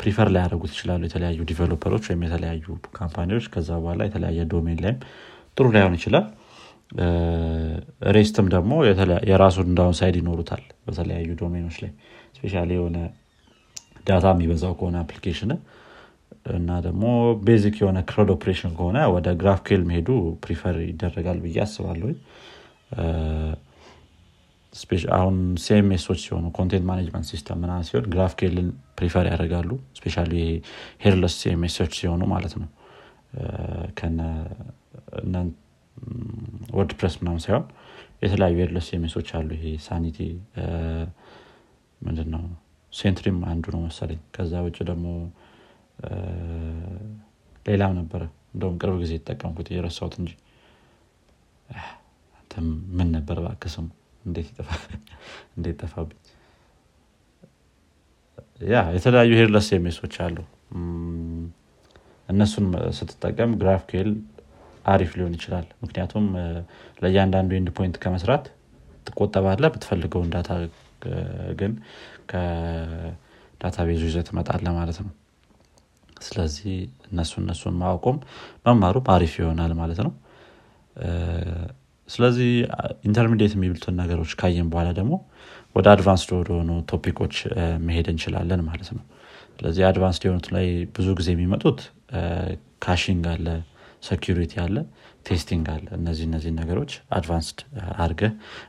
prefer 0.01 0.27
ላያደረጉት 0.33 0.71
ይችላሉ 0.75 1.01
የተለያዩ 1.07 1.41
developer 1.49 1.86
ኦች 1.86 2.03
ወይም 2.09 2.23
የተለያዩ 2.25 2.65
company 2.97 3.25
ዎች። 3.25 3.45
ከዛ 3.53 3.69
በኋላ 3.81 4.01
የተለያየ 4.07 4.41
domain 4.53 4.79
ላይም 4.83 4.97
ጥሩ 5.57 5.65
ላይሆን 5.75 5.95
ይችላል። 5.99 6.25
REST 8.15 8.36
ም 8.36 8.47
ደግሞ 8.55 8.73
የራሱን 9.29 9.67
down 9.71 9.95
side 9.99 10.15
ይኖሩታል 10.21 10.63
በተለያዩ 10.87 11.29
domain 11.41 11.63
ኦች 11.63 11.77
ላይ። 11.83 11.91
especially 12.35 12.63
የሆነ 12.73 12.97
data 14.07 14.25
የሚበዛው 14.35 14.73
ከሆነ 14.79 14.97
application 15.03 15.51
እና 16.45 16.69
ደግሞ 16.85 17.03
basic 17.45 17.75
የሆነ 17.81 17.99
CRUD 18.09 18.29
operation 18.33 18.71
ከሆነ 18.77 18.97
ወደ 19.13 19.27
GraphQL 19.41 19.81
መሄዱ 19.89 20.09
prefer 20.43 20.75
ይደረጋል 20.87 21.37
ብዬ 21.43 21.59
አስባለሁ 21.65 22.09
አሁን 25.17 25.35
CMS 25.63 25.87
ኦች 25.87 26.19
ሲሆኑ 26.23 26.45
content 26.57 26.85
management 26.89 27.27
system 27.31 27.59
ምናምን 27.63 27.73
ሲሆን 27.87 28.05
GraphQL 28.13 28.55
ን 28.55 28.67
prefer 28.97 29.25
ያደርጋሉ 29.31 29.69
especially 29.97 30.15
headless 31.03 31.35
CMS 31.41 31.63
ኦች 31.63 31.93
ሲሆኑ 31.99 32.23
ማለት 32.33 32.53
ነው። 32.61 32.69
WordPress 36.77 37.15
ምናምን 37.21 37.41
ሳይሆን 37.45 37.65
የተለያዩ 38.23 38.55
headless 38.63 38.85
CMS 38.89 39.06
ኦች 39.06 39.29
አሉ። 39.37 39.49
ይሄ 39.57 39.65
Sanity 39.85 40.17
ምንድነው? 42.01 42.43
ሴንትሪም 42.93 43.37
አንዱ 43.51 43.65
ነው 43.75 43.81
መሰለኝ። 43.85 44.19
ከዛ 44.35 44.53
ውጭ 44.65 44.77
ደግሞ 44.89 45.05
ሌላም 47.65 47.93
ነበረ። 47.99 48.21
እንደውም 48.53 48.75
ቅርብ 48.81 48.95
ጊዜ 49.03 49.11
የተጠቀምኩት 49.17 49.67
የረሳሁት 49.73 50.15
እንጂ። 50.21 50.31
ምን 52.93 53.07
ነበር 53.13 53.37
ባክስሙ 53.45 53.85
እንዴት 55.55 55.77
ጠፋብኝ? 55.81 56.17
ያ 58.65 58.81
የተለያዩ 58.95 59.31
ሄርለስ 59.39 59.65
ሴሜሶች 59.71 60.13
አሉ። 60.25 60.37
እነሱን 62.29 62.67
ስትጠቀም 62.97 63.51
ግራፍኬል 63.61 64.09
አሪፍ 64.85 65.11
ሊሆን 65.17 65.33
ይችላል። 65.37 65.65
ምክንያቱም 65.83 66.25
ለእያንዳንዱ 67.03 67.51
endpoint 67.57 67.97
ከመስራት 68.03 68.45
ትቆጠባለህ 69.07 69.63
የምትፈልገውን 69.73 70.31
data 70.35 70.49
ግን 71.59 71.73
ከ 72.31 73.77
database 73.89 74.00
ኡ 74.00 74.03
ይዘህ 74.09 74.25
ትመጣለህ 74.29 74.65
ማለት 74.77 74.99
ነው 75.03 75.11
ስለዚህ 76.25 76.75
እነሱ 77.09 77.33
እነሱን 77.41 77.75
ማወቁም 77.81 78.17
መማሩም 78.65 79.07
አሪፍ 79.13 79.33
ይሆናል 79.41 79.73
ማለት 79.79 79.99
ነው። 80.05 80.11
ስለዚህ 82.09 82.49
intermediate 83.07 83.53
የሚባሉትን 83.55 83.95
ነገሮች 84.01 84.31
ካየን 84.39 84.67
በኋላ 84.71 84.89
ደግሞ 84.97 85.13
ወደ 85.75 85.87
advanced 85.93 86.31
ወደሆኑ 86.37 86.71
topic 86.91 87.15
ኦች 87.15 87.35
መሄድ 87.85 88.07
እንችላለን 88.13 88.61
ማለት 88.67 88.89
ነው። 88.97 89.03
ስለዚህ 89.55 89.83
advanced 89.89 90.23
የሆኑት 90.27 90.47
ላይ 90.55 90.65
ብዙ 90.95 91.07
ጊዜ 91.19 91.29
የሚመጡት 91.35 91.79
caching 92.85 93.25
አለ 93.33 93.47
security 94.07 94.53
አለ 94.63 94.77
testing 95.27 95.65
አለ። 95.73 95.85
እነዚህ 95.97 96.25
እነዚህ 96.29 96.51
ነገሮች 96.59 96.91
advanced 97.17 97.59
አድርገህ 98.03 98.21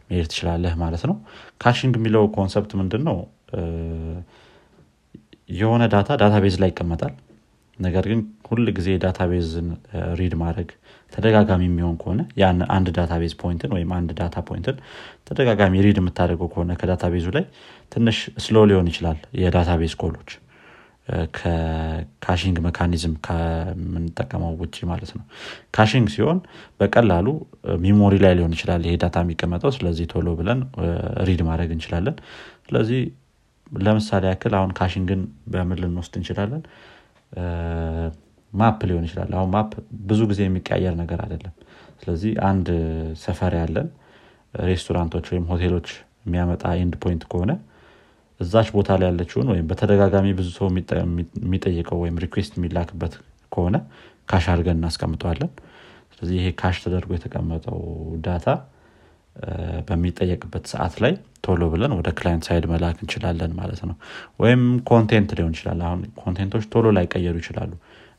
መሄድ 0.09 0.27
ትችላለህ 0.31 0.75
ማለት 0.83 1.05
ነው። 1.11 1.17
caching 1.61 1.95
የሚለው 2.01 2.25
concept 2.37 2.73
ምንድን 2.81 3.03
ነው 3.09 3.17
የሆነ 5.55 5.83
data 5.93 6.11
database 6.21 6.55
ላይ 6.63 6.71
ይቀመጣል 6.73 7.13
ነገር 7.79 8.05
ግን 8.11 8.21
ሁል 8.49 8.67
ጊዜ 8.77 8.89
database 9.03 9.55
ን 9.55 9.69
read 10.21 10.35
ማድረግ 10.43 10.69
ተደጋጋሚ 11.13 11.63
የሚሆን 11.69 11.97
ከሆነ 12.01 12.21
ያን 12.41 12.61
አንድ 12.75 12.89
database 12.97 13.33
point 13.41 13.63
ን 13.63 13.73
ወይም 13.77 13.91
አንድ 13.97 14.11
data 14.21 14.37
point 14.49 14.69
ን 14.69 14.77
ተደጋጋሚ 15.29 15.83
read 15.87 15.99
የምታደርገው 16.01 16.49
ከሆነ 16.53 16.73
ከ 16.81 16.88
database 16.88 17.19
ኡ 17.19 17.27
ላይ 17.37 17.45
ትንሽ 17.93 18.17
slow 18.45 18.65
ሊሆን 18.71 18.89
ይችላል 18.93 19.21
የ 19.43 19.53
database 19.53 19.95
call 20.03 20.15
ኦች። 20.15 20.31
ከ 21.37 21.63
caching 21.63 22.57
mechanism 22.67 23.15
ከምንጠቀመው 23.27 24.53
ውጭ 24.61 24.77
ማለት 24.91 25.11
ነው። 25.17 25.25
caching 25.77 26.07
ሲሆን 26.15 26.39
በቀላሉ 26.81 27.27
memory 27.83 28.15
ላይ 28.25 28.33
ሊሆን 28.39 28.55
ይችላል 28.57 28.83
ይሄ 28.87 28.95
data 29.03 29.25
የሚቀመጠው 29.25 29.73
ስለዚህ 29.77 30.07
ቶሎ 30.13 30.29
ብለን 30.39 30.61
read 31.29 31.43
ማድረግ 31.49 31.71
እንችላለን። 31.77 32.17
ስለዚህ 32.67 33.03
ለምሳሌ 33.81 34.25
ያክል 34.33 34.55
አሁን 34.59 34.73
caching 34.79 35.11
ን 35.11 35.21
በምን 35.53 35.81
ልንወስድ 35.83 36.17
እንችላለን 36.21 36.63
map 38.53 38.81
ሊሆን 38.89 39.05
ይችላል። 39.09 39.31
አሁን 39.39 39.51
map 39.55 39.71
ብዙ 40.09 40.21
ጊዜ 40.31 40.41
የሚቀያየር 40.47 40.95
ነገር 41.01 41.21
አይደለም። 41.25 41.55
ስለዚህ 42.01 42.33
አንድ 42.49 42.67
ሰፈር 43.23 43.55
ያለን 43.61 43.89
ሬስቶራንቶች 44.55 45.27
ወይም 45.33 45.47
ሆቴሎች 45.53 45.89
የሚያመጣ 46.27 46.65
endpoint 46.81 47.23
ከሆነ 47.31 47.53
እዛች 48.41 48.69
ቦታ 48.77 48.91
ላይ 49.01 49.09
ያለችውን 49.11 49.49
ወይም 49.53 49.67
በተደጋጋሚ 49.71 50.29
ብዙ 50.39 50.49
ሰው 50.57 50.67
የሚጠይቀው 51.43 51.99
ወይም 52.05 52.17
request 52.25 52.53
የሚላክበት 52.59 53.15
ከሆነ 53.53 53.77
cache 54.29 54.45
አድርገን 54.53 54.79
እናስቀምጠዋለን። 54.79 55.51
ስለዚህ 56.13 56.37
ይሄ 56.41 56.49
cache 56.61 56.77
ተደርጎ 56.85 57.11
የተቀመጠው 57.17 57.79
data 58.27 58.47
በሚጠየቅበት 59.89 60.65
ሰዓት 60.73 60.95
ላይ 61.05 61.13
ቶሎ 61.45 61.63
ብለን 61.73 61.93
ወደ 61.97 62.09
client 62.19 62.45
side 62.49 62.65
መላክ 62.71 62.99
እንችላለን 63.03 63.53
ማለት 63.59 63.81
ነው። 63.89 63.97
ወይም 64.43 64.63
content 64.91 65.31
ሊሆን 65.39 65.53
ይችላል። 65.57 65.81
አሁን 65.89 66.01
content 66.23 66.49
ኦች 66.49 66.65
ቶሎ 66.75 66.93
ላይቀየሩ 66.97 67.37
ይችላሉ። 67.43 67.73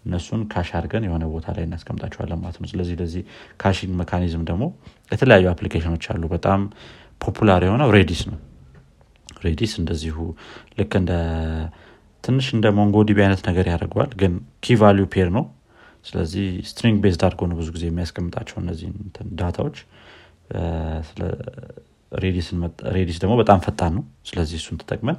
እነሱን 0.06 0.42
cache 0.52 0.70
አድርገን 0.78 1.06
የሆነ 1.08 1.24
ቦታ 1.32 1.48
ላይ 1.56 1.64
እናስቀምጣቸዋለን 1.68 2.40
ማለት 2.42 2.58
ነው። 2.62 2.68
ስለዚህ 2.72 2.96
ለዚህ 3.00 3.24
caching 3.62 3.94
mechanism 4.02 4.44
ደግሞ 4.50 4.64
የተለያዩ 5.12 5.48
application 5.54 5.92
ኖች 5.92 6.06
አሉ። 6.14 6.24
በጣም 6.36 6.62
popular 7.22 7.64
የሆነው 7.68 7.90
Redis 7.98 8.22
ነው። 8.30 8.38
Redis 9.46 9.74
እንደዚሁ 9.82 10.18
ልክ 10.78 10.94
እንደ 11.00 11.14
ትንሽ 12.24 12.48
እንደ 12.56 12.68
MongoDB 12.78 13.20
አይነት 13.26 13.42
ነገር 13.50 13.66
ያደርገዋል 13.72 14.12
ግን 14.22 14.34
key 14.64 14.76
value 14.82 15.06
pair 15.14 15.28
ነው። 15.38 15.44
ስለዚህ 16.06 16.48
string 16.70 16.98
based 17.04 17.22
አድርጎ 17.28 17.42
ነው 17.50 17.58
ብዙ 17.60 17.70
ጊዜ 17.76 17.86
የሚያስቀምጣቸው 17.90 18.58
እነዚህ 18.64 18.88
data 19.40 19.59
ዎች 19.59 19.78
Redis 22.96 23.18
ደግሞ 23.22 23.34
በጣም 23.42 23.60
ፈጣን 23.66 23.92
ነው። 23.98 24.04
ስለዚህ 24.26 24.58
እሱን 24.62 24.80
ተጠቅመን 24.82 25.18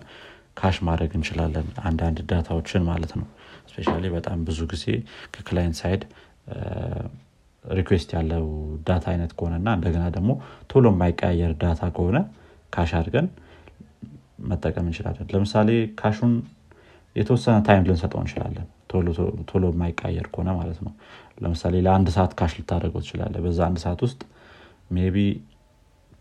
cache 0.55 0.77
ማድረግ 0.89 1.11
እንችላለን 1.19 1.67
አንዳንድ 1.85 2.19
data 2.31 2.52
ዎችን 2.52 2.85
ማለት 2.91 3.13
ነው። 3.19 3.27
especially 3.71 3.89
በጣም 4.15 4.39
ብዙ 4.49 4.61
ጊዜ 4.73 4.85
ከ 5.35 5.45
client 5.45 5.77
side 5.81 6.03
request 7.65 8.11
ያለው 8.17 8.45
data 8.87 9.05
አይነት 9.13 9.31
ከሆነና 9.39 9.69
እንደገና 9.79 10.05
ደግሞ 10.17 10.31
ቶሎ 10.71 10.87
የማይቀያየር 10.93 11.53
data 11.63 11.83
ከሆነ 11.97 12.19
cache 12.73 12.91
አድርገን 12.99 13.27
መጠቀም 14.51 14.87
እንችላለን። 14.89 15.29
ለምሳሌ 15.35 15.69
cache 16.01 16.19
ኡን 16.19 16.33
የተወሰነ 17.17 17.57
time 17.67 17.85
ልንሰጠው 17.89 18.21
እንችላለን። 18.23 18.67
ቶሎ 19.51 19.65
የማይቀየር 19.73 20.27
ከሆነ 20.35 20.51
ማለት 20.59 20.79
ነው። 20.87 20.93
ለምሳሌ 21.43 21.75
ለአንድ 21.87 22.09
ሰዓት 22.17 22.33
cache 22.41 22.53
ልታደርገው 22.59 23.03
ትችላለህ 23.05 23.35
በዛ 23.45 23.61
አንድ 23.69 23.79
ሰዓት 23.85 24.01
ውስጥ 24.07 24.21
maybe 24.91 25.17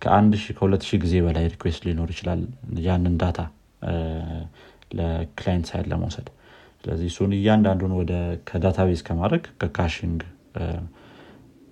ከአንድ 0.02 0.34
ሺህ 0.42 0.54
ከሁለት 0.58 0.84
ሺህ 0.88 1.00
ጊዜ 1.04 1.16
በላይ 1.26 1.46
request 1.54 1.82
ሊኖር 1.88 2.10
ይችላል 2.14 2.42
ያንን 2.86 3.16
data 3.22 3.40
ለ 4.98 5.15
client 5.15 5.68
side 5.70 5.88
ለመውሰድ። 5.92 6.28
ስለዚህ 6.80 7.08
እሱን 7.12 7.32
እያንዳንዱን 7.38 7.94
ወደ 8.00 8.14
ከ 8.50 8.60
database 8.60 9.02
ከማድረግ 9.08 9.46
ከ 9.62 9.75
caching 9.75 10.20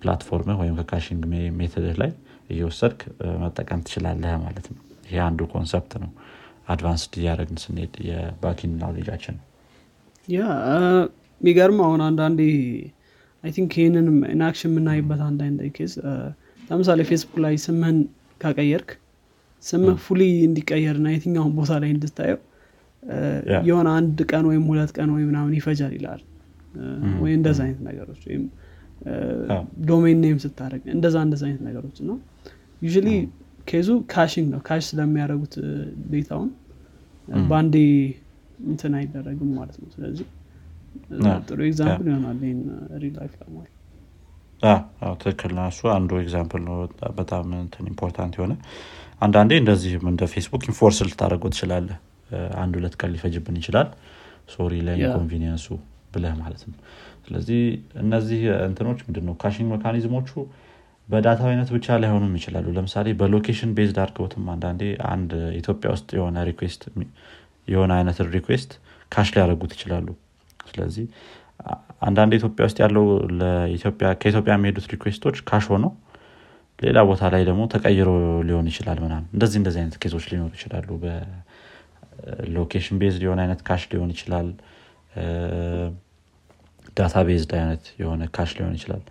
platform 0.02 0.48
ወይም 0.60 0.74
ከ 0.80 0.89
caching 0.89 1.22
method 1.58 1.86
ላይ 2.02 2.10
እየወሰድክ 2.50 3.00
መጠቀም 3.42 3.82
ትችላለህ 3.86 4.32
ማለት 4.44 4.66
ነው። 4.72 4.80
ይሄ 5.06 5.18
አንዱ 5.26 5.40
concept 5.52 5.92
ነው። 6.02 6.10
advanced 6.68 7.12
እያደረግን 7.20 7.58
ስንሄድ 7.62 7.94
የባኪን 8.08 8.72
ናውሌጃችን 8.80 9.36
ያ 10.28 10.40
የሚገርም 11.40 11.78
አሁን 11.86 12.00
አንዳንዴ 12.06 12.40
I 13.44 13.50
think 13.52 13.72
ይህንንም 13.78 14.18
in 14.34 14.43
action 14.43 14.70
የምናይበት 14.70 15.20
አንዳንድ 15.26 15.58
case 15.76 15.94
ለምሳሌ 16.68 17.00
ፌስቡክ 17.08 17.36
ላይ 17.44 17.54
ስምህን 17.64 17.98
ካቀየርክ 18.40 18.90
ስምህ 19.64 19.96
fully 20.04 20.22
እንዲቀየርና 20.46 21.08
የትኛውን 21.14 21.52
ቦታ 21.58 21.72
ላይ 21.82 21.90
እንድታየው 21.94 22.40
የሆነ 23.68 23.88
አንድ 23.98 24.18
ቀን 24.30 24.44
ወይም 24.50 24.64
ሁለት 24.70 24.90
ቀን 24.96 25.08
ወይ 25.14 25.22
ምናምን 25.28 25.52
ይፈጃል 25.58 25.92
ይላል። 25.98 26.20
ወይ 27.22 27.32
እንደዛ 27.38 27.58
አይነት 27.66 27.80
ነገሮች 27.88 28.22
ወይም 28.28 28.44
domain 29.88 30.18
name 30.24 30.38
ስታደርግ 30.44 30.82
እንደዛ 30.94 31.16
እንደዛ 31.26 31.42
አይነት 31.48 31.62
ነገሮች 31.68 31.98
ነው። 32.08 32.16
use 32.82 32.88
case 33.68 33.90
ኡ 34.12 34.20
caching 34.20 34.46
ነው። 34.54 34.60
cache 34.66 34.82
ስለሚያደረጉት 34.90 35.54
data 36.12 36.31
ውን 36.31 36.50
በአንዴ 37.48 37.76
እንትን 38.64 38.92
አይደረግም 38.98 39.50
ማለት 39.58 39.76
ነው። 39.82 39.88
ስለዚህ 39.94 40.26
ጥሩ 41.46 41.58
example 41.68 42.06
ይሆናል 42.10 42.40
ይህን 42.44 42.60
real 43.02 43.14
life 43.20 43.32
ለማለት 43.40 43.73
ትክክል 45.20 45.52
ነው። 45.56 45.64
እሱ 45.70 45.82
አንዱ 45.94 46.10
example 46.22 46.62
ነው። 46.68 46.76
በጣም 47.18 47.46
እንትን 47.58 47.86
important 47.92 48.34
የሆነ። 48.38 48.52
አንዳንዴ 49.22 49.52
እንደዚህም 49.62 50.04
እንደ 50.10 50.22
Facebook 50.32 50.62
enforce 50.70 50.98
ልታደርገው 51.06 51.50
ትችላለህ። 51.54 51.98
አንድ 52.58 52.74
ሁለት 52.78 52.94
ቀን 53.00 53.10
ሊፈጅብን 53.14 53.56
ይችላል። 53.60 53.88
sorry 54.54 54.74
ለ 54.86 54.95
inconvenience 54.95 55.57
ኡ 55.57 55.66
ብለህ 56.14 56.34
ማለት 56.40 56.62
ነው። 56.68 56.76
ስለዚህ 57.24 57.60
እነዚህ 58.02 58.40
እንትኖች 58.66 59.00
ምንድነው? 59.06 59.34
caching 59.42 59.68
mechanism 59.72 60.12
ኦቹ 60.12 60.30
በ 61.08 61.18
data 61.18 61.38
ው 61.38 61.48
አይነት 61.50 61.68
ብቻ 61.74 61.96
ላይሆኑም 62.02 62.34
ይችላሉ። 62.38 62.66
ለምሳሌ 62.76 63.06
በ 63.20 63.30
location 63.30 63.70
based 63.76 63.98
አድርገውትም 64.02 64.44
አንዳንዴ 64.52 64.82
አንድ 65.10 65.30
ኢትዮጵያ 65.60 65.88
ውስጥ 65.94 66.08
የሆነ 66.18 66.36
request 66.50 66.82
የሆነ 67.68 67.90
አይነት 67.98 68.18
request 68.36 68.70
cache 69.12 69.28
ሊያደርጉት 69.34 69.72
ይችላሉ። 69.76 70.06
ስለዚህ 70.68 71.04
አንዳንድ 72.00 72.32
ኢትዮጵያ 72.38 72.62
ውስጥ 72.68 72.78
ያለው 72.84 73.04
ከኢትዮጵያ 74.16 74.52
የሚሄዱት 74.54 74.86
request 74.94 75.21
ኦች 75.21 75.36
cache 75.48 75.66
ሆነው 75.72 75.92
ሌላ 76.78 76.98
ቦታ 77.10 77.22
ላይ 77.34 77.42
ደግሞ 77.48 77.62
ተቀይሮ 77.74 78.08
ሊሆን 78.48 78.66
ይችላል 78.70 78.98
ምናምን። 79.04 79.26
እንደዚህ 79.34 79.58
እንደዚህ 79.60 79.80
አይነት 79.82 79.96
case 80.02 80.13
ኦች 80.13 80.24
ሊኖሩ 80.32 80.50
ይችላሉ። 80.58 80.88
በ 81.04 81.42
location 81.42 82.96
based 83.02 83.22
የሆነ 83.26 83.40
አይነት 83.44 83.60
cache 83.68 83.82
ሊሆን 83.92 84.10
ይችላል። 84.14 84.48
data 86.96 87.14
based 87.28 87.52
አይነት 87.58 87.84
የሆነ 88.00 88.22
cache 88.36 88.50
ሊሆን 88.58 88.74
ይችላል። 88.78 89.02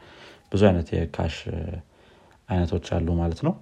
ብዙ 0.52 0.62
አይነት 0.70 0.88
የ 0.96 1.07
cache 1.07 1.36
አይነቶች 2.50 2.88
አሉ 2.98 3.08
ማለት 3.22 3.40
ነው። 3.48 3.54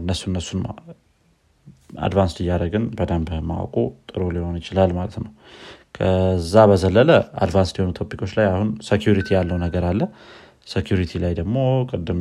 እነሱ 0.00 0.22
እነሱን 0.30 0.60
advance 2.04 2.34
እያደረግን 2.42 2.84
በደንብ 2.98 3.28
ማወቁ 3.48 3.76
ጥሩ 4.10 4.22
ሊሆን 4.36 4.56
ይችላል 4.60 4.90
ማለት 4.98 5.16
ነው 5.22 5.30
ከዛ 5.94 6.64
በዘለለ 6.70 7.10
advance 7.44 7.70
የሆኑ 7.74 7.90
topic 7.98 8.17
ኦች 8.17 8.32
ላይ 8.38 8.46
አሁን 8.50 8.68
security 8.88 9.28
ያለው 9.36 9.56
ነገር 9.64 9.84
አለ። 9.90 10.00
security 10.72 11.12
ላይ 11.22 11.32
ደግሞ 11.38 11.56
ቅድም 11.90 12.18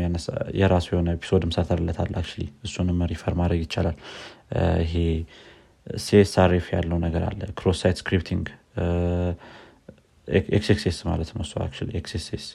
የራሱ 0.60 0.88
የሆነ 0.94 1.10
episode 1.18 1.44
ም 1.44 1.52
ሰርተንለታል 1.56 2.12
አክ 2.14 2.30
እሱንም 2.68 3.00
refer 3.12 3.34
ማድረግ 3.40 3.60
ይቻላል። 3.66 3.98
ይሄ 4.84 4.94
CSRF 5.88 6.66
ያለው 6.76 6.98
ነገር 7.06 7.24
አለ 7.30 7.42
ክሮስ 7.60 7.78
ሳይት 7.84 7.98
ስክሪፕቲንግ 8.02 8.46
ኤክስኤክስኤስ 10.52 10.98
ማለት 11.10 11.30
ነው 11.36 11.44
እሱ 11.46 11.54
XSS 12.00 12.46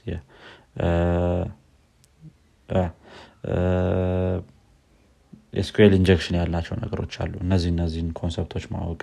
SQL 5.55 5.93
injection 5.97 6.37
ያላቸው 6.41 6.75
ነገሮች 6.83 7.15
አሉ 7.23 7.33
እነዚህ 7.45 7.71
እነዚህን 7.75 8.11
concept 8.21 8.49
ኦች 8.49 8.65
ማወቅ 8.75 9.01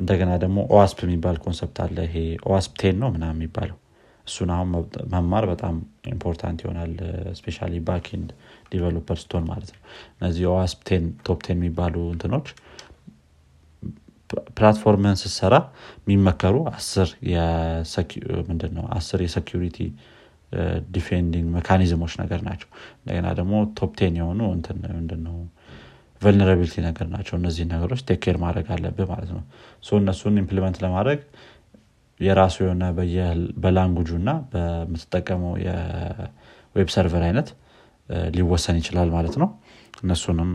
እንደገና 0.00 0.30
ደግሞ 0.42 0.58
OWASP 0.72 0.98
የሚባል 1.04 1.36
concept 1.44 1.78
አለ። 1.84 1.96
ይሄ 2.06 2.16
OWASP 2.48 2.72
ten 2.80 2.96
ነው 3.02 3.10
ምናምን 3.14 3.24
የሚባለው። 3.32 3.78
እሱን 4.26 4.50
አሁን 4.54 4.68
መማር 5.12 5.44
በጣም 5.50 5.74
important 6.12 6.58
ይሆናል 6.64 6.92
especially 7.38 7.58
backend 7.88 8.28
developer 8.72 9.18
ስትሆን 9.22 9.44
ማለት 9.50 9.70
ነው። 9.74 9.80
እነዚህ 10.16 10.44
OWASP 10.52 10.80
ten 10.88 11.04
top 11.26 11.40
ten 11.46 11.58
የሚባሉ 11.58 11.96
እንትኖች 12.14 12.48
platform 14.56 15.04
ን 15.04 15.16
ስትሰራ 15.20 15.54
የሚመከሩ 16.02 16.54
አስር 16.72 17.08
ምንድነው? 18.48 18.84
አስር 18.96 19.18
የ 19.24 19.35
security 19.35 19.78
defending 20.94 21.46
mechanism 21.54 21.94
ኦች 21.94 22.12
ነገር 22.22 22.40
ናቸው። 22.48 22.68
እንደገና 22.96 23.28
ደግሞ 23.38 23.54
top 23.78 23.92
ten 24.00 24.16
የሆኑ 24.20 24.40
ምንድነው 24.94 25.36
vulnerability 26.22 26.76
ነገር 26.86 27.06
ናቸው። 27.14 27.34
እነዚህ 27.40 27.64
ነገሮች 27.72 28.00
take 28.10 28.23
care 28.23 28.36
ማድረግ 28.42 28.66
አለብህ 28.74 29.06
ማለት 29.12 29.30
ነው። 29.36 29.42
እነሱን 29.98 30.38
implement 30.42 30.78
ለማድረግ 30.84 31.20
የራሱ 32.20 32.56
የሆነ 32.64 32.84
በ 33.62 33.70
language 33.70 34.02
ኡ 34.02 34.10
እና 34.20 34.30
በምትጠቀመው 34.52 35.54
የ 35.64 36.14
web 36.14 36.88
server 36.94 37.24
አይነት 37.28 37.48
ሊወሰን 38.34 38.76
ይችላል 38.80 39.08
ማለት 39.16 39.34
ነው። 39.42 39.48
እነሱንም 40.02 40.50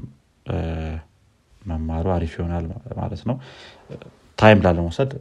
መማሩ 1.61 2.05
አሪፍ 2.15 2.33
ይሆናል 2.37 2.65
ማለት 2.99 3.21
ነው። 3.29 3.35
time 4.37 4.59
ላለመውሰድ 4.65 5.11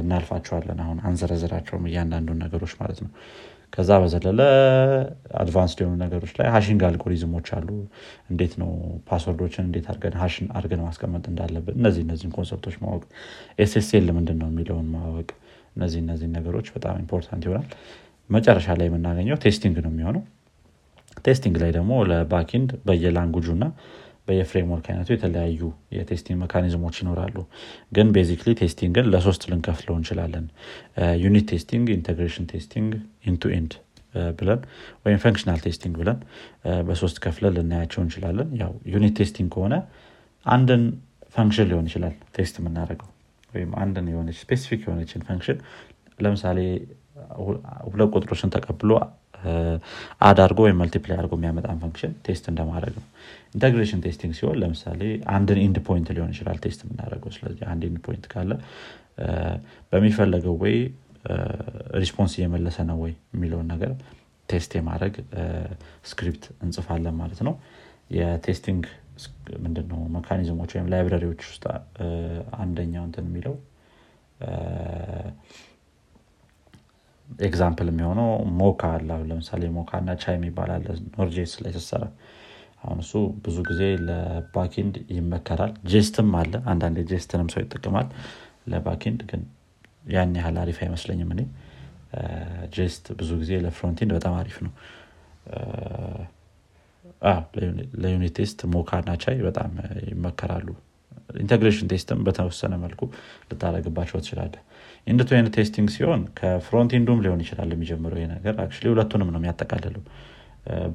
እናልፋቸዋለን 0.00 0.78
አሁን 0.84 0.98
አንዘረዝራቸውም 1.08 1.86
እያንዳንዱን 1.90 2.38
ነገሮች 2.44 2.72
ማለት 2.80 2.98
ነው 3.04 3.10
ከዛ 3.72 3.90
በዘለለ 4.02 4.40
advance 5.40 5.72
የሆኑ 5.76 5.94
ነገሮች 6.02 6.32
ላይ 6.38 6.46
hashing 6.54 6.82
algorithm 6.88 7.30
ኦች 7.30 7.48
አሉ። 7.56 7.68
እንዴት 8.30 8.52
ነው 8.60 8.70
password 9.08 9.40
ኦችን 9.40 9.64
እንዴት 9.68 9.86
አርገን 9.92 10.16
hash 10.20 10.48
አርገን 10.58 10.82
ማስቀመጥ 10.86 11.24
እንዳለብን? 11.30 11.76
እነዚህ 11.80 12.02
እነዚህን 12.06 12.34
concept 12.36 12.61
ኦች 12.61 12.76
ማወቅ። 12.84 13.02
SSL 13.58 14.08
ምንድን 14.18 14.38
ነው 14.42 14.48
የሚለውን 14.52 14.88
ማወቅ። 14.94 15.28
እነዚህ 15.76 16.00
እነዚህ 16.04 16.28
ነገሮች 16.36 16.66
በጣም 16.74 16.96
important 17.02 17.44
ይሆናል። 17.48 17.68
መጨረሻ 18.30 18.66
ላይ 18.78 18.86
የምናገኘው 18.88 19.38
testing 19.42 19.76
ነው 19.84 19.90
የሚሆነው። 19.92 20.22
testing 21.24 21.56
ላይ 21.62 21.70
ደግሞ 21.76 21.92
ለ 22.10 22.23
backend 22.23 22.70
በየ 22.86 23.04
language 23.04 23.39
ኡ 23.39 23.48
እና 23.56 23.64
በየ 24.28 24.46
framework 24.46 24.86
አይነቱ 24.90 25.08
የተለያዩ 25.14 25.60
የ 25.96 26.05
testing 26.05 26.38
mechanism 26.42 26.79
ኦች 26.79 26.96
ይኖራሉ። 27.02 27.36
ግን 27.92 28.08
basically 28.14 28.52
testing 28.60 28.97
ን 28.97 29.08
ለሶስት 29.12 29.42
ልንከፍለው 29.50 29.96
እንችላለን። 29.98 30.46
unit 31.24 31.46
testing 31.52 31.88
integration 31.96 32.46
testing 32.52 32.92
end 33.30 33.43
to 33.43 33.52
end 33.56 33.74
ብለን 34.38 34.60
ወይም 35.04 35.18
functional 35.22 35.60
testing 35.64 35.94
ብለን 36.00 36.18
በሶስት 36.88 37.16
ከፍለን 37.24 37.54
ልናያቸው 37.56 38.00
እንችላለን። 38.04 38.50
ያው 38.60 38.72
unit 38.92 39.14
testing 39.20 39.50
ከሆነ 39.54 39.74
አንድን 40.46 40.82
function 41.34 41.68
ሊሆን 41.70 41.86
ይችላል 41.90 42.14
test 42.36 42.56
የምናደርገው 42.60 43.10
ወይም 43.52 43.70
አንድን 43.82 44.06
የሆነች 44.12 44.38
specific 44.42 44.80
የሆነችን 44.86 45.24
function 45.28 45.58
ለምሳሌ 46.18 46.58
ሁለት 47.88 48.10
ቁጥሮችን 48.14 48.52
ተቀብሎ 48.54 48.90
add 50.20 50.38
አድርጎ 50.42 50.58
ወይም 50.66 50.78
multiply 50.82 51.16
አድርጎ 51.16 51.32
የሚያመጣን 51.38 51.78
function 51.82 52.12
test 52.26 52.44
እንደማድረግ 52.52 52.94
ነው። 52.98 53.06
integration 53.54 54.00
testing 54.04 54.32
ሲሆን 54.38 54.56
ለምሳሌ 54.62 55.00
አንድን 55.34 55.58
end 55.64 55.78
point 55.88 56.08
ሊሆን 56.16 56.30
ይችላል 56.34 56.58
test 56.64 56.80
የምናደርገው። 56.84 57.32
ስለዚህ 57.36 57.64
አንድ 57.72 57.84
end 57.88 58.00
point 58.06 58.26
ካለ 58.32 58.52
በሚፈለገው 59.92 60.56
ወይ 60.64 60.76
response 61.98 62.32
እየመለሰ 62.38 62.78
ነው 62.88 62.98
ወይ 63.04 63.12
የሚለውን 63.34 63.68
ነገር 63.74 63.92
test 64.48 64.72
የማድረግ 64.78 65.14
script 66.10 66.44
እንጽፋለን 66.64 67.16
ማለት 67.20 67.40
ነው። 67.46 67.54
የ 68.16 68.31
testing 68.31 68.82
ምንድነው? 69.64 70.00
mechanism 70.14 70.53
ኦች 70.53 70.70
ወይም 70.74 70.88
library 70.92 71.22
ዎች 71.22 71.40
ውስጥ 71.48 71.64
አንደኛው 72.58 73.04
እንትን 73.08 73.26
የሚለው 73.28 73.54
example 77.28 77.88
የሚሆነው 77.90 78.28
Mocha 78.58 78.82
አለ። 78.96 79.10
ለምሳሌ 79.28 79.62
Mocha 79.76 79.90
እና 80.02 80.10
Chai 80.22 80.34
የሚባል 80.38 80.70
አለ 80.74 80.86
Node.js 81.14 81.54
ላይ 81.64 81.72
ስሰራ 81.78 82.04
አሁን 82.82 82.98
እሱ 83.04 83.12
ብዙ 83.44 83.56
ጊዜ 83.68 83.82
ለ 84.08 84.27
backend 84.27 84.94
ይመከራል። 85.16 85.72
Jest 85.92 86.17
ም 86.17 86.30
አለ። 86.40 86.54
አንዳንድ 86.72 86.98
Jest 87.10 87.29
ንም 87.29 87.48
ሰው 87.54 87.60
ይጠቅማል 87.64 88.08
ለ 88.72 88.83
backend 88.83 89.20
ግን 89.30 89.42
ያን 90.14 90.34
ያህል 90.38 90.56
አሪፍ 90.62 90.78
አይመስለኝም 90.84 91.30
እኔ። 91.34 91.42
Jest 92.74 93.04
ብዙ 93.20 93.30
ጊዜ 93.40 93.52
ለ 93.64 93.73
frontend 93.73 94.10
በጣም 94.16 94.34
አሪፍ 94.40 94.56
ነው። 94.66 94.72
ለ 98.02 98.13
unit 98.13 98.34
test 98.38 98.60
Mocha 98.72 98.90
እና 99.02 99.12
Chai 99.22 99.38
በጣም 99.46 99.70
ይመከራሉ። 100.10 100.68
integration 101.42 101.88
test 101.92 102.11
ም 102.11 102.20
በተወሰነ 102.26 102.74
መልኩ 102.84 103.00
ልታደረግባቸው 103.50 104.18
ትችላለ 105.06 105.12
end 105.12 105.23
to 105.23 105.30
end 105.36 105.52
testing 105.56 105.88
ሲሆን 105.94 106.20
ከ 106.38 106.49
frontend 106.49 106.95
ኡም 106.95 107.18
ሊሆን 107.24 107.40
ይችላል 107.44 107.70
የሚጀምረው 107.74 108.18
ይሄ 108.18 108.26
ነገር. 108.34 108.54
ሁለቱንም 108.92 109.28
ነው 109.34 109.40
የሚያጠቃልለው። 109.40 110.04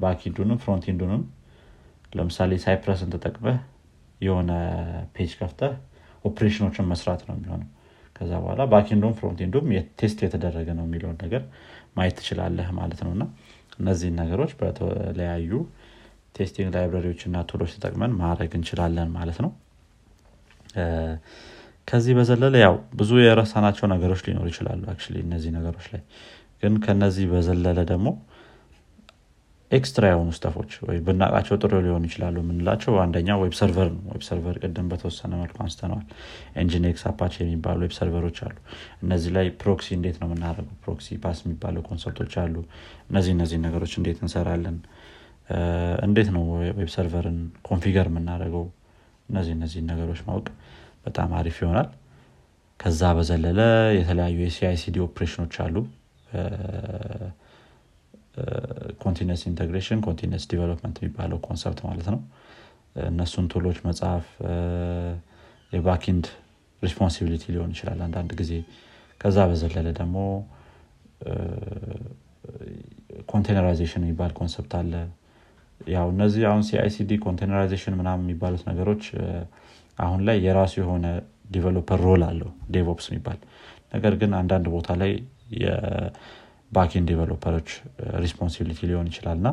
backend 0.02 0.32
ኡንም 0.32 0.58
frontend 0.64 0.97
ኡንም 0.97 1.22
ለምሳሌ 2.12 2.52
Cypress 2.64 3.00
ን 3.00 3.10
ተጠቅመህ 3.14 3.58
የሆነ 4.20 4.50
page 5.14 5.30
ከፍተህ 5.38 5.74
ኦፕሬሽኖችን 6.24 6.88
መስራት 6.92 7.20
ነው 7.28 7.34
የሚሆነው። 7.36 7.68
ከዛ 8.16 8.32
በኋላ 8.42 8.62
backend 8.72 8.99
ኡም 8.99 9.14
frontend 9.18 9.50
ኡም 9.50 9.66
test 10.00 10.18
የተደረገ 10.24 10.68
ነው 10.78 10.84
የሚለውን 10.88 11.16
ነገር 11.22 11.42
ማየት 11.96 12.16
ትችላለህ 12.18 12.68
ማለት 12.80 13.00
ነው። 13.06 13.12
እና 13.16 13.24
እነዚህን 13.78 14.16
ነገሮች 14.22 14.52
በተለያዩ 14.60 15.52
testing 16.36 16.68
library 16.74 17.03
ዎች 17.03 17.20
እና 17.28 17.36
tool 17.50 17.60
ኦች 17.60 17.70
ተጠቅመን 17.76 18.12
ማድረግ 18.20 18.52
እንችላለን 18.58 19.08
ማለት 19.16 19.38
ነው 19.44 19.50
ከዚህ 21.90 22.12
በዘለለ 22.18 22.54
ያው 22.62 22.74
ብዙ 22.94 23.10
የረሳናቸው 23.22 23.86
ነገሮች 23.92 24.20
ሊኖሩ 24.26 24.46
ይችላሉ 24.52 24.82
እነዚህ 25.22 25.50
ነገሮች 25.58 25.86
ላይ። 25.94 26.02
ግን 26.62 26.74
ከነዚህ 26.84 27.26
በዘለለ 27.32 27.78
ደግሞ 27.90 28.08
extra 29.70 30.04
የሆኑ 30.10 30.30
stuff 30.36 30.55
ኦች 30.55 30.70
ወይ 30.86 30.96
ብናቃቸው 31.06 31.56
ጥሩ 31.62 31.72
ሊሆኑ 31.84 32.04
ይችላሉ 32.08 32.36
የምንላቸው 32.42 32.92
አንደኛ 33.02 33.36
web 33.42 33.52
server 33.58 33.88
ነው። 33.94 34.00
web 34.14 34.22
server 34.28 34.56
ቅድም 34.62 34.86
በተወሰነ 34.92 35.32
መልኩ 35.42 35.56
አንስተነዋል። 35.64 36.06
Nginx 36.62 37.02
Apache 37.10 37.34
የሚባሉ 37.40 37.78
web 37.84 37.94
server 37.98 38.22
ኦች 38.22 38.38
አሉ። 38.46 38.56
እነዚህ 39.02 39.32
ላይ 39.36 39.46
proxy 39.62 39.88
እንዴት 39.98 40.16
ነው 40.22 40.28
የምናደርገው? 40.28 40.74
proxy 40.84 41.18
pass 41.22 41.40
የሚባሉ 41.44 41.76
concept 41.88 42.17
ኦች 42.17 42.34
አሉ። 42.44 42.56
እነዚህ 43.10 43.32
እነዚህ 43.36 43.60
ነገሮች 43.66 43.94
እንዴት 44.00 44.18
እንሰራለን? 44.24 44.78
እንዴት 46.06 46.28
ነው 46.34 46.44
web 46.80 46.90
server 46.96 47.28
ን 47.28 47.38
configure 47.62 48.08
የምናደርገው? 48.12 48.66
እነዚህ 49.28 49.54
እነዚህ 49.58 49.80
ነገሮች 49.90 50.20
ማወቅ 50.26 50.46
በጣም 51.04 51.30
አሪፍ 51.38 51.56
ይሆናል። 51.62 51.88
ከዛ 52.80 53.02
በዘለለ 53.16 53.60
የተለያዩ 53.98 54.36
የሲአይሲዲ 54.44 54.96
ኦፕሬሽኖች 55.06 55.54
አሉ። 55.64 55.76
continuous 59.02 59.40
integration 59.48 59.98
continuous 60.06 60.44
development 60.50 60.96
የሚባለው 61.00 61.38
concept 61.46 61.80
ማለት 61.88 62.06
ነው። 62.14 62.20
እነሱን 63.08 63.46
tool 63.52 63.65
ኦች 63.65 63.78
መጽሐፍ 63.88 64.26
የ 65.72 65.84
backend 65.84 66.26
responsibility 66.82 67.44
ሊሆን 67.54 67.72
ይችላል 67.74 68.00
አንዳንድ 68.06 68.30
ጊዜ። 68.40 68.52
ከዛ 69.20 69.38
በዘለለ 69.50 69.88
ደግሞ 69.98 70.16
containerization 73.30 74.04
የሚባል 74.04 74.32
concept 74.38 74.72
አለ። 74.78 74.92
ያው 75.80 76.06
እነዚህ 76.14 76.42
አሁን 76.48 76.62
CI/CD 76.68 77.10
containerization 77.24 77.94
ምናምን 78.00 78.24
የሚባሉት 78.26 78.62
ነገሮች 78.70 79.04
አሁን 80.00 80.20
ላይ 80.28 80.36
የራሱ 80.46 80.74
የሆነ 80.80 81.06
developer 81.50 82.00
role 82.06 82.22
አለው 82.26 82.50
DevOps 82.70 83.06
የሚባል። 83.10 83.38
ነገር 83.94 84.14
ግን 84.20 84.32
አንዳንድ 84.40 84.66
ቦታ 84.74 84.88
ላይ 85.00 85.12
የ 85.62 85.94
backend 85.94 87.06
developer 87.10 87.50
ኦች 87.50 87.68
responsibility 88.22 88.80
ሊሆን 88.90 89.08
ይችላል 89.10 89.36
እና 89.40 89.50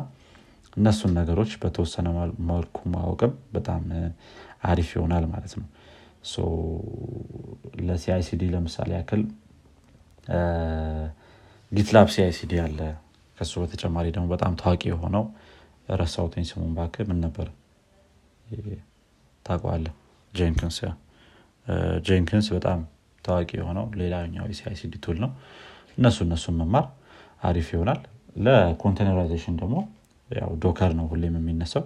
እነሱን 0.76 1.12
ነገሮች 1.18 1.52
በተወሰነ 1.62 2.08
መልኩ 2.50 2.76
ማወቅም 2.94 3.32
በጣም 3.52 3.82
አሪፍ 4.64 4.88
ይሆናል 4.96 5.24
ማለት 5.32 5.54
ነው። 5.60 5.66
ለ 7.88 8.03
CI/CD 8.03 8.42
ለምሳሌ 8.54 8.90
ያክል 8.96 9.22
GitLab 11.72 12.08
CI/CD 12.14 12.52
አለ። 12.64 12.78
ከሱ 13.38 13.52
በተጨማሪ 13.62 14.06
ደግሞ 14.14 14.26
በጣም 14.34 14.52
ታዋቂ 14.60 14.82
የሆነው 14.90 15.24
ረሳውትኝ 15.94 16.44
ስሙን 16.48 16.72
ባክ 16.78 16.94
ምን 17.10 17.18
ነበር? 17.24 17.48
ታቋለ 19.46 19.86
Jenkins 20.34 20.78
Jenkins 22.06 22.46
በጣም 22.54 22.80
ታዋቂ 23.24 23.50
የሆነው 23.58 23.86
ሌላኛው 24.00 24.44
የ 24.50 24.63
CI/CD 24.63 24.94
tool 25.04 25.16
ነው። 25.24 25.30
እነሱ 25.98 26.18
እነሱን 26.26 26.56
መማር 26.60 26.86
አሪፍ 27.42 27.68
ይሆናል። 27.74 28.00
ለ 28.44 28.56
containerization 28.56 29.54
ደግሞ 29.60 29.76
ያው 30.30 30.50
Docker 30.64 30.92
ነው 30.98 31.06
ሁሌም 31.12 31.34
የሚነሳው። 31.38 31.84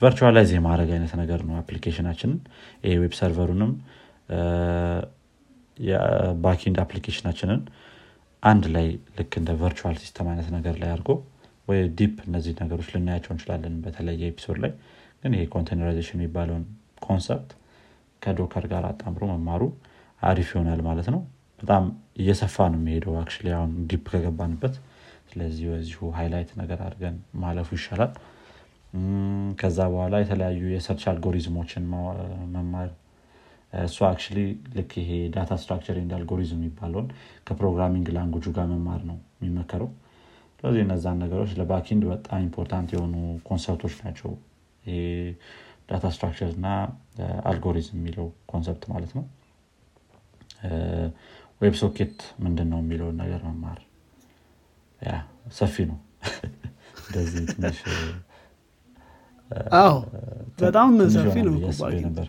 virtualize 0.00 0.50
የማድረግ 0.54 0.90
አይነት 0.96 1.12
ነገር 1.20 1.40
ነው 1.48 1.54
application 1.60 2.01
ኣችንን። 2.01 2.38
ይሄ 2.84 2.94
web 3.02 3.12
server 3.20 3.46
ኡንም 3.46 3.72
የ 5.78 6.00
backend 6.00 6.76
application 6.84 7.26
ኣችንን 7.26 7.60
አንድ 8.42 8.64
ላይ 8.74 8.86
ልክ 9.18 9.32
እንደ 9.40 9.50
virtual 9.60 9.96
system 10.02 10.26
አይነት 10.32 10.48
ነገር 10.56 10.74
ላይ 10.82 10.90
አድርጎ 10.94 11.10
ወይ 11.68 11.78
deep 11.98 12.16
እነዚህ 12.28 12.52
ነገሮች 12.62 12.88
ልናያቸው 12.94 13.30
እንችላለን 13.34 13.74
በተለየ 13.84 14.28
episode 14.30 14.58
ላይ። 14.64 14.72
ግን 15.22 15.32
ይሄ 15.36 15.44
containerization 15.54 16.18
የሚባለውን 16.18 16.64
concept 17.02 17.50
ከ 18.22 18.32
Docker 18.32 18.64
ጋር 18.72 18.84
አጣምሮ 18.90 19.22
መማሩ 19.32 19.62
አሪፍ 20.22 20.48
ይሆናል 20.54 20.80
ማለት 20.86 21.08
ነው። 21.14 21.20
በጣም 21.60 21.84
እየሰፋ 22.18 22.56
ነው 22.72 22.78
የሚሄደው 22.80 23.14
አክ 23.20 23.30
አሁን 23.56 23.72
deep 23.90 24.06
ከገባንበት። 24.12 24.74
ስለዚህ 25.30 25.66
በዚሁ 25.70 26.00
highlight 26.18 26.50
ነገር 26.60 26.78
አድርገን 26.86 27.14
ማለፉ 27.42 27.68
ይሻላል። 27.78 28.12
ከዛ 29.58 29.78
በኋላ 29.92 30.14
የተለያዩ 30.22 30.62
የ 30.74 30.81
search 30.81 31.02
algorithm 31.10 31.54
ኦችን 31.54 31.84
መማር። 32.54 32.90
እሱ 33.72 33.98
አክ 34.08 34.20
ልክ 34.76 34.92
ይሄ 35.00 35.10
data 35.34 35.52
structure 35.62 35.96
and 36.02 36.12
algorithm 36.18 36.60
የሚባለውን 36.60 37.08
ከ 37.46 37.55
programming 37.55 38.06
language 38.16 38.40
ኡ 38.40 38.46
ጋር 38.56 38.66
መማር 38.72 39.00
ነው 39.10 39.18
የሚመከረው። 39.36 39.90
ስለዚህ 40.58 40.82
እነዛን 40.84 41.18
ነገሮች 41.24 41.50
ለ 41.58 41.68
backend 41.68 42.04
በጣም 42.10 42.38
important 42.46 42.90
የሆኑ 42.94 43.14
concept 43.48 43.78
ኦች 43.78 43.96
ናቸው። 44.00 44.30
data 45.88 46.04
structure 46.14 46.50
እና 46.56 46.68
አልጎሪዝም 47.44 47.98
የሚለው 47.98 48.26
concept 48.46 48.84
ማለት 48.92 49.12
ነው። 49.16 49.24
web 51.60 51.74
socket 51.80 52.16
ምንድን 52.40 52.68
ነው 52.72 52.80
የሚለውን 52.82 53.16
ነገር 53.22 53.40
መማር። 53.48 53.78
ያ 55.02 55.12
ሰፊ 55.52 55.76
ነው። 55.90 55.98
እንደዚህ 57.02 57.42
ትንሽ 57.50 57.78
በጣም 60.60 60.88
ሰፊ 61.16 61.36
ነው 61.46 61.54
ነበር። 62.06 62.26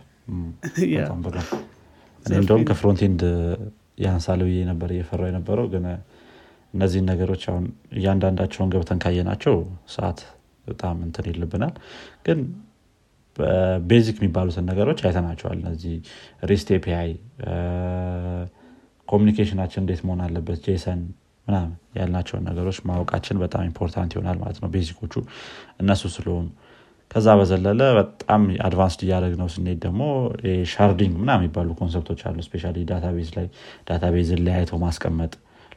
እንደውም 2.25 2.63
ከ 2.69 2.80
frontend 2.80 3.21
ያንሳል 3.99 4.41
ብዬ 4.47 4.57
ነበር 4.69 4.89
እየፈራው 4.93 5.27
የነበረው። 5.29 5.67
ግን 5.73 5.85
እነዚህን 6.73 7.05
ነገሮች 7.11 7.43
አሁን 7.51 7.65
እያንዳንዳቸውን 7.91 8.71
ገብተን 8.73 8.99
ካየናቸው 9.03 9.55
ሰዓት 9.87 10.19
በጣም 10.65 10.95
እንትን 11.03 11.25
ይልብናል። 11.29 11.73
ግን 12.25 12.39
basic 13.87 14.17
የሚባሉትን 14.19 14.65
ነገሮች 14.71 14.99
አይተናቸዋል። 15.07 15.57
እነዚህ 15.61 15.95
REST 16.43 16.69
API 16.77 17.09
communication 19.07 19.55
ኣችን 19.55 19.81
እንዴት 19.83 20.01
መሆን 20.07 20.21
አለበት 20.25 20.59
JSON 20.65 21.01
ምናምን 21.47 21.69
ያልናቸውን 21.97 22.43
ነገሮች 22.49 22.77
ማወቃችን 22.87 23.37
በጣም 23.43 23.61
important 23.69 24.11
ይሆናል 24.15 24.37
ማለት 24.41 24.57
ነው 24.63 24.69
basic 24.73 24.95
ኦቹ 24.95 25.13
እነሱ 25.81 26.09
ስለሆኑ። 26.15 26.47
ከዛ 27.11 27.27
በዘለለ 27.39 27.81
በጣም 27.97 28.41
advanced 28.67 29.01
እያደረግነው 29.05 29.47
ስንሄድ 29.53 29.77
ደግሞ 29.85 30.01
sharding 30.71 31.13
ምና 31.21 31.31
የሚባሉ 31.37 31.69
concept 31.79 32.06
ኦች 32.06 32.21
አሉ። 32.27 32.37
specially 32.47 32.63
database 32.89 33.29
ላይ 33.37 33.47
database 33.89 34.31
ን 34.31 34.41
ለያይቶ 34.47 34.79
ማስቀመጥ። 34.83 35.33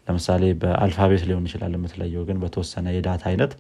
ለምሳሌ 0.06 0.44
በ 0.62 0.74
alphabet 0.74 1.22
ሊሆን 1.28 1.46
ይችላል 1.48 1.72
የምትለየው 1.76 2.22
ግን 2.28 2.38
በተወሰነ 2.42 2.86
የ 2.96 3.05
data 3.05 3.22
አይነት 3.30 3.52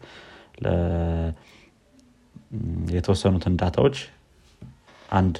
የተወሰኑትን 2.94 3.54
data 3.60 3.78
ዎች 3.78 3.96
አንድ 5.10 5.36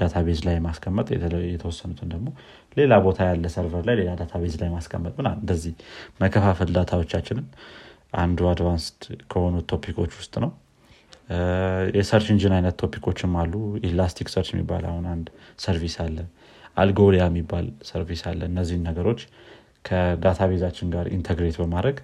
database 0.00 0.40
ላይ 0.46 0.56
ማስቀመጥ 0.64 1.06
የተወሰኑትን 1.48 2.08
ደግሞ 2.14 2.28
ሌላ 2.76 2.94
ቦታ 3.06 3.26
ያለ 3.28 3.46
server 3.54 3.82
ላይ 3.88 3.96
ሌላ 4.00 4.10
database 4.20 4.54
ላይ 4.60 4.68
ማስቀመጥ 4.74 5.12
ምና 5.18 5.28
እንደዚህ 5.40 5.72
መከፋፈል 6.20 6.70
data 6.76 6.95
ዎቻችንን 6.95 7.46
አንዱ 8.16 8.40
advanced 8.50 9.00
ከሆኑ 9.32 9.54
topic 9.72 9.94
ኦች 9.94 10.12
ውስጥ 10.20 10.34
ነው። 10.44 10.50
የ 11.96 12.04
search 12.04 12.28
engine 12.34 12.54
አይነት 12.56 12.76
topic 12.82 13.05
ኦችም 13.05 13.32
አሉ። 13.40 13.54
Elasticsearch 13.88 14.50
የሚባል 14.54 14.84
አሁን 14.90 15.04
አንድ 15.14 15.26
service 15.64 15.96
አለ። 16.04 16.16
Algolia 16.76 17.22
የሚባል 17.28 17.66
service 17.88 18.22
አለ። 18.30 18.40
እነዚህን 18.50 18.86
ነገሮች 18.88 19.20
ከ 19.88 20.00
database 20.00 20.47
ኣችን 20.47 20.88
ጋር 20.94 21.06
integrate 21.16 21.56
በማድረግ 21.60 21.98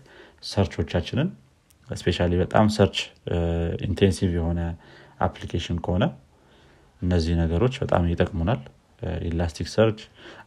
search 0.51 0.78
ኦቻችንን 0.78 1.29
specially 1.89 2.19
በጣም 2.43 2.67
search 2.75 2.99
intensive 3.87 4.31
የሆነ 4.39 4.61
application 5.27 5.79
ከሆነ 5.85 6.05
እነዚህ 7.03 7.35
ነገሮች 7.41 7.75
በጣም 7.83 8.09
ይጠቅሙናል። 8.13 8.61
Elasticsearch 9.27 9.99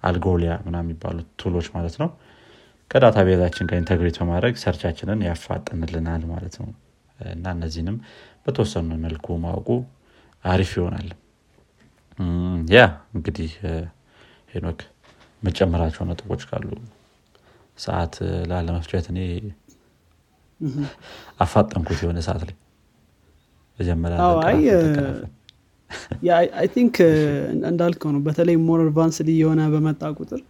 Algolia 0.08 0.52
ምና 0.66 0.78
የሚባሉት 0.84 1.28
tool 1.42 1.55
ኦች 1.55 1.68
ማለት 1.76 1.96
ነው። 2.02 2.10
ከ 2.92 3.18
database 3.28 3.49
ኣችን 3.49 3.68
ጋር 3.70 3.78
integrate 3.82 4.18
በማድረግ 4.22 4.54
search 4.62 4.85
ኣችንን 4.85 5.20
ያፋጥንልናል 5.28 6.24
ማለት 6.32 6.56
ነው። 6.62 6.70
እና 7.30 7.46
እነዚህንም 7.56 7.98
በተወሰኑ 8.46 8.90
መልኩ 9.06 9.38
ማወቁ 9.44 9.70
አሪፍ 10.44 10.72
ይሆናል። 10.78 11.10
ያ 12.74 12.80
እንግዲህ 13.16 13.52
ሄኖክ 14.54 14.80
መጨመራቸው 15.42 16.04
ነጥቦች 16.10 16.44
ካሉ 16.50 16.68
ሰዓት 17.78 18.14
ላለመፍጨት 18.52 19.06
እኔ 19.12 19.20
አፋጠንኩት 21.44 22.00
የሆነ 22.04 22.20
ሰዓት 22.28 22.44
ላይ። 22.44 22.56
I 26.60 26.68
think 26.74 26.96
እንዳልከው 27.68 28.10
ነው። 28.16 28.22
በተለይ 28.26 28.56
more 28.64 28.80
advanced 28.86 29.28
እየሆነ 29.34 29.60
በመጣ 29.74 30.10
ቁጥር 30.18 30.42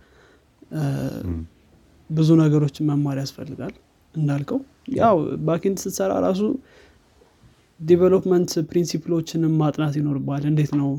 ብዙ 2.09 2.29
ነገሮችን 2.41 2.87
መማር 2.89 3.17
ያስፈልጋል። 3.23 3.73
እንዳልከው 4.15 4.59
ያው 4.97 5.17
backend 5.47 5.77
ስትሰራ 5.83 6.11
ራሱ 6.25 6.41
development 7.79 8.51
principle 8.69 9.14
ኦችንም 9.14 9.53
ማጥናት 9.61 9.95
ይኖርባል 9.99 10.43
እንዴት 10.51 10.71
ነው 10.79 10.89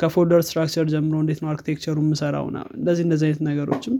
ከ 0.00 0.10
folder 0.10 0.40
structure 0.46 0.86
ጀምሮ 0.92 1.16
እንዴት 1.22 1.38
ነው 1.42 1.48
architecture 1.52 1.90
ኡ 1.90 1.96
የምሰራው 2.04 2.46
እንደዚህ 2.78 3.02
እንደዚህ 3.06 3.26
አይነት 3.28 3.42
ነገሮችም 3.48 3.94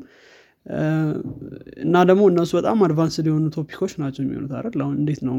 እና 1.82 1.96
ደግሞ 2.08 2.22
እነሱ 2.30 2.50
በጣም 2.58 2.78
advanced 2.86 3.26
የሆኑ 3.28 3.46
topic 3.54 3.75
ኦች 3.75 3.92
ናቸው 4.02 4.22
የሚሆኑት 4.24 4.52
አይደል? 4.58 4.80
አሁን 4.84 4.96
እንዴት 5.00 5.20
ነው 5.28 5.36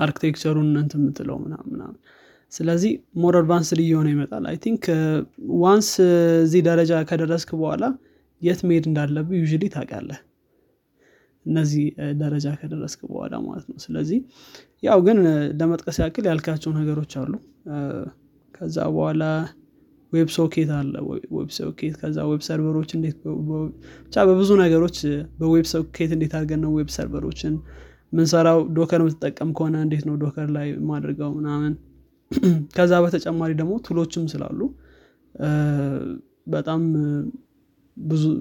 architecture 0.00 0.53
ኡን 0.53 0.70
እንት 0.74 0.92
የምትለው 0.98 1.36
ምናምን 1.44 1.94
ስለዚህ 2.52 2.92
more 3.22 3.34
advanced 3.40 3.78
እየሆነ 3.84 4.08
ይመጣል። 4.14 4.44
I 4.50 4.56
think 4.64 4.84
once 5.62 5.88
እዚህ 6.44 6.60
ደረጃ 6.68 6.92
ከደረስክ 7.08 7.50
በኋላ 7.60 7.84
የት 8.42 8.60
መሄድ 8.68 8.84
እንዳለብህ 8.90 9.44
ታውቃለህ። 9.74 10.20
እነዚህ 11.46 11.84
ደረጃ 12.20 12.46
ከደረስክ 12.60 13.00
በኋላ 13.10 13.34
ማለት 13.46 13.66
ነው። 13.70 13.78
ስለዚህ 13.84 14.18
ያው 14.82 14.98
ግን 15.06 15.18
ለመጥቀስ 15.60 15.98
ያክል 16.02 16.24
ያልካቸው 16.30 16.70
ነገሮች 16.78 17.12
አሉ። 17.20 17.32
ከዛ 18.54 18.76
በኋላ 18.94 19.22
web 20.12 20.28
socket 20.36 20.70
አለ 20.76 20.92
web 21.36 21.50
socket 21.56 21.94
ከዛ 22.00 22.18
web 22.30 22.42
server 22.48 22.73
ኦች 22.73 22.90
እንዴት 22.96 23.16
ብቻ 24.02 24.24
በብዙ 24.28 24.50
ነገሮች 24.62 24.98
በ 25.40 25.50
web 25.50 25.66
socket 25.72 26.10
እንዴት 26.16 26.34
አድርገን 26.38 26.60
ነው 26.64 26.72
web 26.78 26.90
server 26.96 27.25
ኦችን 27.25 27.54
ምንሰራው? 28.12 28.58
Docker 28.76 29.00
የምትጠቀም 29.02 29.50
ከሆነ 29.56 29.76
እንዴት 29.86 30.04
ነው 30.08 30.14
Docker 30.22 30.48
ላይ 30.56 30.68
ማድርገው 30.90 31.30
ምናምን? 31.38 31.72
ከዛ 32.76 32.92
በተጨማሪ 33.04 33.50
ደግሞ 33.60 33.72
tool 33.86 34.01
ኦችም 34.01 34.24
ስላሉ 34.32 34.60
በጣም 36.54 36.80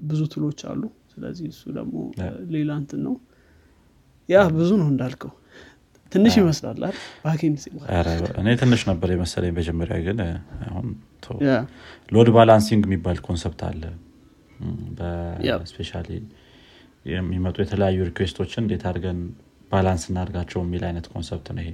ብዙ 0.05 0.21
tool 0.33 0.46
ኦች 0.46 0.59
አሉ። 0.71 0.81
ስለዚህ 1.11 1.47
እሱ 1.53 1.63
ደግሞ 1.77 1.95
ሌላ 2.55 2.71
እንትን 2.81 3.01
ነው። 3.07 3.15
ያ 4.29 4.43
ብዙ 4.57 4.69
ነው 4.81 4.87
እንዳልከው 4.93 5.31
ትንሽ 6.15 6.33
ይመስላል 6.39 6.77
እኔ 8.41 8.49
ትንሽ 8.61 8.81
ነበር 8.89 9.09
የመሰለኝ 9.13 9.53
መጀመሪያ 9.59 9.97
ግን 10.07 10.19
አሁን 10.69 10.87
load 12.11 12.29
balancing 12.35 12.83
የሚባል 12.87 13.19
concept 13.27 13.61
አለ። 13.69 13.83
especially 15.71 15.91
የሚመጡ 17.11 17.55
የተለያዩ 17.63 17.97
request 18.09 18.38
ኦችን 18.38 18.63
እንዴት 18.63 18.83
አድርገን 18.89 19.19
balance 19.71 20.03
እናድርጋቸው 20.09 20.59
የሚል 20.63 20.83
አይነት 20.89 21.05
concept 21.13 21.47
ነው 21.55 21.63
ይሄ። 21.63 21.71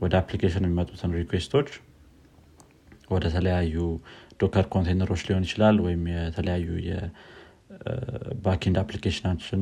ወደ 0.00 0.12
application 0.20 0.64
የሚመጡትን 0.66 1.12
request 1.18 1.50
ኦች 1.50 1.68
ወደ 3.14 3.24
ተለያዩ 3.34 3.76
Docker 4.40 4.66
container 4.74 5.07
ኦች 5.07 5.22
ሊሆን 5.28 5.44
ይችላል 5.46 5.76
ወይም 5.86 6.02
የተለያዩ 6.12 6.68
የ 7.70 7.94
backend 7.94 8.76
application 8.82 9.30
ኣችን 9.30 9.60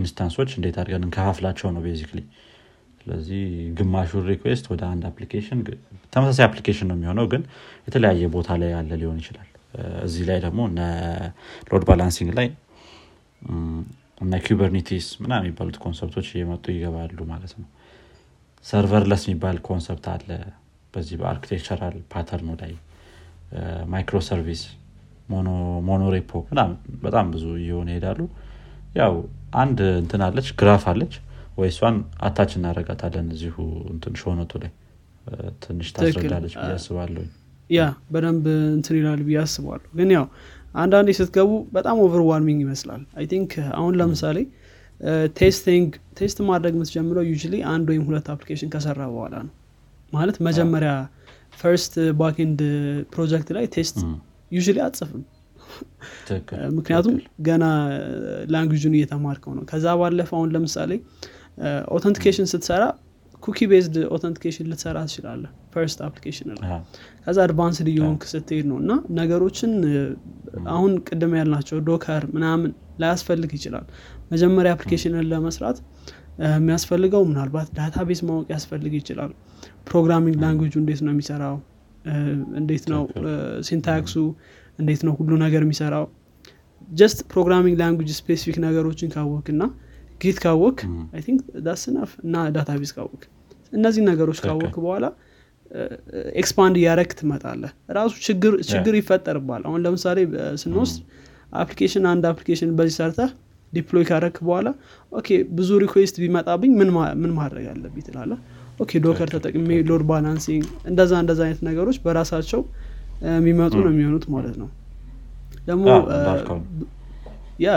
instance 0.00 0.33
ኦች 0.33 0.50
እንዴት 0.56 0.76
አድርገን 0.80 1.04
እንከፋፍላቸው 1.06 1.68
ነው 1.76 1.82
basically 1.86 2.20
ስለዚህ 3.00 3.42
ግማሹን 3.76 4.24
request 4.30 4.64
ወደ 4.72 4.82
አንድ 4.90 5.04
application 5.10 5.60
ተመሳሳይ 6.12 6.44
application 6.48 6.88
ነው 6.90 6.96
የሚሆነው 6.96 7.26
ግን 7.32 7.42
የተለያየ 7.88 8.28
ቦታ 8.34 8.58
ላይ 8.62 8.70
ያለ 8.74 8.90
ሊሆን 9.02 9.18
ይችላል። 9.22 9.48
እዚህ 10.04 10.24
ላይ 10.28 10.38
ደግሞ 10.44 10.60
load 11.70 11.84
balancing 11.88 12.30
ላይ 12.38 12.48
እነ 14.20 14.34
Kubernetes 14.46 15.06
ምናምን 15.22 15.32
የሚባሉት 15.40 15.76
concept 15.82 16.11
ኦች 16.11 16.28
እየመጡ 16.32 16.64
ይገባሉ 16.74 17.18
ማለት 17.32 17.52
ነው። 17.60 17.68
serverless 18.64 19.24
የሚባል 19.26 19.58
concept 19.68 20.06
አለ 20.14 20.28
በዚህ 20.94 21.16
በ 21.20 21.30
architectural 21.30 21.96
pattern 22.12 22.42
ኡ 22.42 22.50
ላይ። 22.62 22.72
microservice 23.92 24.62
monorepo 25.88 26.30
በጣም 27.04 27.26
ብዙ 27.32 27.44
እየሆነ 27.60 27.88
ይሄዳሉ። 27.92 28.20
ያው 28.98 29.14
አንድ 29.62 29.78
እንትን 30.00 30.22
አለች 30.26 30.48
graph 30.60 30.84
አለች። 30.92 31.14
ወይ 31.58 31.68
እሷን 31.72 31.96
attach 32.20 32.50
እናረጋታለን 32.58 33.26
እዚሁ 33.34 33.56
እንትን 33.92 34.14
show 34.22 34.34
note 34.34 34.46
ኡ 34.46 34.52
ላይ። 34.62 34.72
ትንሽ 35.64 35.88
ታስረዳለች 35.96 36.54
ብዬ 36.58 36.70
አስባለሁ 36.76 37.24
ያ 37.70 37.80
በደንብ 38.12 38.44
እንትን 38.76 38.96
ይላል 38.98 39.20
ብዬ 39.26 39.38
አስባለሁ። 39.42 39.88
ግን 39.98 40.10
ያው 40.16 40.24
አንዳንዴ 40.74 41.10
ስትገቡ 41.18 41.50
በጣም 41.72 41.96
overwhelming 42.04 42.60
ይመስላል። 42.64 43.02
I 43.18 43.26
think 43.32 43.50
አሁን 43.78 43.92
ለምሳሌ 44.00 44.38
testing 45.38 45.88
test 46.18 46.38
ማድረግ 46.48 46.72
የምትጀምረው 46.76 47.24
you 47.26 47.34
አንድ 47.68 47.86
ወይም 47.92 48.04
ሁለት 48.08 48.28
application 48.34 48.70
ከሰራ 48.74 49.00
በኋላ 49.12 49.34
ነው። 49.46 49.52
ማለት 50.12 50.36
መጀመሪያ 50.48 50.92
first 51.58 51.94
backend 52.18 52.60
project 53.12 53.48
ላይ 53.56 53.64
test 53.74 53.96
አትጽፍም 54.50 55.22
ምክንያቱም 56.76 57.16
ገና 57.46 57.64
language 58.52 58.80
ኡን 58.80 58.94
እየተማርከው 58.98 59.52
ነው። 59.58 59.64
ከዛ 59.70 59.86
ባለፈ 60.00 60.30
አሁን 60.38 60.50
ለምሳሌ 60.54 60.92
authentication 61.96 62.48
ስትሰራ 62.52 62.84
cookie 63.42 63.58
based 63.70 63.96
authentication 64.16 64.66
ልትሰራ 64.70 64.98
ትችላለህ 65.08 65.42
first 65.74 65.98
application 66.06 66.48
ላይ። 66.52 66.70
ከዛ 67.24 67.38
advanced 67.46 67.88
እየሆንክ 67.92 68.22
ስትሄድ 68.32 68.66
ነው 68.70 68.78
እና 68.82 68.90
ነገሮችን 69.18 69.72
አሁን 70.74 70.92
ቅድም 71.08 71.34
ያልናቸው 71.38 71.78
Docker 71.88 72.24
ምናምን 72.36 72.70
ላያስፈልግ 73.02 73.52
ይችላል። 73.58 73.86
መጀመሪያ 74.30 74.70
application 74.76 75.18
ን 75.18 75.26
ለመስራት 75.32 75.78
የሚያስፈልገው 76.56 77.22
ምናልባት 77.30 77.68
database 77.78 78.20
ማወቅ 78.28 78.46
ያስፈልግ 78.54 78.92
ይችላል። 78.98 79.30
programming 79.88 80.36
language 80.42 80.68
ኡ 80.68 80.74
እንዴት 80.82 81.00
ነው 81.06 81.12
የሚሰራው 81.14 81.56
እንዴት 82.60 82.84
ነው 82.92 83.02
syntax 83.68 84.03
ኡ 84.03 84.14
እንዴት 84.78 85.00
ነው 85.06 85.14
ሁሉ 85.20 85.30
ነገር 85.44 85.62
የሚሰራው? 85.66 86.04
just 86.88 87.18
programming 87.32 87.74
language 87.80 88.10
specific 88.18 88.56
ነገሮችን 88.64 89.08
ካወክ 89.14 89.46
እና 89.54 89.62
Git 90.20 90.38
ካወክ 90.44 90.78
think 91.26 91.40
that's 91.66 91.89
enough 91.89 92.12
እና 92.24 92.36
database 92.54 92.90
ካወክ 92.96 93.22
እነዚህ 93.72 94.02
ነገሮች 94.10 94.38
ካወክ 94.44 94.76
በኋላ 94.84 95.06
expand 96.40 96.76
እያረክ 96.80 97.10
ትመጣለህ 97.18 97.62
ራሱ 97.98 98.12
ችግር 98.70 98.94
ይፈጠርብሃል 99.00 99.62
አሁን 99.68 99.80
ለምሳሌ 99.86 100.18
ስንወስድ 100.62 101.00
application 101.62 102.06
አንድ 102.12 102.24
application 102.30 102.70
በዚህ 102.78 102.94
ሰርተህ 103.00 103.30
deploy 103.72 104.04
ካረክ 104.10 104.36
በኋላ 104.46 104.68
okay 105.12 105.28
ብዙ 105.58 105.70
request 105.84 106.16
ቢመጣብኝ 106.22 106.72
ምን 107.20 107.32
ማድረግ 107.38 107.66
አለብኝ 107.72 108.04
ትላለህ 108.08 108.32
okay 108.78 108.92
Docker 109.04 109.28
ተጠቅሜ 109.34 109.68
load 109.88 110.02
balancing 110.10 110.64
እንደዛ 110.90 111.12
እንደዛ 111.22 111.40
አይነት 111.46 111.60
ነገሮች 111.68 111.96
በራሳቸው 112.04 112.60
የሚመጡ 113.30 113.74
ነው 113.84 113.90
የሚሆኑት 113.92 114.24
ማለት 114.34 114.56
ነው። 114.62 114.68
ደግሞ 115.66 115.86
ያ 117.58 117.70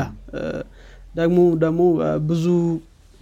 ደግሞ 1.15 1.37
ደግሞ 1.63 1.81
ብዙ 2.29 2.45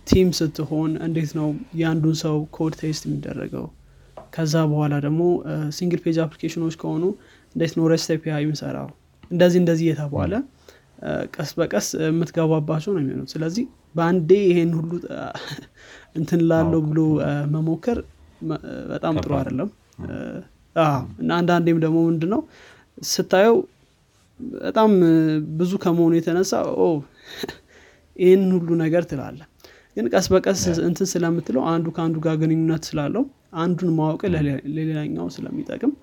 team 0.08 0.30
ስትሆን 0.38 0.92
እንዴት 1.06 1.32
ነው 1.40 1.48
የአንዱን 1.80 2.16
ሰው 2.22 2.36
code 2.56 2.74
test 2.82 3.04
የሚደረገው? 3.08 3.66
ከዛ 4.34 4.56
በኋላ 4.72 4.94
ደግሞ 5.06 5.22
single 5.78 6.00
page 6.04 6.18
application 6.26 6.62
ኦች 6.62 6.76
ከሆኑ 6.82 7.04
እንዴት 7.56 7.74
ነው 7.78 7.86
REST 7.92 8.10
የሚሰራው 8.38 8.88
እንደዚህ 9.32 9.60
እንደዚህ 9.62 9.86
የተባለ 9.92 10.34
ቀስ 11.36 11.52
በቀስ 11.58 11.88
የምትገባባቸው 12.06 12.92
ነው 12.96 13.02
የሚሆኑት። 13.02 13.30
ስለዚህ 13.34 13.66
በአንዴ 13.96 14.32
ይሄን 14.50 14.72
ሁሉ 14.78 14.92
እንትን 16.16 16.42
ላለው 16.50 16.82
ብሎ 16.88 17.00
መሞከር 17.54 18.00
በጣም 18.92 19.16
ጥሩ 19.24 19.32
አይደለም። 19.40 19.70
እና 21.22 21.32
አንዳንዴም 21.38 21.80
ደግሞ 21.86 21.98
ምንድነው 22.10 22.42
ስታየው 23.08 23.58
በጣም 24.60 24.92
ብዙ 25.60 25.72
ከመሆኑ 25.84 26.14
የተነሳ 26.18 26.52
ይህን 28.20 28.44
ሁሉ 28.56 28.70
ነገር 28.84 29.04
ትላለህ 29.10 29.40
ግን 29.98 30.06
ቀስ 30.14 30.26
በቀስ 30.34 30.60
እንትን 30.88 31.08
ስለምትለው 31.12 31.62
አንዱ 31.72 31.88
ከአንዱ 31.96 32.18
ጋር 32.26 32.36
ግንኙነት 32.42 32.84
ስላለው 32.90 33.24
አንዱን 33.62 33.90
ማወቅ 33.98 34.22
ለሌላኛው 34.68 35.28
ስለሚጠቅም 35.36 35.94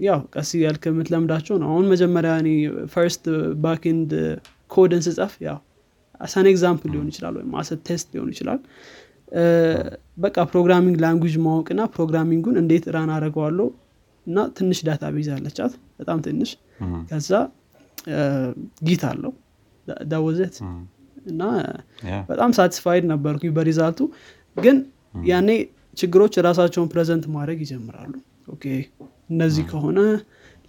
ያው 0.00 0.20
ቀስ 0.34 0.48
ያልክ 0.62 0.84
የምትለምዳቸው 0.90 1.56
ነው። 1.62 1.68
አሁን 1.72 1.86
መጀመሪያ 1.92 2.32
first 2.94 3.24
backend 3.64 4.12
code 4.70 4.91
ን 4.91 5.02
ስጸፍ 5.06 5.34
ያው 5.46 5.58
as 6.24 6.35
an 6.35 6.46
example 6.50 6.90
ሊሆን 6.94 7.08
ይችላል 7.12 7.34
ወይም 7.38 7.52
as 7.60 7.70
a 7.88 7.92
test 7.92 8.08
ሊሆን 8.14 8.28
ይችላል። 8.34 8.60
በቃ 10.24 10.36
programming 10.50 10.96
language 11.04 11.34
ማወቅና 11.44 11.80
programming 11.94 12.39
ኡን 12.39 12.56
እንዴት 12.62 12.84
run 12.94 13.10
አደርገዋለሁ 13.14 13.66
እና 14.26 14.44
ትንሽ 14.58 14.78
database 14.88 15.28
አለቻት 15.34 15.72
በጣም 16.00 16.18
ትንሽ። 16.26 16.50
ከዛ 17.10 17.30
Git 18.88 19.02
አለው። 19.10 19.32
that 20.10 20.30
was 20.30 20.44
it 20.44 20.54
እና 21.30 21.42
በጣም 22.30 22.50
satisfied 22.58 23.04
ነበርኩኝ 23.10 23.50
በ 23.56 23.64
result 23.64 23.88
ኡ። 23.88 24.00
ግን 24.56 24.76
ያኔ 25.28 25.48
ችግሮች 25.96 26.34
ራሳቸውን 26.46 26.88
present 26.92 27.24
ማድረግ 27.34 27.58
ይጀምራሉ። 27.64 28.12
okay 28.54 28.64
እነዚህ 29.30 29.64
ከሆነ 29.70 29.98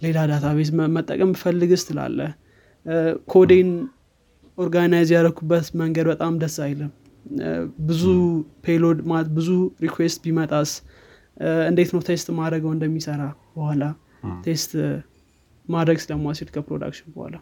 ሌላ 0.02 0.18
database 0.30 0.68
መጠቀም 0.96 1.30
ብፈልግስ 1.34 1.82
ትላለ 1.88 2.18
ኮዴን 3.32 3.70
organize 4.58 5.08
ያደረኩበት 5.14 5.66
መንገድ 5.80 6.06
በጣም 6.12 6.34
ደስ 6.42 6.56
አይልም። 6.66 6.92
ብዙ 7.88 8.02
payload 8.64 8.98
ማለት 9.10 9.28
ብዙ 9.36 9.48
request 9.84 10.18
ቢመጣስ 10.24 10.70
እንዴት 11.70 11.90
ነው 11.94 12.00
test 12.08 12.28
ማድረገው 12.38 12.70
እንደሚሰራ 12.76 13.22
በኋላ 13.56 13.82
test 14.44 14.72
ማድረግ 15.68 15.98
ስለማሲል 16.04 16.48
ከ 16.54 16.63
production 16.63 17.08
በኋላ። 17.14 17.36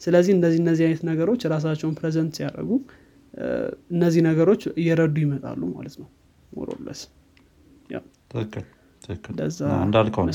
ስለዚህ 0.00 0.32
እንደዚህ 0.36 0.58
እነዚህ 0.62 0.84
አይነት 0.86 1.02
ነገሮች 1.10 1.42
ራሳቸውን 1.54 1.94
present 2.00 2.32
ሲያደርጉ 2.38 2.70
እነዚህ 3.94 4.22
ነገሮች 4.28 4.62
እየረዱ 4.80 5.16
ይመጣሉ 5.24 5.60
ማለት 5.76 5.94
ነው። 6.02 6.08
more 6.52 6.71
or 6.71 6.81
less 6.81 7.00
እንዳልከው 9.82 10.26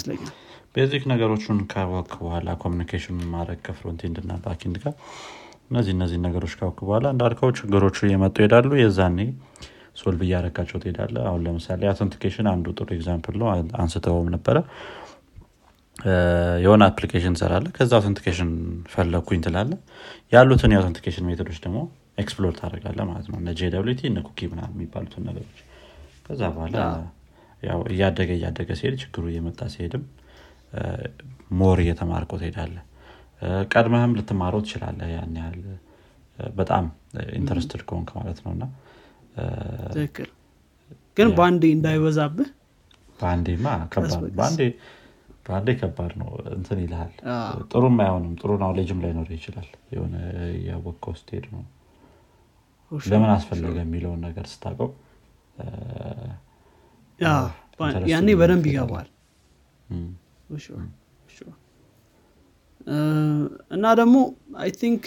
basic 0.76 1.04
ነገሮቹን 1.12 1.60
ካወቅ 1.72 2.10
በኋላ 2.20 2.50
communication 2.64 3.18
ማድረግ 3.32 3.60
ከ 3.68 3.78
frontend 3.78 4.18
እና 4.24 4.34
backend 4.44 4.76
ጋር 4.84 4.94
እነዚህ 5.70 5.92
እነዚህ 5.96 6.18
ነገሮች 6.24 6.54
ካወቅ 6.60 6.78
በኋላ 6.82 7.06
እንዳልከው 7.14 7.50
ችግሮቹ 7.58 7.98
እየመጡ 8.08 8.36
ይሄዳሉ። 8.42 8.72
የዛኔ 8.82 9.20
solve 10.00 10.22
እያረካቸው 10.28 10.78
ትሄዳለ 10.84 11.16
አሁን 11.30 11.42
ለምሳሌ 11.46 11.82
authentication 11.90 12.48
አንዱ 12.52 12.68
ጥሩ 12.78 12.88
example 12.98 13.36
ነው። 13.42 13.48
አንስተውም 13.82 14.28
ነበረ። 14.36 14.58
የሆነ 16.64 16.82
application 16.90 17.34
ትሰራለ 17.38 17.66
ከዛ 17.78 17.92
authentication 17.98 18.52
ፈለግኩኝ 18.92 19.40
ትላለ 19.46 19.72
ያሉትን 20.34 20.74
የ 20.74 20.80
authentication 20.80 21.26
method 21.30 21.47
ኦች 21.47 21.58
ደግሞ 21.66 21.80
explore 22.18 22.54
ታደርጋለ 22.60 23.00
ማለት 23.10 23.26
ነው። 23.32 23.38
እነ 23.42 23.50
JWT 23.60 24.02
እነ 24.10 24.20
cookie 24.28 24.48
ምናምን 24.52 24.76
የሚባሉትን 24.78 25.26
ነገሮች። 25.30 25.60
ከዛ 26.28 26.42
በኋላ 26.56 26.78
ያው 27.64 27.80
እያደገ 27.94 28.30
እያደገ 28.38 28.70
ሲሄድ 28.80 28.96
ችግሩ 29.02 29.24
እየመጣ 29.32 29.62
ሲሄድም 29.74 30.04
more 31.60 31.78
እየተማርከው 31.84 32.40
ትሄዳለ 32.42 32.76
ቀድመህም 33.72 34.16
ልትማረው 34.18 34.62
ትችላለ 34.66 35.00
ያን 35.12 35.36
ያህል 35.40 35.60
በጣም 36.56 36.86
interested 37.38 37.82
ከሆንክ 37.88 38.10
ማለት 38.18 38.40
ነው። 38.46 38.52
እና 38.56 38.64
ግን 41.18 41.30
በአንዴ 41.38 41.64
እንዳይበዛብህ 41.76 42.50
በአንዴማ 43.20 43.66
ከባድ 43.94 44.24
በአንዴ 44.38 44.62
በአንዴ 45.46 45.70
ከባድ 45.80 46.12
ነው 46.20 46.30
እንትን 46.56 46.80
ይልሃል። 46.84 47.14
ጥሩም 47.72 47.96
አይሆንም 48.04 48.34
ጥሩ 48.42 48.52
knowledge 48.62 48.93
ም 48.93 49.00
ላይኖር 49.04 49.30
ይችላል። 49.36 49.70
የሆነ 49.94 50.16
ያወቀው 50.68 51.14
ስትሄድ 51.20 51.46
ነው። 51.54 51.64
ለምን 52.92 53.32
አስፈለገ 53.34 53.78
የሚለውን 53.84 54.22
ነገር 54.28 54.46
ስታቀው 54.52 54.90
ያኔ 58.12 58.30
በደንብ 58.40 58.66
ይገባል 58.70 59.08
እና 63.72 63.86
ደግሞ 64.00 64.16
I 64.58 64.70
think 64.80 65.04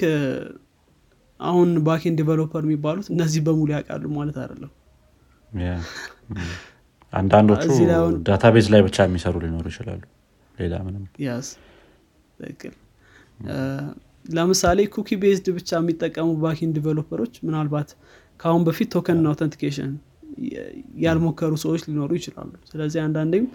አሁን 1.41 1.69
backend 1.87 2.17
developer 2.19 2.63
የሚባሉት 2.67 3.07
እነዚህ 3.13 3.41
በሙሉ 3.47 3.69
ያውቃሉ 3.77 4.05
ማለት 4.17 4.37
አይደለም። 4.43 4.73
አንዳንዶቹ 7.13 7.65
database 8.29 8.67
ላይ 8.75 8.83
ብቻ 8.87 8.97
የሚሰሩ 9.07 9.35
ሊኖሩ 9.45 9.67
ይችላሉ። 9.73 10.03
ሌላ 10.55 10.75
ምንም። 10.87 11.03
ትክክል። 12.39 12.75
ለምሳሌ 14.29 14.79
cookie 14.95 15.11
based 15.23 15.47
ብቻ 15.57 15.71
የሚጠቀሙ 15.81 16.29
backend 16.43 16.71
developer 16.77 17.17
ኦች 17.17 17.35
ምናልባት 17.47 17.89
ከአሁን 18.41 18.63
በፊት 18.69 18.89
token 18.95 19.27
authentication 19.31 19.91
ያልሞከሩ 21.05 21.53
ሰዎች 21.65 21.83
ሊኖሩ 21.89 22.11
ይችላሉ። 22.21 22.53
ስለዚህ 22.71 23.01
አንዳንዴም 23.07 23.47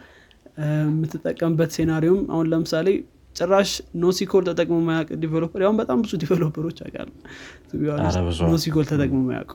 የምትጠቀምበት 0.83 1.71
scenario 1.77 2.12
ም 2.12 2.21
አሁን 2.33 2.45
ለምሳሌ 2.51 2.87
ጭራሽ 3.37 3.71
NoSQL 4.01 4.43
ተጠቅሞ 4.47 4.77
ማያውቅ 4.85 5.09
developer 5.23 5.61
ያሁን 5.65 5.77
በጣም 5.81 5.97
ብዙ 6.03 6.13
developer 6.23 6.61
ኦች 6.61 6.77
ብዙ። 6.81 7.09
NoSQL 8.47 8.85
ተጠቅሞ 8.91 9.19
ማያውቁ 9.27 9.51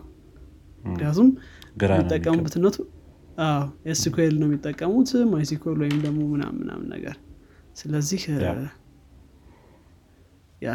ምክንያቱም 0.84 1.28
የሚጠቀሙበት 1.92 2.54
ነቱ 2.62 2.76
SQL 3.92 4.34
ነው 4.40 4.46
የሚጠቀሙት 4.48 5.10
MySQL 5.30 5.78
ወይም 5.82 5.98
ደግሞ 6.04 6.20
ምናምን 6.32 6.58
ምናምን 6.62 6.86
ነገር 6.94 7.16
ስለዚህ 7.76 8.22
Yeah። 10.62 10.72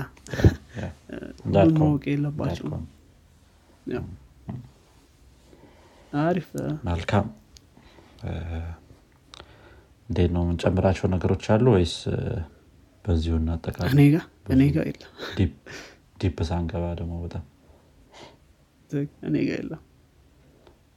ማወቅ 1.75 2.03
ያው። 3.87 4.05
አሪፍ 6.21 6.49
መልካም 6.87 7.25
እንዴት 10.09 10.31
ነው 10.35 10.41
የምንጨምራቸው 10.43 11.07
ነገሮች 11.13 11.45
አሉ 11.53 11.65
ወይስ 11.75 11.95
በዚሁ 13.07 13.33
እናጠቃለን። 13.39 13.91
እኔ 13.93 14.01
ጋ 14.13 14.17
እኔ 14.53 14.61
ጋ 14.69 14.85
የለም። 14.87 15.11
deep- 15.37 15.61
deep 16.21 16.37
ሳንገባ 16.49 16.85
ደግሞ 16.99 17.13
በጣም 17.23 17.43
ትክ- 18.89 19.17
እኔ 19.27 19.35
ጋ 19.47 19.57
የለም። 19.57 19.81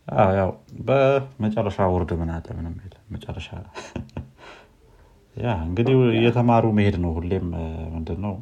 አዎ፣ 0.09 0.31
ያው 0.39 0.51
በመጨረሻ 0.87 1.79
word 1.93 2.13
ምን 2.21 2.31
አለ? 2.35 2.47
ምንም 2.59 2.75
የለም። 2.81 3.03
መጨረሻ 3.15 3.49
Yeah 5.37 5.51
እንግዲህ 5.67 5.97
እየተማሩ 6.15 6.65
መሄድ 6.79 6.97
ነው 7.03 7.13
ሁሌም። 7.17 7.47
እ፣ 7.57 7.67
ምንድን 7.95 8.19
ነው 8.25 8.35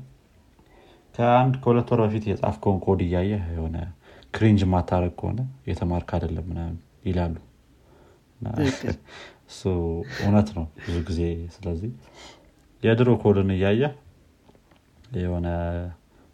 ከአንድ 1.14 1.54
ከሁለት 1.62 1.88
ወር 1.92 2.00
በፊት 2.04 2.24
የጻፍከውን 2.28 2.78
ኮድ 2.84 3.00
እያየ 3.04 3.32
የሆነ 3.50 3.76
cringe 4.34 4.62
ማታረግ 4.72 5.12
ከሆነ 5.18 5.40
የተማርክ 5.68 6.10
አይደለም 6.16 6.46
ምናምን 6.50 6.76
ይላሉ። 7.06 7.36
እሱ 9.48 9.62
እውነት 10.20 10.48
ነው 10.56 10.64
ብዙ 10.80 10.96
ጊዜ። 11.08 11.20
ስለዚህ 11.54 11.90
የድሮ 12.82 13.10
ኮድን 13.22 13.50
እያየ 13.54 13.82
የሆነ 15.18 15.48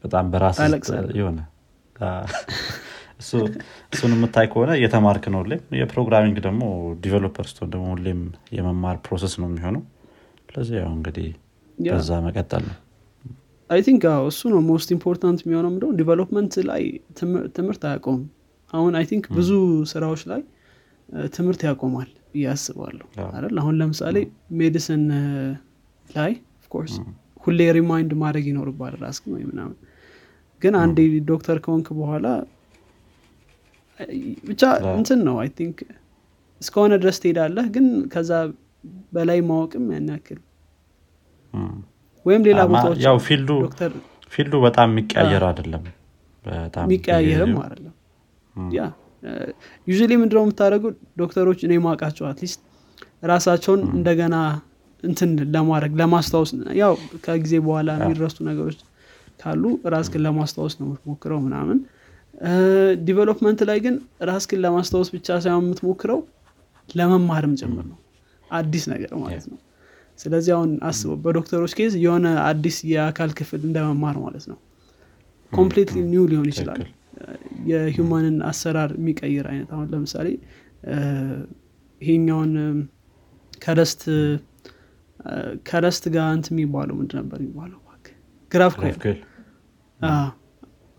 በጣም 0.04 0.24
በራስ 0.32 0.58
የሆነ 1.18 1.40
እሱን 3.20 4.12
የምታይ 4.14 4.46
ከሆነ 4.52 4.70
እየተማርክ 4.78 5.24
ነው 5.32 5.40
ሁሌም። 5.42 5.60
የ 5.80 5.89
programming 5.89 6.36
ደግሞ 6.46 6.62
developer 7.04 7.46
ስትሆን 7.50 7.68
ደግሞ 7.74 7.86
ሁሌም 7.94 8.20
የመማር 8.56 8.96
process 9.04 9.34
ነው 9.40 9.48
የሚሆነው። 9.50 9.82
ስለዚህ 10.48 10.76
ያው 10.80 10.90
እንግዲህ 10.96 11.28
በዛ 11.78 12.18
መቀጠል 12.26 12.64
ነው። 12.68 12.76
I 13.70 13.80
think 13.86 14.02
እሱ 14.28 14.40
ነው 14.52 14.60
most 14.66 14.88
important 14.94 15.38
የሚሆነው። 15.44 15.70
ምንድነው? 15.70 15.92
development 16.00 16.54
ላይ 16.68 16.82
ትም- 17.18 17.46
ትምህርት 17.56 17.82
አያቆም 17.88 18.18
አሁን 18.72 18.92
I 18.98 19.04
think 19.10 19.24
ብዙ 19.36 19.50
ስራዎች 19.92 20.22
ላይ 20.30 20.42
ትምህርት 21.32 21.62
ያቆማል 21.68 22.10
ብዬ 22.32 22.44
አስባለሁ። 22.52 23.06
አይደል? 23.28 23.56
አሁን 23.62 23.74
ለምሳሌ 23.80 24.16
medicine 24.60 25.04
ላይ 26.10 26.32
of 26.60 26.69
course 26.69 26.94
ሁሌ 27.42 27.60
remind 27.76 28.12
ማድረግ 28.22 28.44
ይኖርባል 28.50 28.94
ራስክ 29.02 29.24
ወይ 29.32 29.42
ምናምን። 29.48 29.76
ግን 30.62 30.74
አንዴ 30.82 30.98
ዶክተር 31.30 31.56
ከሆንክ 31.64 31.88
በኋላ 31.98 32.26
ብቻ 34.48 34.62
እንትን 34.94 35.18
ነው 35.26 35.36
I 35.42 35.48
think 35.58 35.78
እስከሆነ 36.60 36.92
ድረስ 37.02 37.18
ትሄዳለህ 37.22 37.66
ግን 37.74 37.86
ከዛ 38.12 38.30
በላይ 39.12 39.40
ማወቅም 39.48 39.84
ያን 39.92 40.08
ያክል 40.12 40.40
እም። 41.54 41.74
ወይም 42.26 42.42
ሌላ 42.48 42.60
ቦታዎች 42.70 42.98
field 44.32 44.48
ኡ 44.48 44.54
በጣም 44.64 44.88
የሚቀያየር 44.92 45.44
አይደለም። 45.48 45.84
የሚቀያየርም 46.82 47.54
አይደለም። 47.64 47.94
yeah 48.72 48.82
usually 49.86 50.12
ምንድነው 50.22 50.42
የምታደርገው 50.44 50.90
ዶክተሮች 51.20 51.60
እኔ 51.66 51.74
ማውቃቸው 51.84 52.24
at 52.30 52.39
least 52.39 52.60
ራሳቸውን 53.30 53.82
እንደገና 53.94 54.36
እንትን 55.04 55.30
ለማድረግ 55.54 55.92
ለማስታወስ 56.00 56.50
ያው 56.80 56.92
ከጊዜ 57.24 57.54
በኋላ 57.66 57.90
የሚረሱ 57.98 58.36
ነገሮች 58.48 58.78
ካሉ 59.40 59.62
ራስክን 59.94 60.22
ለማስታወስ 60.26 60.74
ነው 60.80 60.86
የምትሞክረው 60.88 61.40
ምናምን። 61.46 61.78
development 63.04 63.60
ላይ 63.68 63.78
ግን 63.84 63.94
ራስክን 64.30 64.60
ለማስታወስ 64.64 65.08
ብቻ 65.14 65.28
ሳይሆን 65.44 65.64
የምትሞክረው 65.64 66.20
ለመማርም 66.88 67.54
ጭምር 67.60 67.84
ነው። 67.90 67.98
አዲስ 68.50 68.84
ነገር 68.92 69.12
ማለት 69.22 69.44
ነው። 69.52 69.58
ስለዚህ 70.18 70.52
አሁን 70.56 70.72
አስበው 70.88 71.16
በዶክተሮች 71.22 71.72
case 71.78 71.94
የሆነ 72.02 72.26
አዲስ 72.48 72.76
የአካል 72.90 73.30
ክፍል 73.38 73.60
እንደመማር 73.68 74.16
ማለት 74.24 74.44
ነው። 74.50 74.58
completely 75.52 75.98
new 76.12 76.24
ሊሆን 76.30 76.48
ይችላል። 76.52 76.80
ትክክል። 76.80 76.92
የ 77.70 77.85
human 77.85 78.22
ን 78.22 78.36
አሰራር 78.48 78.90
የሚቀይር 78.98 79.46
አይነት 79.52 79.70
አሁን 79.74 79.86
ለምሳሌ 79.92 80.28
ይሄኛውን 82.00 82.52
ከ 83.62 83.76
REST 83.76 84.02
ከ 85.68 85.80
REST 85.80 86.04
ጋር 86.16 86.26
እንት 86.36 86.46
የሚባለው 86.52 86.94
ምንድ 87.00 87.12
ነበር 87.20 87.38
የሚባለው? 87.42 87.78
እባክህ? 87.82 88.14
GraphQL 88.52 88.90
GraphQL 88.90 89.18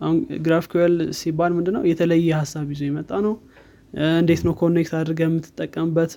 አሁን 0.00 0.16
GraphQL 0.46 0.94
ሲባል 1.18 1.52
ምንድነው 1.58 1.82
የተለየ 1.90 2.30
ሀሳብ 2.40 2.66
ይዞ 2.74 2.82
የመጣ 2.88 3.10
ነው። 3.26 3.34
እንዴት 4.18 4.40
ነው 4.46 4.54
connect 4.60 4.92
አድርገ 4.98 5.20
የምትጠቀምበት 5.26 6.12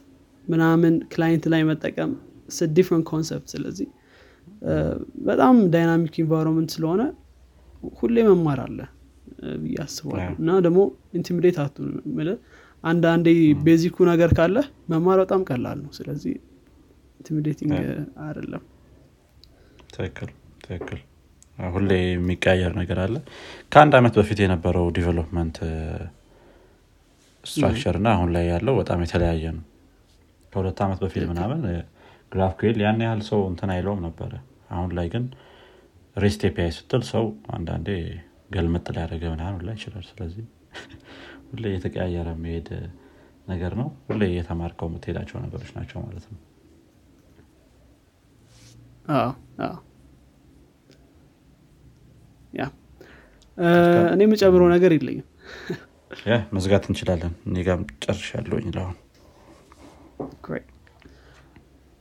ምናምን 0.46 0.94
client 1.14 1.46
ላይ 1.54 1.62
መጠቀም? 1.70 2.12
different 2.78 3.06
concept 3.12 3.48
ስለዚህ። 3.54 3.88
በጣም 5.28 5.56
dynamic 5.74 6.16
environment 6.24 6.70
ስለሆነ 6.76 7.02
ሁሌ 8.00 8.16
መማር 8.30 8.60
አለ 8.66 8.80
ብዬ 9.62 9.76
አስባለሁ. 9.86 10.32
እና 10.42 10.50
ደግሞ 10.66 10.80
intimidate 11.18 11.58
የምልህ 12.08 12.38
አንዳንዴ 12.84 13.28
basic 13.66 13.89
ኡ 13.89 13.98
ነገር 14.12 14.30
ካለ 14.38 14.58
መማር 14.92 15.18
በጣም 15.24 15.42
ቀላል 15.50 15.78
ነው። 15.86 15.92
ስለዚህ 15.98 16.34
intimidating 17.20 17.72
Yeah. 17.76 18.02
አይደለም። 18.26 18.64
ትክክል 19.94 20.30
ትክክል። 20.66 21.00
ሁሌ 21.68 21.90
የሚቀያየር 22.06 22.74
ነገር 22.80 22.98
አለ። 23.04 23.16
ከአንድ 23.72 23.94
አመት 24.00 24.14
በፊት 24.20 24.40
የነበረው 24.44 24.86
development 24.98 25.58
structure 27.44 27.96
እና 28.00 28.08
አሁን 28.16 28.30
ላይ 28.36 28.46
ያለው 28.52 28.74
በጣም 28.80 29.00
የተለያየ 29.06 29.46
ነው። 29.58 29.66
ከሁለት 30.54 30.80
ዓመት 30.86 31.00
በፊት 31.04 31.26
ምናምን 31.32 31.62
GraphQL 32.32 32.80
ያን 32.84 33.02
ያህል 33.06 33.22
ሰው 33.30 33.40
እንትን 33.52 33.70
አይለውም 33.76 34.02
ነበረ። 34.08 34.32
አሁን 34.72 34.90
ላይ 34.98 35.08
ግን 35.14 35.26
REST 36.16 36.42
API 36.50 36.72
ስትል 36.78 37.04
ሰው 37.12 37.26
አንዳንዴ 37.56 37.90
ገልመጥ 38.56 38.86
ሊያደረገ 38.96 39.24
ምናምን 39.34 39.62
ላይ 39.68 39.76
ይችላል። 39.80 40.06
ስለዚህ 40.10 40.46
ሁሌ 41.52 41.64
የተቀያየረ 41.74 42.30
መሄድ 42.42 42.70
ነገር 43.48 43.74
ነው። 43.80 43.90
ሁሌ 44.08 44.22
እየተማርከው 44.32 44.90
የምትሄዳቸው 44.90 45.38
ነገሮች 45.46 45.72
ናቸው 45.78 46.00
ማለት 46.06 46.26
ነው 46.32 46.40
አዎ፣ 49.06 49.30
yeah 52.54 52.64
እ፣ 53.58 53.68
እኔ 54.14 54.22
የምጨምረው 54.26 54.68
ነገር 54.74 54.92
የለኝም። 54.96 55.26
መዝጋት 56.54 56.84
እንችላለን። 56.90 57.34
እኔ 57.48 57.58
ጋም 57.68 57.82
ጨርሻለሁኝ 58.04 58.68
ለአሁን. 58.76 58.98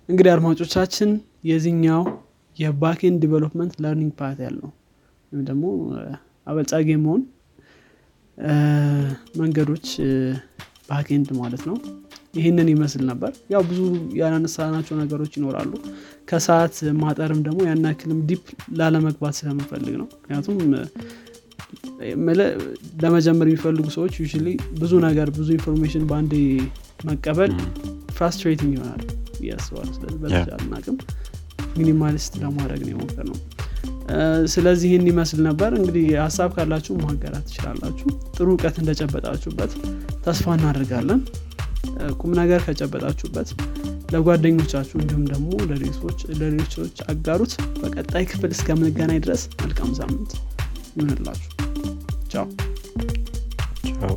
እንግዲህ 0.08 0.30
አድማጮቻችን 0.34 1.10
የዚህኛው 1.44 2.02
የ 2.56 2.70
backend 2.70 3.18
development 3.24 3.74
learning 3.82 4.12
path 4.20 4.38
ያለው 4.46 4.68
ወይም 5.32 5.42
ደግሞ 5.48 5.64
እ፣ 5.94 6.04
አበልጻጊ 6.46 6.88
መሆን 7.02 7.22
እ፣ 8.38 8.54
መንገዶች 9.40 9.86
backend 10.90 11.28
ማለት 11.40 11.62
ነው 11.68 11.76
ይህንን 12.34 12.68
ይመስል 12.72 13.02
ነበር። 13.10 13.32
ያው 13.52 13.62
ብዙ 13.68 13.80
ያላነሳናቸው 14.18 14.94
ነገሮች 15.00 15.32
ይኖራሉ። 15.38 15.72
ከሰዓት 16.30 16.74
ማጠርም 17.00 17.40
ደግሞ 17.46 17.58
ያን 17.68 17.84
ያክልም 17.88 18.18
deep 18.28 18.44
ላለመግባት 18.78 19.36
ስለምፈልግ 19.38 19.94
ነው። 20.02 20.08
ምክንያቱም 20.16 20.58
ለመጀመር 23.02 23.46
የሚፈልጉ 23.48 23.86
ሰዎች 23.96 24.14
usually 24.22 24.48
ብዙ 24.80 24.92
ነገር 25.06 25.30
ብዙ 25.38 25.48
information 25.56 26.04
በአንዴ 26.10 26.34
መቀበል 27.04 27.52
frustrating 28.18 28.72
ይሆናል 28.76 29.02
አስባለሁ። 29.56 29.92
ስለዚህ 29.96 30.18
በተቻለን 30.22 30.72
አቅም 30.78 30.96
ሚኒማሊስት 31.78 32.32
ለማድረግ 32.42 32.80
ነው 32.84 32.92
የሞከር 32.92 33.26
ነው 33.28 33.36
ስለዚህ 34.52 34.88
ይህን 34.88 35.06
ይመስል 35.10 35.40
ነበር። 35.46 35.70
እንግዲህ 35.78 36.04
ሀሳብ 36.22 36.50
ካላችሁ 36.56 36.94
ማጋራት 37.02 37.44
ትችላላችሁ። 37.48 38.06
ጥሩ 38.36 38.46
እውቀት 38.52 38.76
እንደጨበጣችሁበት 38.82 39.72
ተስፋ 40.26 40.54
እናደርጋለን 40.58 41.20
ቁም 42.18 42.32
ነገር 42.40 42.60
ከጨበጣችሁበት 42.66 43.48
ለጓደኞቻችሁ 44.12 44.96
እንዲሁም 45.00 45.24
ደግሞ 45.26 45.48
ለሌሎች 46.40 46.80
አጋሩት። 47.08 47.54
በቀጣይ 47.80 48.26
ክፍል 48.30 48.50
እስከምንገናኝ 48.50 49.20
ድረስ 49.26 49.44
መልካም 49.62 49.92
ሳምንት 49.98 50.32
ይሆንላችሁ 50.96 51.50
ቻው። 52.32 52.46
ቻው። 53.90 54.14